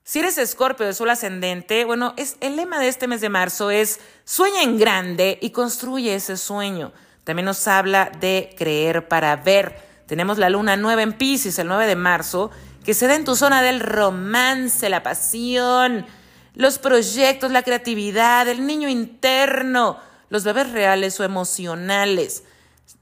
Si 0.08 0.20
eres 0.20 0.38
escorpio 0.38 0.86
de 0.86 0.94
sol 0.94 1.10
ascendente, 1.10 1.84
bueno, 1.84 2.14
es, 2.16 2.36
el 2.38 2.54
lema 2.54 2.78
de 2.78 2.86
este 2.86 3.08
mes 3.08 3.20
de 3.20 3.28
marzo 3.28 3.72
es 3.72 3.98
sueña 4.24 4.62
en 4.62 4.78
grande 4.78 5.36
y 5.42 5.50
construye 5.50 6.14
ese 6.14 6.36
sueño. 6.36 6.92
También 7.24 7.44
nos 7.44 7.66
habla 7.66 8.12
de 8.20 8.54
creer 8.56 9.08
para 9.08 9.34
ver. 9.34 9.76
Tenemos 10.06 10.38
la 10.38 10.48
luna 10.48 10.76
nueva 10.76 11.02
en 11.02 11.14
Pisces 11.14 11.58
el 11.58 11.66
9 11.66 11.88
de 11.88 11.96
marzo, 11.96 12.52
que 12.84 12.94
se 12.94 13.08
da 13.08 13.16
en 13.16 13.24
tu 13.24 13.34
zona 13.34 13.62
del 13.62 13.80
romance, 13.80 14.88
la 14.88 15.02
pasión, 15.02 16.06
los 16.54 16.78
proyectos, 16.78 17.50
la 17.50 17.64
creatividad, 17.64 18.46
el 18.46 18.64
niño 18.64 18.88
interno, 18.88 19.98
los 20.28 20.44
bebés 20.44 20.70
reales 20.70 21.18
o 21.18 21.24
emocionales. 21.24 22.44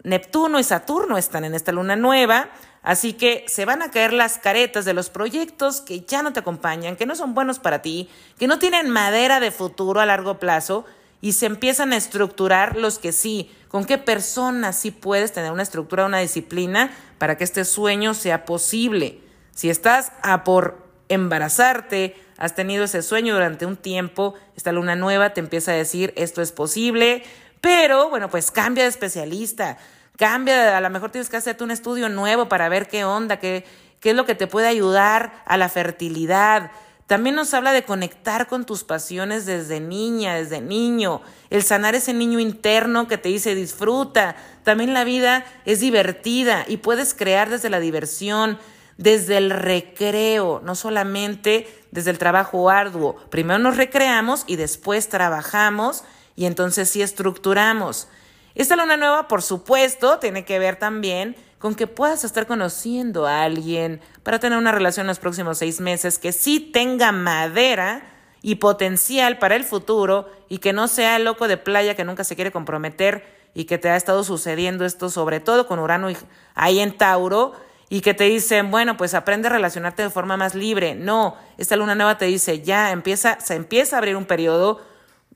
Neptuno 0.05 0.59
y 0.59 0.65
Saturno 0.65 1.19
están 1.19 1.45
en 1.45 1.55
esta 1.55 1.71
luna 1.71 1.97
nueva, 1.97 2.49
así 2.85 3.15
que 3.15 3.45
se 3.49 3.65
van 3.65 3.83
a 3.83 3.91
caer 3.91 4.13
las 4.13 4.39
caretas 4.39 4.85
de 4.85 4.95
los 4.95 5.11
proyectos 5.11 5.81
que 5.81 6.03
ya 6.03 6.23
no 6.23 6.33
te 6.33 6.41
acompañan, 6.41 6.95
que 6.95 7.07
no 7.07 7.17
son 7.17 7.35
buenos 7.35 7.59
para 7.59 7.83
ti, 7.83 8.09
que 8.39 8.47
no 8.47 8.61
tienen 8.61 8.91
madera 8.91 9.41
de 9.41 9.51
futuro 9.51 10.01
a 10.01 10.07
largo 10.07 10.39
plazo 10.39 10.85
y 11.21 11.33
se 11.33 11.47
empiezan 11.47 11.93
a 11.93 11.97
estructurar 11.97 12.77
los 12.77 12.99
que 12.99 13.11
sí, 13.11 13.51
con 13.69 13.87
qué 13.87 13.97
personas 13.97 14.79
sí 14.79 14.91
puedes 14.91 15.33
tener 15.33 15.51
una 15.51 15.63
estructura, 15.63 16.05
una 16.05 16.19
disciplina 16.19 16.93
para 17.19 17.39
que 17.39 17.45
este 17.45 17.65
sueño 17.65 18.13
sea 18.13 18.45
posible. 18.45 19.21
Si 19.53 19.71
estás 19.71 20.13
a 20.23 20.45
por 20.45 20.85
embarazarte, 21.09 22.15
has 22.37 22.55
tenido 22.55 22.85
ese 22.85 23.03
sueño 23.03 23.33
durante 23.33 23.65
un 23.65 23.77
tiempo, 23.77 24.35
esta 24.57 24.73
luna 24.73 24.97
nueva 24.97 25.33
te 25.33 25.41
empieza 25.41 25.73
a 25.73 25.77
decir 25.77 26.13
esto 26.17 26.43
es 26.43 26.53
posible, 26.53 27.23
pero 27.61 28.11
bueno, 28.11 28.29
pues 28.29 28.51
cambia 28.51 28.85
de 28.85 28.91
especialista, 28.91 29.79
cambia, 30.17 30.77
a 30.77 30.81
lo 30.81 30.91
mejor 30.91 31.11
tienes 31.11 31.29
que 31.29 31.37
hacerte 31.37 31.65
un 31.65 31.71
estudio 31.71 32.09
nuevo 32.09 32.49
para 32.49 32.69
ver 32.69 32.89
qué 32.89 33.05
onda, 33.05 33.39
qué, 33.39 33.65
qué 34.01 34.11
es 34.11 34.17
lo 34.17 34.27
que 34.27 34.35
te 34.35 34.47
puede 34.47 34.69
ayudar 34.69 35.43
a 35.47 35.57
la 35.57 35.69
fertilidad. 35.69 36.71
También 37.07 37.35
nos 37.35 37.53
habla 37.53 37.73
de 37.73 37.85
conectar 37.85 38.47
con 38.47 38.65
tus 38.65 38.83
pasiones 38.83 39.45
desde 39.45 39.79
niña, 39.79 40.35
desde 40.35 40.63
niño, 40.63 41.21
el 41.51 41.63
sanar 41.63 41.95
ese 41.95 42.15
niño 42.15 42.41
interno 42.41 43.09
que 43.09 43.19
te 43.19 43.29
dice 43.29 43.55
disfruta. 43.55 44.37
También 44.63 44.95
la 44.95 45.05
vida 45.05 45.45
es 45.67 45.81
divertida 45.81 46.65
y 46.67 46.79
puedes 46.79 47.13
crear 47.13 47.51
desde 47.51 47.69
la 47.69 47.81
diversión, 47.81 48.59
desde 48.97 49.37
el 49.37 49.51
recreo, 49.51 50.63
no 50.65 50.75
solamente 50.75 51.69
desde 51.91 52.11
el 52.11 52.19
trabajo 52.19 52.71
arduo. 52.71 53.17
Primero 53.29 53.59
nos 53.59 53.77
recreamos 53.77 54.45
y 54.47 54.57
después 54.57 55.11
trabajamos 55.11 56.05
y 56.37 56.47
entonces 56.47 56.89
sí 56.89 57.03
estructuramos. 57.03 58.09
Esta 58.55 58.77
luna 58.77 58.97
nueva, 58.97 59.27
por 59.27 59.43
supuesto, 59.43 60.19
tiene 60.19 60.45
que 60.45 60.61
ver 60.61 60.77
también 60.77 61.35
con 61.59 61.75
que 61.75 61.87
puedas 61.87 62.25
estar 62.25 62.47
conociendo 62.47 63.27
a 63.27 63.43
alguien 63.43 64.01
para 64.23 64.39
tener 64.39 64.59
una 64.59 64.71
relación 64.71 65.05
en 65.05 65.09
los 65.09 65.19
próximos 65.19 65.59
seis 65.59 65.81
meses 65.81 66.19
que 66.19 66.31
sí 66.31 66.61
tenga 66.61 67.11
madera 67.11 68.03
y 68.43 68.57
potencial 68.57 69.39
para 69.39 69.57
el 69.57 69.65
futuro 69.65 70.31
y 70.49 70.59
que 70.59 70.73
no 70.73 70.87
sea 70.87 71.17
el 71.17 71.25
loco 71.25 71.49
de 71.49 71.57
playa 71.57 71.97
que 71.97 72.05
nunca 72.05 72.23
se 72.23 72.37
quiere 72.37 72.53
comprometer 72.53 73.25
y 73.55 73.65
que 73.65 73.79
te 73.79 73.89
ha 73.89 73.97
estado 73.97 74.23
sucediendo 74.23 74.85
esto 74.85 75.09
sobre 75.09 75.41
todo 75.41 75.67
con 75.67 75.79
Urano 75.79 76.09
ahí 76.55 76.79
en 76.81 76.97
Tauro 76.97 77.55
y 77.89 78.03
que 78.03 78.15
te 78.15 78.25
dicen, 78.25 78.71
bueno, 78.71 78.97
pues 78.97 79.15
aprende 79.15 79.49
a 79.49 79.53
relacionarte 79.53 80.03
de 80.03 80.11
forma 80.11 80.37
más 80.37 80.55
libre. 80.55 80.95
No, 80.95 81.37
esta 81.59 81.77
luna 81.77 81.95
nueva 81.95 82.19
te 82.19 82.27
dice, 82.27 82.61
ya 82.61 82.93
empieza, 82.93 83.41
se 83.41 83.55
empieza 83.55 83.97
a 83.97 83.99
abrir 83.99 84.17
un 84.17 84.27
periodo 84.27 84.81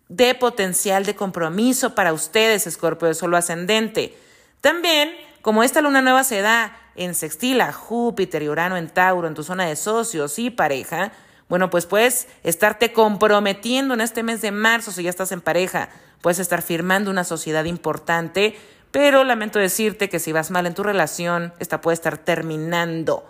de 0.09 0.35
potencial 0.35 1.05
de 1.05 1.15
compromiso 1.15 1.95
para 1.95 2.13
ustedes, 2.13 2.67
Escorpio 2.67 3.09
de 3.09 3.15
Solo 3.15 3.37
Ascendente. 3.37 4.17
También, 4.61 5.11
como 5.43 5.63
esta 5.63 5.83
luna 5.83 6.03
nueva 6.03 6.25
se 6.25 6.41
da 6.41 6.77
en 6.97 7.15
sextila, 7.15 7.73
Júpiter 7.73 8.43
y 8.43 8.49
Urano 8.49 8.77
en 8.77 8.89
Tauro, 8.89 9.29
en 9.29 9.35
tu 9.35 9.45
zona 9.45 9.67
de 9.67 9.77
socios 9.77 10.39
y 10.39 10.51
pareja, 10.51 11.13
bueno, 11.49 11.71
pues 11.71 11.87
puedes 11.87 12.29
estarte 12.43 12.93
comprometiendo 12.93 13.95
en 13.95 14.01
este 14.01 14.23
mes 14.23 14.43
de 14.43 14.51
marzo 14.51 14.93
si 14.93 15.03
ya 15.03 15.11
estás 15.11 15.33
en 15.33 15.41
pareja, 15.41 15.89
puedes 16.21 16.39
estar 16.39 16.63
firmando 16.63 17.11
una 17.11 17.25
sociedad 17.25 17.65
importante, 17.65 18.59
pero 18.91 19.25
lamento 19.25 19.59
decirte 19.59 20.09
que 20.09 20.19
si 20.19 20.33
vas 20.33 20.51
mal 20.51 20.67
en 20.67 20.75
tu 20.75 20.83
relación, 20.83 21.55
esta 21.59 21.81
puede 21.81 21.95
estar 21.95 22.19
terminando. 22.19 23.25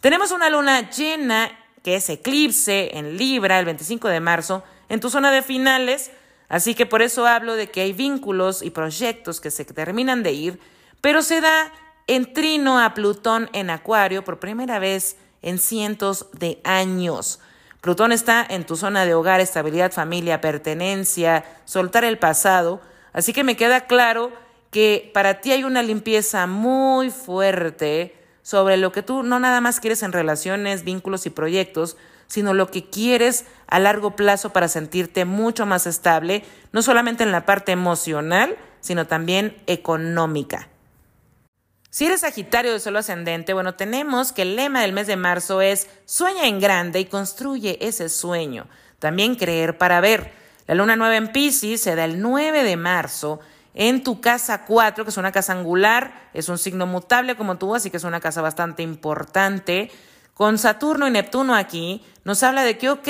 Tenemos 0.00 0.32
una 0.32 0.50
luna 0.50 0.90
llena 0.90 1.50
que 1.82 1.96
es 1.96 2.08
eclipse 2.10 2.98
en 2.98 3.16
Libra 3.16 3.58
el 3.58 3.64
25 3.64 4.08
de 4.08 4.20
marzo, 4.20 4.64
en 4.88 5.00
tu 5.00 5.10
zona 5.10 5.30
de 5.30 5.42
finales, 5.42 6.10
así 6.48 6.74
que 6.74 6.86
por 6.86 7.02
eso 7.02 7.26
hablo 7.26 7.54
de 7.54 7.70
que 7.70 7.80
hay 7.80 7.92
vínculos 7.92 8.62
y 8.62 8.70
proyectos 8.70 9.40
que 9.40 9.50
se 9.50 9.64
terminan 9.64 10.22
de 10.22 10.32
ir, 10.32 10.60
pero 11.00 11.22
se 11.22 11.40
da 11.40 11.72
en 12.06 12.32
trino 12.32 12.78
a 12.78 12.94
Plutón 12.94 13.50
en 13.52 13.70
Acuario 13.70 14.24
por 14.24 14.38
primera 14.38 14.78
vez 14.78 15.16
en 15.42 15.58
cientos 15.58 16.26
de 16.32 16.60
años. 16.64 17.40
Plutón 17.80 18.12
está 18.12 18.44
en 18.48 18.64
tu 18.64 18.76
zona 18.76 19.04
de 19.04 19.14
hogar, 19.14 19.40
estabilidad, 19.40 19.92
familia, 19.92 20.40
pertenencia, 20.40 21.44
soltar 21.64 22.04
el 22.04 22.18
pasado, 22.18 22.80
así 23.12 23.32
que 23.32 23.44
me 23.44 23.56
queda 23.56 23.86
claro 23.86 24.32
que 24.70 25.10
para 25.14 25.40
ti 25.40 25.52
hay 25.52 25.64
una 25.64 25.82
limpieza 25.82 26.46
muy 26.46 27.10
fuerte 27.10 28.16
sobre 28.42 28.76
lo 28.76 28.92
que 28.92 29.02
tú 29.02 29.22
no 29.22 29.40
nada 29.40 29.60
más 29.60 29.80
quieres 29.80 30.02
en 30.02 30.12
relaciones, 30.12 30.84
vínculos 30.84 31.26
y 31.26 31.30
proyectos, 31.30 31.96
sino 32.26 32.54
lo 32.54 32.70
que 32.70 32.88
quieres 32.88 33.44
a 33.66 33.78
largo 33.78 34.16
plazo 34.16 34.50
para 34.50 34.68
sentirte 34.68 35.24
mucho 35.24 35.66
más 35.66 35.86
estable, 35.86 36.44
no 36.72 36.82
solamente 36.82 37.24
en 37.24 37.32
la 37.32 37.46
parte 37.46 37.72
emocional, 37.72 38.56
sino 38.80 39.06
también 39.06 39.56
económica. 39.66 40.68
Si 41.90 42.04
eres 42.04 42.20
Sagitario 42.20 42.72
de 42.72 42.80
Solo 42.80 42.98
Ascendente, 42.98 43.54
bueno, 43.54 43.74
tenemos 43.74 44.32
que 44.32 44.42
el 44.42 44.54
lema 44.54 44.82
del 44.82 44.92
mes 44.92 45.06
de 45.06 45.16
marzo 45.16 45.62
es 45.62 45.88
sueña 46.04 46.46
en 46.46 46.60
grande 46.60 47.00
y 47.00 47.06
construye 47.06 47.78
ese 47.80 48.10
sueño. 48.10 48.66
También 48.98 49.34
creer 49.34 49.78
para 49.78 50.00
ver. 50.00 50.30
La 50.66 50.74
luna 50.74 50.96
nueva 50.96 51.16
en 51.16 51.32
Pisces 51.32 51.80
se 51.80 51.94
da 51.94 52.04
el 52.04 52.20
9 52.20 52.64
de 52.64 52.76
marzo 52.76 53.40
en 53.72 54.02
tu 54.02 54.20
casa 54.20 54.64
4, 54.64 55.04
que 55.04 55.10
es 55.10 55.16
una 55.16 55.32
casa 55.32 55.52
angular, 55.52 56.28
es 56.34 56.48
un 56.48 56.58
signo 56.58 56.86
mutable 56.86 57.36
como 57.36 57.56
tú, 57.56 57.74
así 57.74 57.90
que 57.90 57.98
es 57.98 58.04
una 58.04 58.20
casa 58.20 58.42
bastante 58.42 58.82
importante 58.82 59.90
con 60.36 60.58
Saturno 60.58 61.08
y 61.08 61.10
Neptuno 61.10 61.54
aquí, 61.54 62.04
nos 62.24 62.42
habla 62.42 62.62
de 62.62 62.76
que, 62.76 62.90
ok, 62.90 63.08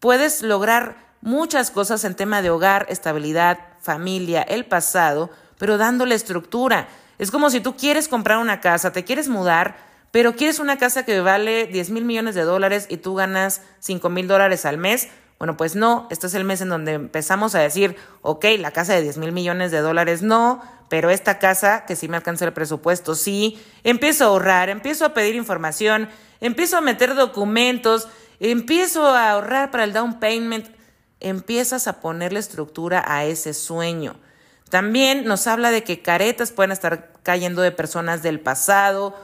puedes 0.00 0.42
lograr 0.42 0.96
muchas 1.20 1.70
cosas 1.70 2.02
en 2.02 2.16
tema 2.16 2.42
de 2.42 2.50
hogar, 2.50 2.84
estabilidad, 2.88 3.60
familia, 3.80 4.42
el 4.42 4.64
pasado, 4.64 5.30
pero 5.56 5.78
dándole 5.78 6.16
estructura. 6.16 6.88
Es 7.20 7.30
como 7.30 7.48
si 7.48 7.60
tú 7.60 7.76
quieres 7.76 8.08
comprar 8.08 8.38
una 8.38 8.60
casa, 8.60 8.90
te 8.90 9.04
quieres 9.04 9.28
mudar, 9.28 9.76
pero 10.10 10.34
quieres 10.34 10.58
una 10.58 10.78
casa 10.78 11.04
que 11.04 11.20
vale 11.20 11.68
10 11.68 11.90
mil 11.90 12.04
millones 12.04 12.34
de 12.34 12.42
dólares 12.42 12.88
y 12.90 12.96
tú 12.96 13.14
ganas 13.14 13.62
5 13.78 14.08
mil 14.10 14.26
dólares 14.26 14.66
al 14.66 14.78
mes. 14.78 15.10
Bueno, 15.38 15.56
pues 15.56 15.76
no, 15.76 16.08
este 16.10 16.26
es 16.26 16.34
el 16.34 16.42
mes 16.42 16.60
en 16.60 16.70
donde 16.70 16.94
empezamos 16.94 17.54
a 17.54 17.60
decir, 17.60 17.94
ok, 18.22 18.46
la 18.58 18.72
casa 18.72 18.94
de 18.94 19.02
10 19.02 19.18
mil 19.18 19.30
millones 19.30 19.70
de 19.70 19.78
dólares 19.78 20.22
no, 20.22 20.60
pero 20.88 21.08
esta 21.08 21.38
casa, 21.38 21.84
que 21.86 21.94
sí 21.94 22.08
me 22.08 22.16
alcanza 22.16 22.44
el 22.44 22.52
presupuesto, 22.52 23.14
sí, 23.14 23.64
empiezo 23.84 24.24
a 24.24 24.26
ahorrar, 24.26 24.70
empiezo 24.70 25.04
a 25.04 25.14
pedir 25.14 25.36
información, 25.36 26.08
empiezo 26.42 26.76
a 26.76 26.82
meter 26.82 27.14
documentos, 27.14 28.08
empiezo 28.40 29.06
a 29.06 29.30
ahorrar 29.30 29.70
para 29.70 29.84
el 29.84 29.94
down 29.94 30.20
payment, 30.20 30.66
empiezas 31.20 31.86
a 31.88 32.00
ponerle 32.00 32.40
estructura 32.40 33.02
a 33.06 33.24
ese 33.24 33.54
sueño. 33.54 34.16
También 34.68 35.24
nos 35.24 35.46
habla 35.46 35.70
de 35.70 35.84
que 35.84 36.02
caretas 36.02 36.50
pueden 36.50 36.72
estar 36.72 37.12
cayendo 37.22 37.62
de 37.62 37.72
personas 37.72 38.22
del 38.22 38.40
pasado 38.40 39.14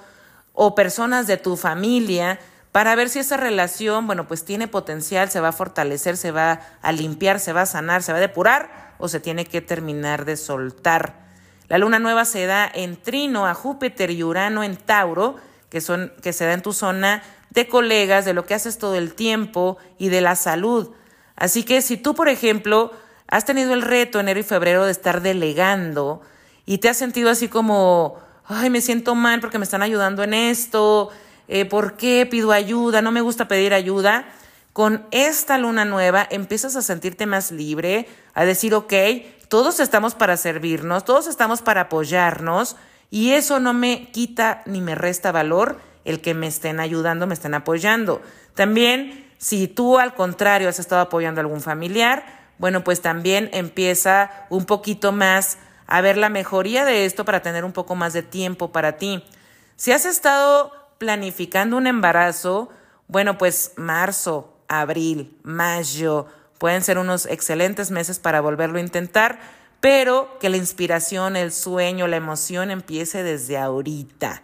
o 0.52 0.74
personas 0.74 1.26
de 1.26 1.36
tu 1.36 1.56
familia 1.56 2.38
para 2.70 2.94
ver 2.94 3.08
si 3.08 3.18
esa 3.18 3.36
relación, 3.36 4.06
bueno, 4.06 4.28
pues 4.28 4.44
tiene 4.44 4.68
potencial, 4.68 5.30
se 5.30 5.40
va 5.40 5.48
a 5.48 5.52
fortalecer, 5.52 6.16
se 6.16 6.30
va 6.30 6.60
a 6.82 6.92
limpiar, 6.92 7.40
se 7.40 7.52
va 7.52 7.62
a 7.62 7.66
sanar, 7.66 8.02
se 8.02 8.12
va 8.12 8.18
a 8.18 8.20
depurar 8.20 8.94
o 8.98 9.08
se 9.08 9.20
tiene 9.20 9.44
que 9.44 9.60
terminar 9.60 10.24
de 10.24 10.36
soltar. 10.36 11.26
La 11.66 11.78
luna 11.78 11.98
nueva 11.98 12.24
se 12.24 12.46
da 12.46 12.70
en 12.72 12.96
trino 12.96 13.46
a 13.46 13.54
Júpiter 13.54 14.10
y 14.10 14.22
Urano 14.22 14.62
en 14.62 14.76
Tauro 14.76 15.36
que, 15.70 15.80
son, 15.80 16.12
que 16.22 16.32
se 16.32 16.44
da 16.44 16.52
en 16.52 16.62
tu 16.62 16.72
zona 16.72 17.22
de 17.50 17.68
colegas, 17.68 18.24
de 18.24 18.34
lo 18.34 18.46
que 18.46 18.54
haces 18.54 18.78
todo 18.78 18.94
el 18.94 19.14
tiempo 19.14 19.78
y 19.98 20.08
de 20.08 20.20
la 20.20 20.36
salud. 20.36 20.90
Así 21.36 21.62
que 21.62 21.82
si 21.82 21.96
tú, 21.96 22.14
por 22.14 22.28
ejemplo, 22.28 22.92
has 23.26 23.44
tenido 23.44 23.74
el 23.74 23.82
reto 23.82 24.20
enero 24.20 24.40
y 24.40 24.42
febrero 24.42 24.84
de 24.84 24.92
estar 24.92 25.20
delegando 25.22 26.22
y 26.66 26.78
te 26.78 26.88
has 26.88 26.96
sentido 26.96 27.30
así 27.30 27.48
como, 27.48 28.18
ay, 28.44 28.70
me 28.70 28.80
siento 28.80 29.14
mal 29.14 29.40
porque 29.40 29.58
me 29.58 29.64
están 29.64 29.82
ayudando 29.82 30.22
en 30.22 30.34
esto, 30.34 31.10
eh, 31.46 31.64
¿por 31.64 31.96
qué 31.96 32.26
pido 32.30 32.52
ayuda? 32.52 33.02
No 33.02 33.12
me 33.12 33.20
gusta 33.20 33.48
pedir 33.48 33.72
ayuda. 33.72 34.26
Con 34.72 35.06
esta 35.10 35.58
luna 35.58 35.84
nueva 35.84 36.26
empiezas 36.30 36.76
a 36.76 36.82
sentirte 36.82 37.26
más 37.26 37.50
libre, 37.50 38.06
a 38.34 38.44
decir, 38.44 38.74
ok, 38.74 38.92
todos 39.48 39.80
estamos 39.80 40.14
para 40.14 40.36
servirnos, 40.36 41.04
todos 41.04 41.26
estamos 41.26 41.62
para 41.62 41.82
apoyarnos 41.82 42.76
y 43.10 43.32
eso 43.32 43.60
no 43.60 43.72
me 43.72 44.10
quita 44.10 44.62
ni 44.66 44.80
me 44.80 44.94
resta 44.94 45.32
valor 45.32 45.80
el 46.04 46.20
que 46.20 46.34
me 46.34 46.46
estén 46.46 46.80
ayudando, 46.80 47.26
me 47.26 47.34
estén 47.34 47.54
apoyando. 47.54 48.22
También, 48.54 49.30
si 49.38 49.68
tú 49.68 49.98
al 49.98 50.14
contrario 50.14 50.68
has 50.68 50.78
estado 50.78 51.02
apoyando 51.02 51.40
a 51.40 51.42
algún 51.42 51.60
familiar, 51.60 52.24
bueno, 52.58 52.82
pues 52.82 53.00
también 53.00 53.50
empieza 53.52 54.30
un 54.50 54.64
poquito 54.64 55.12
más 55.12 55.58
a 55.86 56.00
ver 56.00 56.16
la 56.16 56.28
mejoría 56.28 56.84
de 56.84 57.04
esto 57.04 57.24
para 57.24 57.42
tener 57.42 57.64
un 57.64 57.72
poco 57.72 57.94
más 57.94 58.12
de 58.12 58.22
tiempo 58.22 58.72
para 58.72 58.96
ti. 58.96 59.24
Si 59.76 59.92
has 59.92 60.04
estado 60.06 60.72
planificando 60.98 61.76
un 61.76 61.86
embarazo 61.86 62.70
Bueno, 63.10 63.38
pues 63.38 63.72
marzo, 63.76 64.52
abril, 64.68 65.34
mayo 65.42 66.26
pueden 66.58 66.82
ser 66.82 66.98
unos 66.98 67.24
excelentes 67.26 67.90
meses 67.90 68.18
para 68.18 68.40
volverlo 68.40 68.78
a 68.78 68.82
intentar, 68.82 69.38
pero 69.80 70.38
que 70.40 70.48
la 70.48 70.56
inspiración, 70.56 71.36
el 71.36 71.52
sueño, 71.52 72.06
la 72.06 72.16
emoción 72.16 72.70
empiece 72.70 73.22
desde 73.22 73.58
ahorita. 73.58 74.42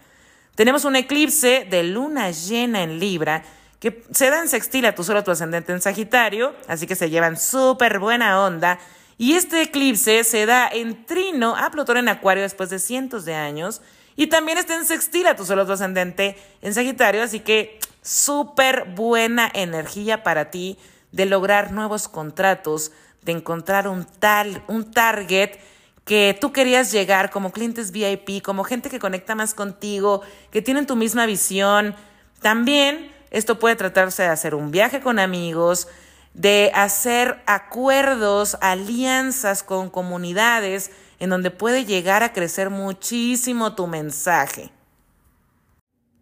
Tenemos 0.55 0.85
un 0.85 0.97
eclipse 0.97 1.67
de 1.69 1.83
luna 1.83 2.31
llena 2.31 2.83
en 2.83 3.01
Libra 3.01 3.43
que 3.81 4.05
se 4.13 4.31
da 4.31 4.41
en 4.41 4.49
sextil 4.49 4.87
a 4.87 4.95
tu 4.95 5.05
solo 5.05 5.25
tu 5.25 5.31
ascendente 5.31 5.73
en 5.73 5.81
Sagitario, 5.81 6.55
así 6.69 6.87
que 6.87 6.95
se 6.95 7.11
llevan 7.11 7.39
súper 7.39 7.99
buena 7.99 8.41
onda. 8.43 8.79
Y 9.19 9.35
este 9.35 9.63
eclipse 9.63 10.25
se 10.25 10.47
da 10.47 10.69
en 10.69 11.05
trino 11.05 11.57
a 11.57 11.71
Plutón 11.71 11.99
en 11.99 12.09
Acuario 12.09 12.43
después 12.43 12.71
de 12.71 12.79
cientos 12.79 13.25
de 13.25 13.35
años. 13.35 13.83
Y 14.17 14.29
también 14.29 14.59
está 14.59 14.75
en 14.75 14.87
sextil 14.87 15.27
a 15.27 15.37
tu 15.37 15.45
solo 15.45 15.67
tu 15.67 15.73
ascendente 15.73 16.37
en 16.63 16.73
Sagitario, 16.73 17.23
así 17.23 17.41
que 17.41 17.79
súper 18.01 18.85
buena 18.95 19.51
energía 19.53 20.23
para 20.23 20.51
ti 20.51 20.79
de 21.11 21.27
lograr 21.27 21.73
nuevos 21.73 22.09
contratos, 22.09 22.93
de 23.25 23.33
encontrar 23.33 23.89
un 23.89 24.05
tal, 24.05 24.63
un 24.69 24.91
target 24.91 25.59
que 26.05 26.37
tú 26.39 26.53
querías 26.53 26.93
llegar 26.93 27.31
como 27.31 27.53
clientes 27.53 27.91
VIP, 27.91 28.43
como 28.43 28.65
gente 28.65 28.91
que 28.91 28.99
conecta 28.99 29.35
más 29.35 29.55
contigo, 29.55 30.23
que 30.51 30.63
tienen 30.63 30.87
tu 30.87 30.97
misma 30.97 31.27
visión. 31.27 31.95
También 32.41 33.11
esto 33.31 33.59
puede 33.59 33.77
tratarse 33.77 34.23
de 34.23 34.29
hacer 34.29 34.55
un 34.55 34.71
viaje 34.71 35.01
con 35.01 35.19
amigos, 35.19 35.89
de 36.35 36.71
hacer 36.75 37.43
acuerdos, 37.47 38.59
alianzas 38.61 39.63
con 39.63 39.89
comunidades 39.89 40.91
en 41.21 41.31
donde 41.31 41.51
puede 41.51 41.85
llegar 41.85 42.23
a 42.23 42.33
crecer 42.33 42.71
muchísimo 42.71 43.75
tu 43.75 43.87
mensaje. 43.87 44.71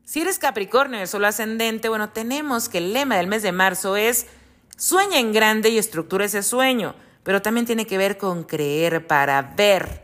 Si 0.04 0.20
eres 0.20 0.38
Capricornio 0.38 1.00
de 1.00 1.06
solo 1.06 1.26
ascendente, 1.26 1.88
bueno, 1.88 2.10
tenemos 2.10 2.68
que 2.68 2.78
el 2.78 2.92
lema 2.92 3.16
del 3.16 3.26
mes 3.26 3.42
de 3.42 3.50
marzo 3.50 3.96
es 3.96 4.26
sueña 4.76 5.18
en 5.18 5.32
grande 5.32 5.70
y 5.70 5.78
estructura 5.78 6.24
ese 6.24 6.42
sueño, 6.42 6.94
pero 7.22 7.42
también 7.42 7.66
tiene 7.66 7.86
que 7.86 7.98
ver 7.98 8.18
con 8.18 8.44
creer 8.44 9.06
para 9.06 9.42
ver. 9.42 10.02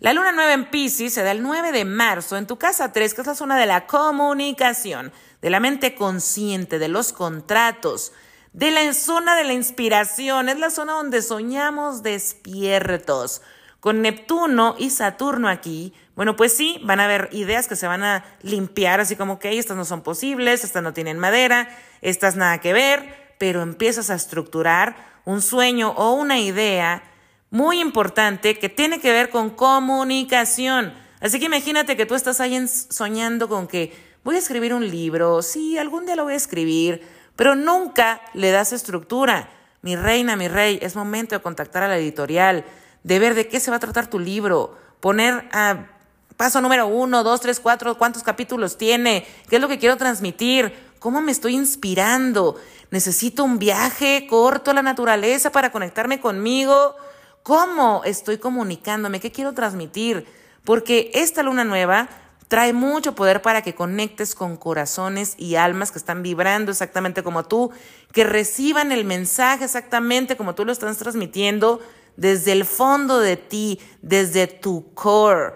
La 0.00 0.12
luna 0.12 0.32
nueva 0.32 0.52
en 0.52 0.68
Pisces 0.68 1.14
se 1.14 1.22
da 1.22 1.30
el 1.30 1.42
9 1.42 1.70
de 1.70 1.84
marzo 1.84 2.36
en 2.36 2.46
tu 2.46 2.58
casa 2.58 2.92
3, 2.92 3.14
que 3.14 3.20
es 3.20 3.26
la 3.26 3.34
zona 3.34 3.56
de 3.56 3.66
la 3.66 3.86
comunicación 3.86 5.12
de 5.42 5.50
la 5.50 5.60
mente 5.60 5.94
consciente, 5.94 6.78
de 6.78 6.88
los 6.88 7.12
contratos, 7.12 8.12
de 8.52 8.70
la 8.70 8.92
zona 8.94 9.36
de 9.36 9.44
la 9.44 9.52
inspiración, 9.52 10.48
es 10.48 10.58
la 10.58 10.70
zona 10.70 10.92
donde 10.92 11.20
soñamos 11.20 12.02
despiertos. 12.02 13.42
Con 13.80 14.00
Neptuno 14.00 14.76
y 14.78 14.90
Saturno 14.90 15.48
aquí, 15.48 15.92
bueno, 16.14 16.36
pues 16.36 16.56
sí, 16.56 16.80
van 16.84 17.00
a 17.00 17.06
haber 17.06 17.28
ideas 17.32 17.66
que 17.66 17.74
se 17.74 17.88
van 17.88 18.04
a 18.04 18.24
limpiar, 18.42 19.00
así 19.00 19.16
como 19.16 19.40
que 19.40 19.58
estas 19.58 19.76
no 19.76 19.84
son 19.84 20.02
posibles, 20.02 20.62
estas 20.62 20.82
no 20.82 20.92
tienen 20.92 21.18
madera, 21.18 21.68
estas 22.00 22.36
nada 22.36 22.58
que 22.58 22.72
ver, 22.72 23.21
pero 23.42 23.60
empiezas 23.60 24.08
a 24.08 24.14
estructurar 24.14 24.94
un 25.24 25.42
sueño 25.42 25.90
o 25.96 26.12
una 26.12 26.38
idea 26.38 27.02
muy 27.50 27.80
importante 27.80 28.56
que 28.56 28.68
tiene 28.68 29.00
que 29.00 29.10
ver 29.10 29.30
con 29.30 29.50
comunicación. 29.50 30.94
Así 31.20 31.40
que 31.40 31.46
imagínate 31.46 31.96
que 31.96 32.06
tú 32.06 32.14
estás 32.14 32.38
ahí 32.38 32.56
soñando 32.68 33.48
con 33.48 33.66
que 33.66 33.92
voy 34.22 34.36
a 34.36 34.38
escribir 34.38 34.72
un 34.72 34.88
libro, 34.88 35.42
sí, 35.42 35.76
algún 35.76 36.06
día 36.06 36.14
lo 36.14 36.22
voy 36.22 36.34
a 36.34 36.36
escribir, 36.36 37.02
pero 37.34 37.56
nunca 37.56 38.20
le 38.32 38.52
das 38.52 38.72
estructura. 38.72 39.50
Mi 39.80 39.96
reina, 39.96 40.36
mi 40.36 40.46
rey, 40.46 40.78
es 40.80 40.94
momento 40.94 41.34
de 41.34 41.42
contactar 41.42 41.82
a 41.82 41.88
la 41.88 41.98
editorial, 41.98 42.64
de 43.02 43.18
ver 43.18 43.34
de 43.34 43.48
qué 43.48 43.58
se 43.58 43.72
va 43.72 43.78
a 43.78 43.80
tratar 43.80 44.06
tu 44.06 44.20
libro, 44.20 44.78
poner 45.00 45.48
a 45.50 45.88
paso 46.36 46.60
número 46.60 46.86
uno, 46.86 47.24
dos, 47.24 47.40
tres, 47.40 47.58
cuatro, 47.58 47.98
cuántos 47.98 48.22
capítulos 48.22 48.78
tiene, 48.78 49.26
qué 49.48 49.56
es 49.56 49.62
lo 49.62 49.66
que 49.66 49.80
quiero 49.80 49.96
transmitir, 49.96 50.92
cómo 51.00 51.20
me 51.20 51.32
estoy 51.32 51.56
inspirando, 51.56 52.56
necesito 52.92 53.42
un 53.42 53.58
viaje 53.58 54.26
corto 54.28 54.70
a 54.70 54.74
la 54.74 54.82
naturaleza 54.82 55.50
para 55.50 55.72
conectarme 55.72 56.20
conmigo, 56.20 56.94
cómo 57.42 58.02
estoy 58.04 58.36
comunicándome, 58.36 59.18
qué 59.18 59.32
quiero 59.32 59.54
transmitir, 59.54 60.26
porque 60.62 61.10
esta 61.14 61.42
luna 61.42 61.64
nueva 61.64 62.10
trae 62.48 62.74
mucho 62.74 63.14
poder 63.14 63.40
para 63.40 63.62
que 63.62 63.74
conectes 63.74 64.34
con 64.34 64.58
corazones 64.58 65.36
y 65.38 65.54
almas 65.54 65.90
que 65.90 65.98
están 65.98 66.22
vibrando 66.22 66.70
exactamente 66.70 67.22
como 67.22 67.46
tú, 67.46 67.70
que 68.12 68.24
reciban 68.24 68.92
el 68.92 69.06
mensaje 69.06 69.64
exactamente 69.64 70.36
como 70.36 70.54
tú 70.54 70.66
lo 70.66 70.72
estás 70.72 70.98
transmitiendo 70.98 71.80
desde 72.18 72.52
el 72.52 72.66
fondo 72.66 73.20
de 73.20 73.38
ti, 73.38 73.80
desde 74.02 74.46
tu 74.46 74.92
core. 74.92 75.54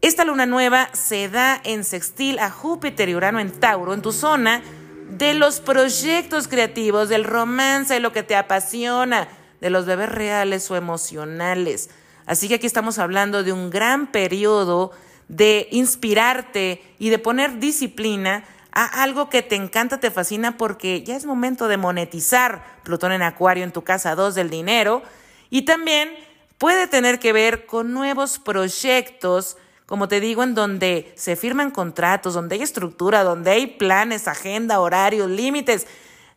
Esta 0.00 0.24
luna 0.24 0.46
nueva 0.46 0.88
se 0.94 1.28
da 1.28 1.60
en 1.62 1.84
sextil 1.84 2.38
a 2.38 2.48
Júpiter 2.48 3.10
y 3.10 3.14
Urano 3.14 3.38
en 3.38 3.52
Tauro, 3.52 3.92
en 3.92 4.00
tu 4.00 4.12
zona 4.12 4.62
de 5.08 5.34
los 5.34 5.60
proyectos 5.60 6.48
creativos, 6.48 7.08
del 7.08 7.24
romance, 7.24 8.00
lo 8.00 8.12
que 8.12 8.22
te 8.22 8.36
apasiona, 8.36 9.28
de 9.60 9.70
los 9.70 9.86
bebés 9.86 10.08
reales 10.08 10.70
o 10.70 10.76
emocionales. 10.76 11.90
Así 12.26 12.48
que 12.48 12.56
aquí 12.56 12.66
estamos 12.66 12.98
hablando 12.98 13.42
de 13.42 13.52
un 13.52 13.70
gran 13.70 14.08
periodo 14.08 14.92
de 15.28 15.68
inspirarte 15.70 16.82
y 16.98 17.08
de 17.08 17.18
poner 17.18 17.58
disciplina 17.58 18.44
a 18.70 19.02
algo 19.02 19.30
que 19.30 19.42
te 19.42 19.56
encanta, 19.56 19.98
te 19.98 20.10
fascina, 20.10 20.56
porque 20.56 21.02
ya 21.02 21.16
es 21.16 21.24
momento 21.24 21.68
de 21.68 21.78
monetizar 21.78 22.64
Plutón 22.84 23.12
en 23.12 23.22
Acuario 23.22 23.64
en 23.64 23.72
tu 23.72 23.82
casa 23.82 24.14
2 24.14 24.34
del 24.34 24.50
dinero. 24.50 25.02
Y 25.50 25.62
también 25.62 26.10
puede 26.58 26.86
tener 26.86 27.18
que 27.18 27.32
ver 27.32 27.66
con 27.66 27.92
nuevos 27.92 28.38
proyectos, 28.38 29.56
como 29.88 30.06
te 30.06 30.20
digo, 30.20 30.42
en 30.42 30.54
donde 30.54 31.12
se 31.16 31.34
firman 31.34 31.70
contratos, 31.70 32.34
donde 32.34 32.56
hay 32.56 32.62
estructura, 32.62 33.24
donde 33.24 33.52
hay 33.52 33.66
planes, 33.66 34.28
agenda, 34.28 34.80
horarios, 34.80 35.30
límites, 35.30 35.86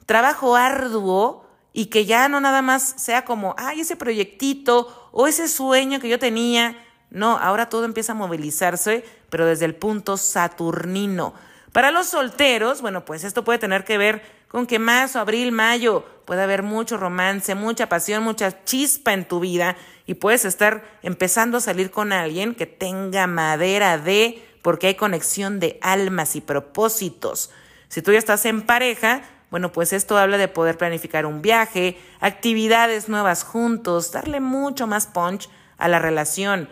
trabajo 0.06 0.56
arduo 0.56 1.46
y 1.74 1.88
que 1.88 2.06
ya 2.06 2.30
no 2.30 2.40
nada 2.40 2.62
más 2.62 2.96
sea 2.96 3.26
como, 3.26 3.54
ay, 3.58 3.82
ese 3.82 3.98
proyectito 3.98 5.10
o 5.12 5.28
ese 5.28 5.50
sueño 5.50 6.00
que 6.00 6.08
yo 6.08 6.18
tenía 6.18 6.78
no, 7.12 7.38
ahora 7.38 7.68
todo 7.68 7.84
empieza 7.84 8.14
a 8.14 8.16
movilizarse, 8.16 9.04
pero 9.30 9.46
desde 9.46 9.66
el 9.66 9.76
punto 9.76 10.16
saturnino. 10.16 11.34
Para 11.74 11.92
los 11.92 12.08
solteros, 12.08 12.82
bueno, 12.82 13.04
pues 13.04 13.26
esto 13.26 13.44
puede 13.44 13.60
tener 13.60 13.84
que 13.84 13.98
ver 13.98 14.22
con 14.48 14.66
que 14.66 14.80
marzo, 14.80 15.20
abril, 15.20 15.52
mayo 15.52 16.06
puede 16.26 16.42
haber 16.42 16.64
mucho 16.64 16.96
romance, 16.96 17.54
mucha 17.54 17.90
pasión, 17.90 18.24
mucha 18.24 18.64
chispa 18.64 19.12
en 19.12 19.28
tu 19.28 19.42
vida 19.42 19.76
y 20.12 20.14
puedes 20.14 20.44
estar 20.44 20.84
empezando 21.04 21.58
a 21.58 21.62
salir 21.62 21.90
con 21.90 22.12
alguien 22.12 22.54
que 22.54 22.66
tenga 22.66 23.28
madera 23.28 23.98
de, 23.98 24.44
porque 24.62 24.88
hay 24.88 24.96
conexión 24.96 25.62
de 25.62 25.80
almas 25.82 26.36
y 26.36 26.42
propósitos. 26.42 27.50
Si 27.88 28.02
tú 28.02 28.12
ya 28.12 28.18
estás 28.18 28.44
en 28.44 28.64
pareja, 28.64 29.22
bueno, 29.52 29.72
pues 29.72 29.94
esto 29.94 30.18
habla 30.18 30.38
de 30.38 30.50
poder 30.50 30.78
planificar 30.78 31.26
un 31.26 31.42
viaje, 31.42 31.98
actividades 32.20 33.08
nuevas 33.08 33.46
juntos, 33.46 34.12
darle 34.12 34.42
mucho 34.42 34.86
más 34.86 35.08
punch 35.08 35.50
a 35.78 35.88
la 35.88 36.00
relación. 36.00 36.68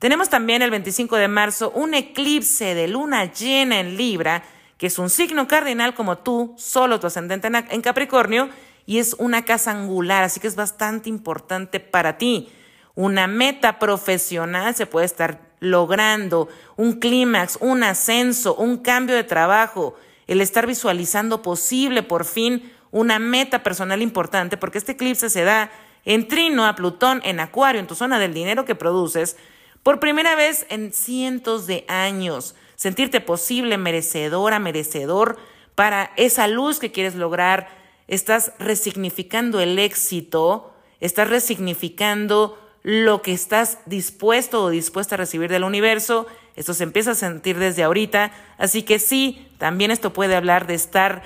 Tenemos 0.00 0.28
también 0.28 0.60
el 0.60 0.72
25 0.72 1.14
de 1.14 1.28
marzo 1.28 1.70
un 1.70 1.94
eclipse 1.94 2.74
de 2.74 2.88
luna 2.88 3.32
llena 3.32 3.78
en 3.78 3.96
Libra, 3.96 4.42
que 4.78 4.88
es 4.88 4.98
un 4.98 5.10
signo 5.10 5.46
cardinal 5.46 5.94
como 5.94 6.18
tú, 6.18 6.56
solo 6.58 6.98
tu 6.98 7.06
ascendente 7.06 7.48
en 7.70 7.82
Capricornio, 7.82 8.48
y 8.84 8.98
es 8.98 9.14
una 9.16 9.44
casa 9.44 9.70
angular, 9.70 10.24
así 10.24 10.40
que 10.40 10.48
es 10.48 10.56
bastante 10.56 11.08
importante 11.08 11.78
para 11.78 12.18
ti. 12.18 12.48
Una 12.94 13.26
meta 13.26 13.78
profesional 13.78 14.74
se 14.74 14.86
puede 14.86 15.06
estar 15.06 15.40
logrando, 15.60 16.48
un 16.76 16.94
clímax, 17.00 17.58
un 17.60 17.82
ascenso, 17.82 18.54
un 18.54 18.78
cambio 18.78 19.14
de 19.14 19.24
trabajo, 19.24 19.94
el 20.26 20.40
estar 20.40 20.66
visualizando 20.66 21.42
posible 21.42 22.02
por 22.02 22.24
fin 22.24 22.72
una 22.90 23.18
meta 23.18 23.62
personal 23.62 24.02
importante, 24.02 24.56
porque 24.56 24.78
este 24.78 24.92
eclipse 24.92 25.30
se 25.30 25.44
da 25.44 25.70
en 26.04 26.28
trino 26.28 26.66
a 26.66 26.74
Plutón 26.74 27.20
en 27.24 27.40
Acuario, 27.40 27.80
en 27.80 27.86
tu 27.86 27.94
zona 27.94 28.18
del 28.18 28.34
dinero 28.34 28.64
que 28.64 28.74
produces, 28.74 29.36
por 29.82 30.00
primera 30.00 30.34
vez 30.34 30.66
en 30.68 30.92
cientos 30.92 31.66
de 31.66 31.84
años, 31.88 32.54
sentirte 32.76 33.20
posible, 33.20 33.78
merecedora, 33.78 34.58
merecedor 34.58 35.38
para 35.74 36.12
esa 36.16 36.48
luz 36.48 36.78
que 36.78 36.92
quieres 36.92 37.14
lograr. 37.14 37.68
Estás 38.08 38.52
resignificando 38.58 39.60
el 39.60 39.78
éxito, 39.78 40.74
estás 41.00 41.28
resignificando 41.28 42.58
lo 42.82 43.22
que 43.22 43.32
estás 43.32 43.78
dispuesto 43.86 44.62
o 44.62 44.70
dispuesta 44.70 45.14
a 45.14 45.18
recibir 45.18 45.50
del 45.50 45.64
universo. 45.64 46.26
Esto 46.56 46.74
se 46.74 46.84
empieza 46.84 47.12
a 47.12 47.14
sentir 47.14 47.58
desde 47.58 47.82
ahorita. 47.82 48.32
Así 48.58 48.82
que 48.82 48.98
sí, 48.98 49.48
también 49.58 49.90
esto 49.90 50.12
puede 50.12 50.36
hablar 50.36 50.66
de 50.66 50.74
estar 50.74 51.22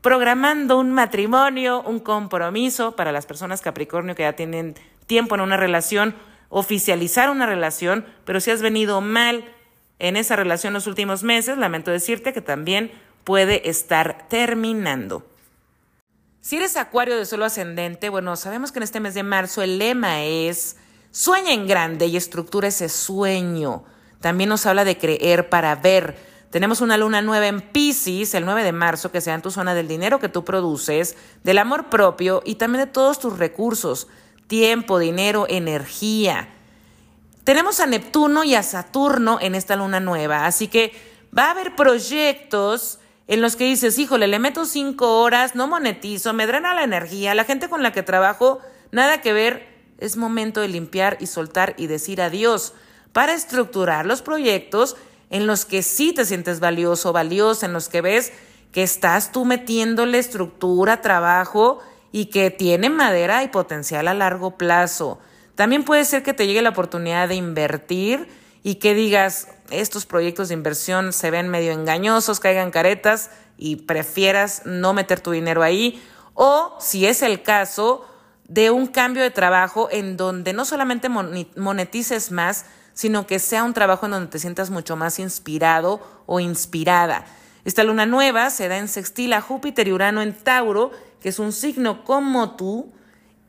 programando 0.00 0.78
un 0.78 0.92
matrimonio, 0.92 1.82
un 1.82 2.00
compromiso 2.00 2.96
para 2.96 3.12
las 3.12 3.26
personas 3.26 3.60
Capricornio 3.60 4.14
que 4.14 4.22
ya 4.22 4.32
tienen 4.34 4.74
tiempo 5.06 5.34
en 5.34 5.42
una 5.42 5.56
relación 5.56 6.14
oficializar 6.50 7.30
una 7.30 7.46
relación, 7.46 8.04
pero 8.24 8.40
si 8.40 8.50
has 8.50 8.60
venido 8.60 9.00
mal 9.00 9.44
en 9.98 10.16
esa 10.16 10.36
relación 10.36 10.74
los 10.74 10.86
últimos 10.86 11.22
meses, 11.22 11.56
lamento 11.56 11.90
decirte 11.90 12.32
que 12.32 12.42
también 12.42 12.90
puede 13.24 13.70
estar 13.70 14.26
terminando. 14.28 15.24
Si 16.42 16.56
eres 16.56 16.76
acuario 16.78 17.16
de 17.18 17.26
suelo 17.26 17.44
ascendente, 17.44 18.08
bueno, 18.08 18.34
sabemos 18.34 18.72
que 18.72 18.78
en 18.78 18.84
este 18.84 19.00
mes 19.00 19.12
de 19.12 19.22
marzo 19.22 19.60
el 19.60 19.78
lema 19.78 20.24
es 20.24 20.76
sueña 21.10 21.52
en 21.52 21.66
grande 21.66 22.06
y 22.06 22.16
estructura 22.16 22.68
ese 22.68 22.88
sueño. 22.88 23.84
También 24.20 24.48
nos 24.48 24.64
habla 24.64 24.84
de 24.84 24.96
creer 24.96 25.50
para 25.50 25.74
ver, 25.74 26.16
Tenemos 26.50 26.80
una 26.80 26.96
luna 26.96 27.22
nueva 27.22 27.46
en 27.46 27.60
Pisces 27.60 28.34
el 28.34 28.44
9 28.44 28.64
de 28.64 28.72
marzo 28.72 29.12
que 29.12 29.20
sea 29.20 29.34
en 29.34 29.42
tu 29.42 29.52
zona 29.52 29.72
del 29.72 29.86
dinero 29.86 30.18
que 30.18 30.28
tú 30.28 30.44
produces, 30.44 31.16
del 31.44 31.58
amor 31.58 31.90
propio 31.90 32.42
y 32.44 32.56
también 32.56 32.86
de 32.86 32.90
todos 32.90 33.20
tus 33.20 33.38
recursos, 33.38 34.08
tiempo, 34.48 34.98
dinero, 34.98 35.46
energía. 35.48 36.48
Tenemos 37.44 37.78
a 37.78 37.86
Neptuno 37.86 38.42
y 38.42 38.56
a 38.56 38.64
Saturno 38.64 39.38
en 39.40 39.54
esta 39.54 39.76
luna 39.76 40.00
nueva, 40.00 40.46
así 40.46 40.66
que 40.66 40.92
va 41.36 41.44
a 41.44 41.50
haber 41.52 41.76
proyectos 41.76 42.98
en 43.30 43.40
los 43.40 43.54
que 43.54 43.62
dices, 43.62 43.96
híjole, 44.00 44.26
le 44.26 44.40
meto 44.40 44.64
cinco 44.64 45.20
horas, 45.20 45.54
no 45.54 45.68
monetizo, 45.68 46.32
me 46.32 46.48
drena 46.48 46.74
la 46.74 46.82
energía, 46.82 47.32
la 47.36 47.44
gente 47.44 47.68
con 47.68 47.80
la 47.80 47.92
que 47.92 48.02
trabajo, 48.02 48.58
nada 48.90 49.20
que 49.20 49.32
ver, 49.32 49.68
es 49.98 50.16
momento 50.16 50.60
de 50.60 50.66
limpiar 50.66 51.16
y 51.20 51.28
soltar 51.28 51.74
y 51.78 51.86
decir 51.86 52.20
adiós 52.20 52.72
para 53.12 53.32
estructurar 53.32 54.04
los 54.04 54.20
proyectos 54.20 54.96
en 55.30 55.46
los 55.46 55.64
que 55.64 55.84
sí 55.84 56.12
te 56.12 56.24
sientes 56.24 56.58
valioso, 56.58 57.12
valiosa, 57.12 57.66
en 57.66 57.72
los 57.72 57.88
que 57.88 58.00
ves 58.00 58.32
que 58.72 58.82
estás 58.82 59.30
tú 59.30 59.44
metiéndole 59.44 60.18
estructura, 60.18 61.00
trabajo 61.00 61.78
y 62.10 62.26
que 62.26 62.50
tiene 62.50 62.90
madera 62.90 63.44
y 63.44 63.48
potencial 63.48 64.08
a 64.08 64.14
largo 64.14 64.58
plazo. 64.58 65.20
También 65.54 65.84
puede 65.84 66.04
ser 66.04 66.24
que 66.24 66.34
te 66.34 66.48
llegue 66.48 66.62
la 66.62 66.70
oportunidad 66.70 67.28
de 67.28 67.36
invertir 67.36 68.26
y 68.64 68.76
que 68.76 68.94
digas, 68.94 69.46
estos 69.70 70.06
proyectos 70.06 70.48
de 70.48 70.54
inversión 70.54 71.12
se 71.12 71.30
ven 71.30 71.48
medio 71.48 71.72
engañosos, 71.72 72.40
caigan 72.40 72.70
caretas 72.70 73.30
y 73.56 73.76
prefieras 73.76 74.62
no 74.64 74.92
meter 74.92 75.20
tu 75.20 75.30
dinero 75.30 75.62
ahí. 75.62 76.02
O, 76.34 76.76
si 76.80 77.06
es 77.06 77.22
el 77.22 77.42
caso, 77.42 78.06
de 78.48 78.70
un 78.70 78.88
cambio 78.88 79.22
de 79.22 79.30
trabajo 79.30 79.88
en 79.92 80.16
donde 80.16 80.52
no 80.52 80.64
solamente 80.64 81.08
monetices 81.08 82.32
más, 82.32 82.66
sino 82.94 83.26
que 83.26 83.38
sea 83.38 83.64
un 83.64 83.74
trabajo 83.74 84.06
en 84.06 84.12
donde 84.12 84.30
te 84.30 84.38
sientas 84.38 84.70
mucho 84.70 84.96
más 84.96 85.18
inspirado 85.18 86.00
o 86.26 86.40
inspirada. 86.40 87.24
Esta 87.64 87.84
luna 87.84 88.06
nueva 88.06 88.50
se 88.50 88.68
da 88.68 88.78
en 88.78 88.88
sextil 88.88 89.32
a 89.34 89.40
Júpiter 89.40 89.86
y 89.86 89.92
Urano 89.92 90.22
en 90.22 90.34
Tauro, 90.34 90.90
que 91.20 91.28
es 91.28 91.38
un 91.38 91.52
signo 91.52 92.04
como 92.04 92.56
tú, 92.56 92.92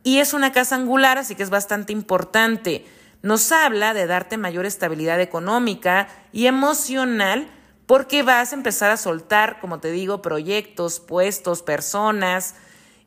y 0.03 0.19
es 0.19 0.33
una 0.33 0.51
casa 0.51 0.75
angular, 0.75 1.17
así 1.17 1.35
que 1.35 1.43
es 1.43 1.49
bastante 1.49 1.93
importante. 1.93 2.85
Nos 3.21 3.51
habla 3.51 3.93
de 3.93 4.07
darte 4.07 4.37
mayor 4.37 4.65
estabilidad 4.65 5.21
económica 5.21 6.07
y 6.31 6.47
emocional 6.47 7.47
porque 7.85 8.23
vas 8.23 8.51
a 8.51 8.55
empezar 8.55 8.89
a 8.89 8.97
soltar, 8.97 9.59
como 9.59 9.79
te 9.79 9.91
digo, 9.91 10.21
proyectos, 10.21 10.99
puestos, 10.99 11.61
personas 11.61 12.55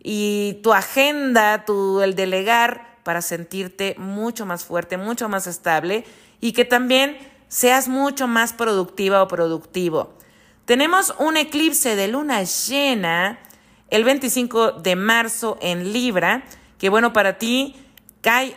y 0.03 0.61
tu 0.63 0.73
agenda, 0.73 1.65
tu, 1.65 2.01
el 2.03 2.15
delegar 2.15 2.99
para 3.03 3.23
sentirte 3.23 3.95
mucho 3.99 4.47
más 4.47 4.65
fuerte, 4.65 4.97
mucho 4.97 5.29
más 5.29 5.47
estable 5.47 6.05
y 6.41 6.53
que 6.53 6.65
también 6.65 7.17
seas 7.49 7.89
mucho 7.89 8.29
más 8.29 8.53
productiva 8.53 9.23
o 9.23 9.29
productivo. 9.29 10.15
Tenemos 10.65 11.15
un 11.19 11.37
eclipse 11.37 11.97
de 11.97 12.09
luna 12.09 12.43
llena 12.43 13.39
el 13.91 14.05
25 14.05 14.73
de 14.73 14.97
marzo 14.97 15.59
en 15.61 15.93
Libra, 15.93 16.45
que 16.79 16.89
bueno, 16.89 17.13
para 17.13 17.39
ti 17.39 17.77
cae, 18.23 18.57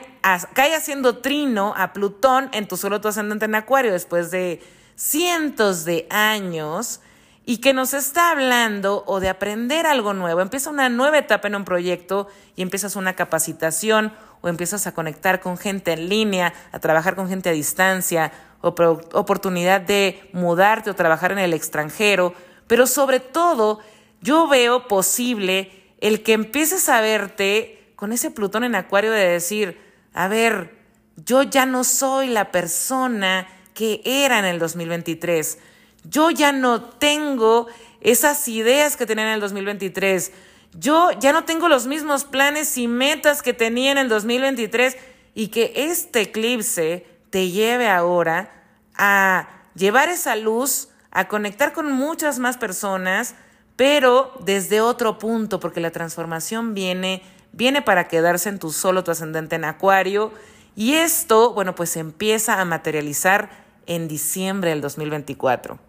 cae 0.53 0.75
haciendo 0.75 1.17
trino 1.17 1.73
a 1.77 1.93
Plutón 1.93 2.49
en 2.53 2.67
tu 2.67 2.77
solo 2.77 3.01
tu 3.01 3.07
ascendente 3.07 3.45
en 3.45 3.55
Acuario 3.55 3.91
después 3.91 4.31
de 4.31 4.61
cientos 4.95 5.85
de 5.85 6.07
años 6.09 7.01
y 7.45 7.57
que 7.59 7.73
nos 7.73 7.93
está 7.93 8.31
hablando 8.31 9.03
o 9.07 9.19
de 9.19 9.29
aprender 9.29 9.85
algo 9.85 10.13
nuevo. 10.13 10.41
Empieza 10.41 10.69
una 10.69 10.89
nueva 10.89 11.19
etapa 11.19 11.47
en 11.47 11.55
un 11.55 11.63
proyecto 11.63 12.27
y 12.55 12.61
empiezas 12.61 12.95
una 12.95 13.15
capacitación 13.15 14.11
o 14.41 14.49
empiezas 14.49 14.85
a 14.85 14.93
conectar 14.93 15.39
con 15.39 15.57
gente 15.57 15.93
en 15.93 16.09
línea, 16.09 16.53
a 16.71 16.79
trabajar 16.79 17.15
con 17.15 17.29
gente 17.29 17.49
a 17.49 17.53
distancia, 17.53 18.31
o 18.61 18.69
oportunidad 19.13 19.81
de 19.81 20.29
mudarte 20.33 20.89
o 20.89 20.95
trabajar 20.95 21.31
en 21.31 21.39
el 21.39 21.53
extranjero, 21.53 22.33
pero 22.67 22.87
sobre 22.87 23.19
todo 23.19 23.79
yo 24.21 24.47
veo 24.47 24.87
posible 24.87 25.71
el 25.99 26.23
que 26.23 26.33
empieces 26.33 26.89
a 26.89 27.01
verte 27.01 27.93
con 27.95 28.11
ese 28.11 28.31
Plutón 28.31 28.63
en 28.63 28.75
Acuario 28.75 29.11
de 29.11 29.27
decir, 29.27 29.86
a 30.17 30.27
ver, 30.27 30.75
yo 31.15 31.43
ya 31.43 31.67
no 31.67 31.83
soy 31.83 32.29
la 32.29 32.51
persona 32.51 33.47
que 33.75 34.01
era 34.03 34.39
en 34.39 34.45
el 34.45 34.57
2023. 34.57 35.59
Yo 36.05 36.31
ya 36.31 36.51
no 36.51 36.81
tengo 36.81 37.67
esas 38.01 38.47
ideas 38.47 38.97
que 38.97 39.05
tenía 39.05 39.27
en 39.27 39.33
el 39.33 39.39
2023. 39.41 40.31
Yo 40.73 41.11
ya 41.19 41.33
no 41.33 41.43
tengo 41.43 41.69
los 41.69 41.85
mismos 41.85 42.23
planes 42.23 42.79
y 42.79 42.87
metas 42.87 43.43
que 43.43 43.53
tenía 43.53 43.91
en 43.91 43.99
el 43.99 44.09
2023 44.09 44.97
y 45.35 45.49
que 45.49 45.71
este 45.75 46.21
eclipse 46.21 47.05
te 47.29 47.51
lleve 47.51 47.87
ahora 47.87 48.51
a 48.95 49.47
llevar 49.75 50.09
esa 50.09 50.35
luz, 50.35 50.89
a 51.11 51.27
conectar 51.27 51.73
con 51.73 51.91
muchas 51.91 52.39
más 52.39 52.57
personas, 52.57 53.35
pero 53.75 54.33
desde 54.43 54.81
otro 54.81 55.19
punto, 55.19 55.59
porque 55.59 55.79
la 55.79 55.91
transformación 55.91 56.73
viene, 56.73 57.21
viene 57.57 57.81
para 57.81 58.07
quedarse 58.07 58.49
en 58.49 58.59
tu 58.59 58.71
solo, 58.71 59.03
tu 59.03 59.11
ascendente 59.11 59.55
en 59.55 59.65
acuario, 59.65 60.31
y 60.75 60.93
esto, 60.93 61.53
bueno, 61.53 61.73
pues 61.73 61.97
empieza 61.97 62.61
a 62.61 62.65
materializar 62.65 63.49
en 63.87 64.07
diciembre 64.07 64.69
del 64.69 64.81
2024. 64.81 65.79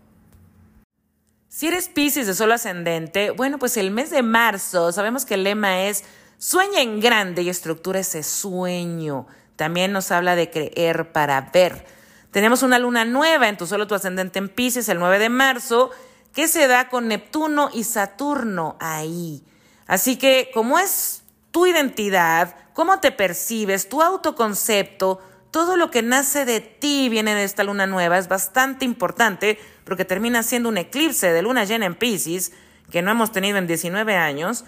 Si 1.49 1.67
eres 1.67 1.89
Pisces 1.89 2.27
de 2.27 2.35
solo 2.35 2.55
ascendente, 2.55 3.31
bueno, 3.31 3.59
pues 3.59 3.77
el 3.77 3.91
mes 3.91 4.11
de 4.11 4.23
marzo, 4.23 4.93
sabemos 4.93 5.27
que 5.27 5.35
el 5.35 5.45
lema 5.45 5.83
es 5.83 6.05
sueña 6.39 6.81
en 6.81 7.01
grande 7.01 7.43
y 7.43 7.51
estructura 7.51 8.01
ese 8.01 8.23
sueño. 8.23 9.27
También 9.57 9.93
nos 9.93 10.11
habla 10.11 10.37
de 10.37 10.51
creer 10.51 11.13
para 11.13 11.51
ver. 11.53 11.85
Tenemos 12.31 12.63
una 12.63 12.79
luna 12.79 13.05
nueva 13.05 13.49
en 13.49 13.57
tu 13.57 13.67
solo 13.67 13.87
tu 13.87 13.95
ascendente 13.95 14.39
en 14.39 14.49
Pisces 14.49 14.89
el 14.89 14.99
9 14.99 15.19
de 15.19 15.29
marzo, 15.29 15.91
que 16.33 16.49
se 16.49 16.67
da 16.67 16.89
con 16.89 17.09
Neptuno 17.09 17.71
y 17.75 17.85
Saturno 17.85 18.77
ahí. 18.79 19.43
Así 19.87 20.17
que 20.17 20.51
como 20.55 20.79
es 20.79 21.18
tu 21.59 21.67
identidad, 21.67 22.55
cómo 22.73 23.01
te 23.01 23.11
percibes, 23.11 23.89
tu 23.89 24.01
autoconcepto, 24.01 25.21
todo 25.51 25.77
lo 25.77 25.91
que 25.91 26.03
nace 26.03 26.45
de 26.45 26.61
ti 26.61 27.09
viene 27.09 27.35
de 27.35 27.43
esta 27.43 27.65
luna 27.65 27.89
nueva, 27.89 28.17
es 28.17 28.29
bastante 28.29 28.85
importante 28.85 29.59
porque 29.83 30.05
termina 30.05 30.45
siendo 30.45 30.69
un 30.69 30.79
eclipse 30.79 31.33
de 31.33 31.43
luna 31.43 31.65
llena 31.65 31.87
en 31.87 31.97
Pisces, 31.97 32.53
que 32.93 33.03
no 33.03 33.11
hemos 33.11 33.33
tenido 33.33 33.59
en 33.59 33.67
19 33.67 34.15
años, 34.15 34.67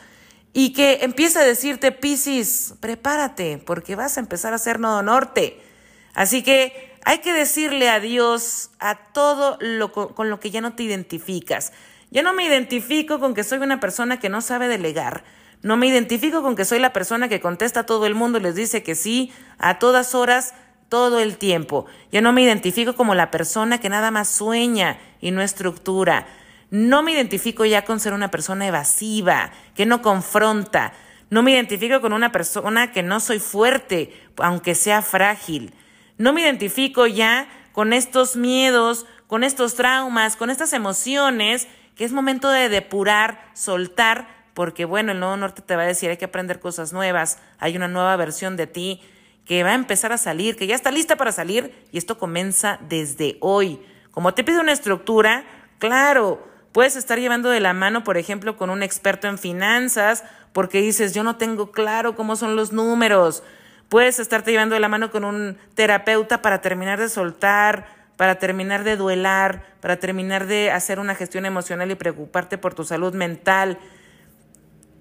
y 0.53 0.72
que 0.72 0.99
empieza 1.03 1.43
a 1.43 1.45
decirte, 1.45 1.93
Pisces, 1.93 2.74
prepárate, 2.80 3.62
porque 3.64 3.95
vas 3.95 4.16
a 4.16 4.20
empezar 4.20 4.53
a 4.53 4.59
ser 4.59 4.80
nodo 4.80 5.01
norte. 5.01 5.62
Así 6.12 6.43
que 6.43 6.99
hay 7.05 7.18
que 7.18 7.32
decirle 7.32 7.88
adiós 7.88 8.72
a 8.80 8.97
todo 9.12 9.59
lo 9.61 9.93
con 9.93 10.28
lo 10.28 10.41
que 10.41 10.51
ya 10.51 10.61
no 10.61 10.74
te 10.74 10.82
identificas. 10.82 11.72
Ya 12.11 12.24
no 12.24 12.34
me 12.34 12.45
identifico 12.45 13.20
con 13.20 13.34
que 13.34 13.45
soy 13.45 13.59
una 13.59 13.78
persona 13.78 14.18
que 14.18 14.28
no 14.28 14.41
sabe 14.41 14.66
delegar. 14.66 15.22
No 15.63 15.77
me 15.77 15.87
identifico 15.87 16.43
con 16.43 16.57
que 16.57 16.65
soy 16.65 16.79
la 16.79 16.93
persona 16.93 17.29
que 17.29 17.41
contesta 17.41 17.81
a 17.81 17.87
todo 17.87 18.07
el 18.07 18.15
mundo 18.15 18.39
y 18.39 18.43
les 18.43 18.55
dice 18.55 18.83
que 18.83 18.95
sí 18.95 19.33
a 19.59 19.79
todas 19.79 20.15
horas, 20.15 20.55
todo 20.89 21.21
el 21.21 21.37
tiempo. 21.37 21.87
Yo 22.11 22.23
no 22.23 22.33
me 22.33 22.43
identifico 22.43 22.95
como 22.95 23.15
la 23.15 23.31
persona 23.31 23.79
que 23.79 23.89
nada 23.89 24.11
más 24.11 24.29
sueña 24.29 24.99
y 25.21 25.31
no 25.31 25.43
estructura. 25.43 26.27
No 26.71 27.03
me 27.03 27.13
identifico 27.13 27.65
ya 27.65 27.85
con 27.85 28.01
ser 28.01 28.13
una 28.13 28.31
persona 28.31 28.67
evasiva, 28.67 29.53
que 29.75 29.87
no 29.87 30.03
confronta. 30.03 30.93
No 31.29 31.43
me 31.43 31.53
identifico 31.53 32.01
con 32.01 32.13
una 32.13 32.33
persona 32.33 32.93
que 32.93 33.03
no 33.03 33.21
soy 33.21 33.39
fuerte, 33.39 34.13
aunque 34.39 34.75
sea 34.75 35.03
frágil. 35.03 35.75
No 36.17 36.33
me 36.33 36.41
identifico 36.41 37.07
ya 37.07 37.49
con 37.73 37.93
estos 37.93 38.37
miedos, 38.37 39.07
con 39.27 39.45
estos 39.45 39.75
traumas, 39.75 40.37
con 40.37 40.51
estas 40.51 40.73
emociones, 40.73 41.69
que 41.95 42.05
es 42.05 42.13
momento 42.13 42.49
de 42.51 42.69
depurar, 42.69 43.51
soltar, 43.55 44.39
porque 44.55 44.84
bueno, 44.84 45.12
el 45.12 45.20
Nuevo 45.20 45.36
Norte 45.36 45.62
te 45.62 45.76
va 45.76 45.82
a 45.82 45.86
decir, 45.86 46.11
hay 46.11 46.16
que 46.16 46.24
aprender 46.24 46.61
cosas 46.61 46.92
nuevas, 46.92 47.38
hay 47.59 47.76
una 47.76 47.88
nueva 47.88 48.16
versión 48.16 48.57
de 48.57 48.66
ti 48.66 49.01
que 49.44 49.62
va 49.62 49.70
a 49.70 49.74
empezar 49.74 50.12
a 50.12 50.18
salir, 50.18 50.57
que 50.57 50.66
ya 50.66 50.74
está 50.74 50.90
lista 50.90 51.16
para 51.16 51.32
salir 51.32 51.74
y 51.92 51.98
esto 51.98 52.18
comienza 52.18 52.78
desde 52.88 53.36
hoy. 53.40 53.80
Como 54.11 54.34
te 54.34 54.44
pide 54.44 54.61
una 54.61 54.72
estructura, 54.72 55.44
claro, 55.78 56.46
puedes 56.72 56.96
estar 56.96 57.18
llevando 57.18 57.51
de 57.51 57.61
la 57.61 57.72
mano, 57.72 58.05
por 58.05 58.16
ejemplo, 58.16 58.57
con 58.57 58.70
un 58.70 58.82
experto 58.82 59.28
en 59.28 59.38
finanzas, 59.38 60.24
porque 60.53 60.80
dices, 60.80 61.14
yo 61.14 61.22
no 61.22 61.36
tengo 61.36 61.72
claro 61.72 62.14
cómo 62.14 62.36
son 62.36 62.57
los 62.57 62.72
números. 62.72 63.42
Puedes 63.88 64.20
estarte 64.20 64.53
llevando 64.53 64.74
de 64.74 64.80
la 64.80 64.88
mano 64.88 65.11
con 65.11 65.24
un 65.24 65.59
terapeuta 65.74 66.42
para 66.42 66.61
terminar 66.61 67.01
de 67.01 67.09
soltar, 67.09 67.86
para 68.16 68.38
terminar 68.38 68.84
de 68.84 68.96
duelar, 68.96 69.64
para 69.80 69.96
terminar 69.96 70.46
de 70.46 70.70
hacer 70.70 71.01
una 71.01 71.14
gestión 71.14 71.46
emocional 71.46 71.90
y 71.90 71.94
preocuparte 71.94 72.59
por 72.59 72.74
tu 72.74 72.84
salud 72.84 73.14
mental. 73.14 73.78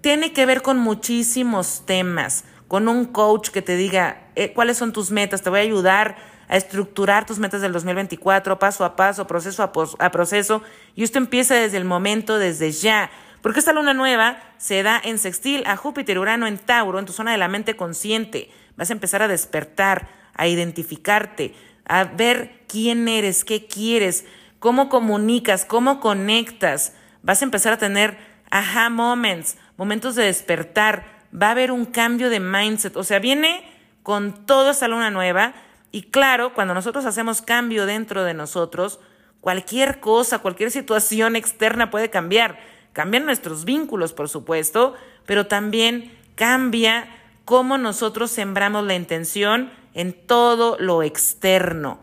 Tiene 0.02 0.34
que 0.34 0.46
ver 0.46 0.62
con 0.62 0.78
muchísimos 0.80 1.86
temas 1.86 2.46
con 2.70 2.88
un 2.88 3.06
coach 3.06 3.50
que 3.50 3.64
te 3.64 3.76
diga 3.76 4.30
eh, 4.36 4.54
cuáles 4.54 4.78
son 4.78 4.94
tus 4.94 5.10
metas, 5.10 5.42
te 5.42 5.50
voy 5.50 5.60
a 5.60 5.64
ayudar 5.64 6.16
a 6.48 6.56
estructurar 6.56 7.26
tus 7.26 7.40
metas 7.40 7.62
del 7.62 7.74
2024 7.74 8.60
paso 8.60 8.86
a 8.86 8.96
paso, 8.96 9.28
proceso 9.28 9.64
a, 9.64 10.12
proceso, 10.12 10.62
y 10.96 11.04
esto 11.04 11.18
empieza 11.18 11.56
desde 11.56 11.78
el 11.78 11.86
momento, 11.86 12.38
desde 12.38 12.72
ya. 12.72 13.10
Porque 13.42 13.60
esta 13.60 13.74
luna 13.74 13.94
nueva 13.94 14.40
se 14.58 14.84
da 14.84 15.02
en 15.04 15.18
sextil 15.18 15.64
a 15.66 15.78
Júpiter, 15.78 16.20
Urano 16.20 16.46
en 16.46 16.60
Tauro, 16.60 17.00
en 17.00 17.06
tu 17.06 17.14
zona 17.14 17.32
de 17.32 17.38
la 17.38 17.48
mente 17.48 17.76
consciente. 17.76 18.52
Vas 18.78 18.90
a 18.92 18.94
empezar 18.94 19.24
a 19.24 19.28
despertar, 19.28 20.08
a 20.36 20.48
identificarte, 20.48 21.56
a 21.86 22.04
ver 22.04 22.66
quién 22.68 23.08
eres, 23.08 23.44
qué 23.44 23.66
quieres. 23.66 24.26
cómo 24.60 24.90
comunicas, 24.90 25.66
cómo 25.66 26.00
conectas. 26.00 26.94
Vas 27.24 27.42
a 27.42 27.46
empezar 27.46 27.74
a 27.74 27.78
tener 27.78 28.18
aha 28.52 28.90
moments, 28.90 29.58
momentos 29.80 30.16
de 30.16 30.26
despertar. 30.26 31.24
Va 31.34 31.48
a 31.48 31.52
haber 31.52 31.72
un 31.72 31.86
cambio 31.86 32.30
de 32.30 32.42
mindset. 32.42 32.98
O 32.98 33.04
sea, 33.06 33.20
viene 33.20 33.64
con 34.04 34.46
toda 34.46 34.72
esta 34.72 34.90
luna 34.90 35.10
nueva. 35.10 35.54
Y 35.94 36.04
claro, 36.04 36.54
cuando 36.54 36.74
nosotros 36.74 37.06
hacemos 37.06 37.42
cambio 37.42 37.86
dentro 37.86 38.26
de 38.26 38.34
nosotros, 38.34 39.00
cualquier 39.40 40.02
cosa, 40.02 40.40
cualquier 40.40 40.70
situación 40.70 41.38
externa 41.38 41.90
puede 41.90 42.10
cambiar. 42.10 42.60
Cambian 42.92 43.26
nuestros 43.26 43.64
vínculos, 43.64 44.12
por 44.12 44.28
supuesto, 44.28 44.96
pero 45.26 45.48
también 45.48 46.12
cambia 46.36 47.08
cómo 47.46 47.78
nosotros 47.78 48.32
sembramos 48.32 48.84
la 48.86 48.96
intención 48.96 49.72
en 49.94 50.12
todo 50.12 50.76
lo 50.78 51.04
externo. 51.04 52.02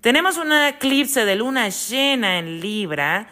Tenemos 0.00 0.38
una 0.38 0.70
eclipse 0.70 1.24
de 1.24 1.36
luna 1.36 1.68
llena 1.68 2.40
en 2.40 2.60
Libra 2.60 3.28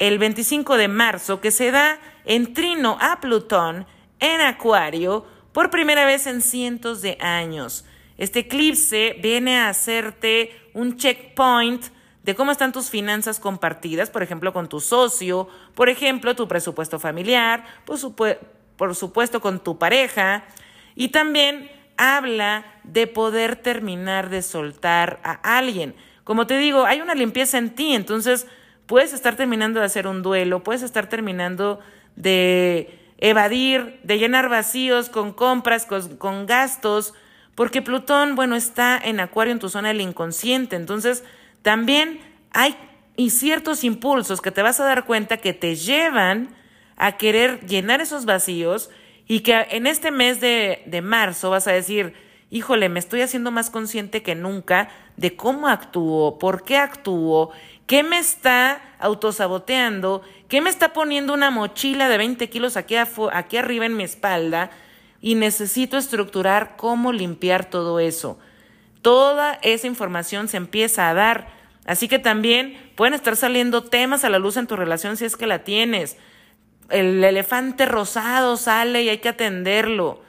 el 0.00 0.18
25 0.18 0.76
de 0.76 0.88
marzo 0.88 1.40
que 1.40 1.52
se 1.52 1.70
da 1.70 2.00
en 2.28 2.52
trino 2.52 2.98
a 3.00 3.20
Plutón 3.20 3.86
en 4.20 4.40
Acuario 4.42 5.26
por 5.52 5.70
primera 5.70 6.04
vez 6.04 6.26
en 6.26 6.42
cientos 6.42 7.02
de 7.02 7.16
años. 7.20 7.84
Este 8.18 8.40
eclipse 8.40 9.16
viene 9.20 9.58
a 9.58 9.70
hacerte 9.70 10.52
un 10.74 10.96
checkpoint 10.96 11.86
de 12.22 12.34
cómo 12.34 12.52
están 12.52 12.72
tus 12.72 12.90
finanzas 12.90 13.40
compartidas, 13.40 14.10
por 14.10 14.22
ejemplo, 14.22 14.52
con 14.52 14.68
tu 14.68 14.80
socio, 14.80 15.48
por 15.74 15.88
ejemplo, 15.88 16.36
tu 16.36 16.46
presupuesto 16.46 16.98
familiar, 16.98 17.64
por, 17.86 17.98
por 18.76 18.94
supuesto, 18.94 19.40
con 19.40 19.60
tu 19.60 19.78
pareja, 19.78 20.44
y 20.94 21.08
también 21.08 21.70
habla 21.96 22.66
de 22.84 23.06
poder 23.06 23.56
terminar 23.56 24.28
de 24.28 24.42
soltar 24.42 25.18
a 25.24 25.56
alguien. 25.56 25.94
Como 26.24 26.46
te 26.46 26.58
digo, 26.58 26.84
hay 26.84 27.00
una 27.00 27.14
limpieza 27.14 27.56
en 27.56 27.74
ti, 27.74 27.94
entonces 27.94 28.46
puedes 28.84 29.14
estar 29.14 29.34
terminando 29.34 29.80
de 29.80 29.86
hacer 29.86 30.06
un 30.06 30.22
duelo, 30.22 30.62
puedes 30.62 30.82
estar 30.82 31.08
terminando 31.08 31.80
de 32.18 32.98
evadir, 33.18 34.00
de 34.02 34.18
llenar 34.18 34.48
vacíos 34.48 35.08
con 35.08 35.32
compras, 35.32 35.86
con, 35.86 36.16
con 36.16 36.46
gastos, 36.46 37.14
porque 37.54 37.80
Plutón, 37.80 38.34
bueno, 38.34 38.56
está 38.56 39.00
en 39.02 39.20
Acuario 39.20 39.52
en 39.52 39.58
tu 39.58 39.68
zona 39.68 39.88
del 39.88 40.00
inconsciente, 40.00 40.76
entonces 40.76 41.24
también 41.62 42.20
hay 42.50 42.76
y 43.16 43.30
ciertos 43.30 43.82
impulsos 43.82 44.40
que 44.40 44.52
te 44.52 44.62
vas 44.62 44.78
a 44.78 44.84
dar 44.84 45.04
cuenta 45.04 45.38
que 45.38 45.52
te 45.52 45.74
llevan 45.74 46.54
a 46.96 47.16
querer 47.16 47.66
llenar 47.66 48.00
esos 48.00 48.26
vacíos 48.26 48.90
y 49.26 49.40
que 49.40 49.66
en 49.70 49.88
este 49.88 50.12
mes 50.12 50.40
de, 50.40 50.82
de 50.86 51.02
marzo 51.02 51.50
vas 51.50 51.66
a 51.66 51.72
decir, 51.72 52.14
híjole, 52.50 52.88
me 52.88 53.00
estoy 53.00 53.22
haciendo 53.22 53.50
más 53.50 53.70
consciente 53.70 54.22
que 54.22 54.36
nunca 54.36 54.88
de 55.16 55.34
cómo 55.34 55.66
actúo, 55.66 56.38
por 56.38 56.62
qué 56.62 56.76
actúo, 56.76 57.50
qué 57.88 58.04
me 58.04 58.18
está 58.18 58.80
autosaboteando, 59.00 60.22
qué 60.48 60.60
me 60.60 60.70
está 60.70 60.92
poniendo 60.92 61.34
una 61.34 61.50
mochila 61.50 62.08
de 62.08 62.18
20 62.18 62.48
kilos 62.50 62.76
aquí, 62.76 62.96
aquí 62.96 63.56
arriba 63.56 63.86
en 63.86 63.96
mi 63.96 64.04
espalda 64.04 64.70
y 65.20 65.34
necesito 65.34 65.96
estructurar 65.96 66.76
cómo 66.76 67.12
limpiar 67.12 67.66
todo 67.66 68.00
eso. 68.00 68.38
Toda 69.02 69.58
esa 69.62 69.86
información 69.86 70.48
se 70.48 70.56
empieza 70.56 71.08
a 71.08 71.14
dar. 71.14 71.48
Así 71.86 72.08
que 72.08 72.18
también 72.18 72.76
pueden 72.96 73.14
estar 73.14 73.36
saliendo 73.36 73.84
temas 73.84 74.24
a 74.24 74.30
la 74.30 74.38
luz 74.38 74.56
en 74.56 74.66
tu 74.66 74.76
relación 74.76 75.16
si 75.16 75.24
es 75.24 75.36
que 75.36 75.46
la 75.46 75.64
tienes. 75.64 76.16
El 76.90 77.22
elefante 77.22 77.86
rosado 77.86 78.56
sale 78.56 79.02
y 79.02 79.08
hay 79.08 79.18
que 79.18 79.30
atenderlo. 79.30 80.22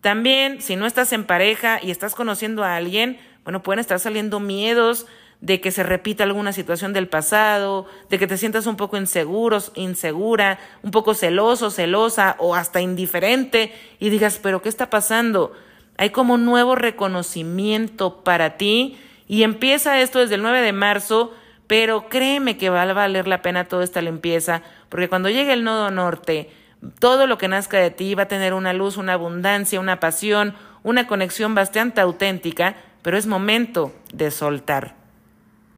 También, 0.00 0.62
si 0.62 0.76
no 0.76 0.86
estás 0.86 1.12
en 1.12 1.24
pareja 1.24 1.80
y 1.82 1.90
estás 1.90 2.14
conociendo 2.14 2.64
a 2.64 2.76
alguien, 2.76 3.18
bueno, 3.44 3.62
pueden 3.62 3.80
estar 3.80 3.98
saliendo 3.98 4.40
miedos 4.40 5.06
de 5.40 5.60
que 5.60 5.70
se 5.70 5.82
repita 5.82 6.24
alguna 6.24 6.52
situación 6.52 6.92
del 6.92 7.08
pasado, 7.08 7.86
de 8.08 8.18
que 8.18 8.26
te 8.26 8.38
sientas 8.38 8.66
un 8.66 8.76
poco 8.76 8.96
inseguro, 8.96 9.58
insegura, 9.74 10.58
un 10.82 10.90
poco 10.90 11.14
celoso, 11.14 11.70
celosa 11.70 12.36
o 12.38 12.54
hasta 12.54 12.80
indiferente 12.80 13.72
y 13.98 14.08
digas, 14.08 14.40
pero 14.42 14.62
¿qué 14.62 14.68
está 14.68 14.90
pasando? 14.90 15.52
Hay 15.98 16.10
como 16.10 16.34
un 16.34 16.44
nuevo 16.44 16.74
reconocimiento 16.74 18.22
para 18.24 18.56
ti 18.56 18.98
y 19.28 19.42
empieza 19.42 20.00
esto 20.00 20.20
desde 20.20 20.36
el 20.36 20.42
9 20.42 20.60
de 20.62 20.72
marzo, 20.72 21.34
pero 21.66 22.08
créeme 22.08 22.56
que 22.56 22.70
va 22.70 22.82
a 22.82 22.92
valer 22.92 23.26
la 23.26 23.42
pena 23.42 23.64
toda 23.64 23.84
esta 23.84 24.02
limpieza, 24.02 24.62
porque 24.88 25.08
cuando 25.08 25.28
llegue 25.28 25.52
el 25.52 25.64
nodo 25.64 25.90
norte, 25.90 26.50
todo 26.98 27.26
lo 27.26 27.38
que 27.38 27.48
nazca 27.48 27.78
de 27.78 27.90
ti 27.90 28.14
va 28.14 28.24
a 28.24 28.28
tener 28.28 28.54
una 28.54 28.72
luz, 28.72 28.96
una 28.96 29.14
abundancia, 29.14 29.80
una 29.80 30.00
pasión, 30.00 30.54
una 30.82 31.06
conexión 31.06 31.54
bastante 31.54 32.00
auténtica, 32.00 32.76
pero 33.02 33.16
es 33.16 33.26
momento 33.26 33.92
de 34.12 34.30
soltar. 34.30 35.05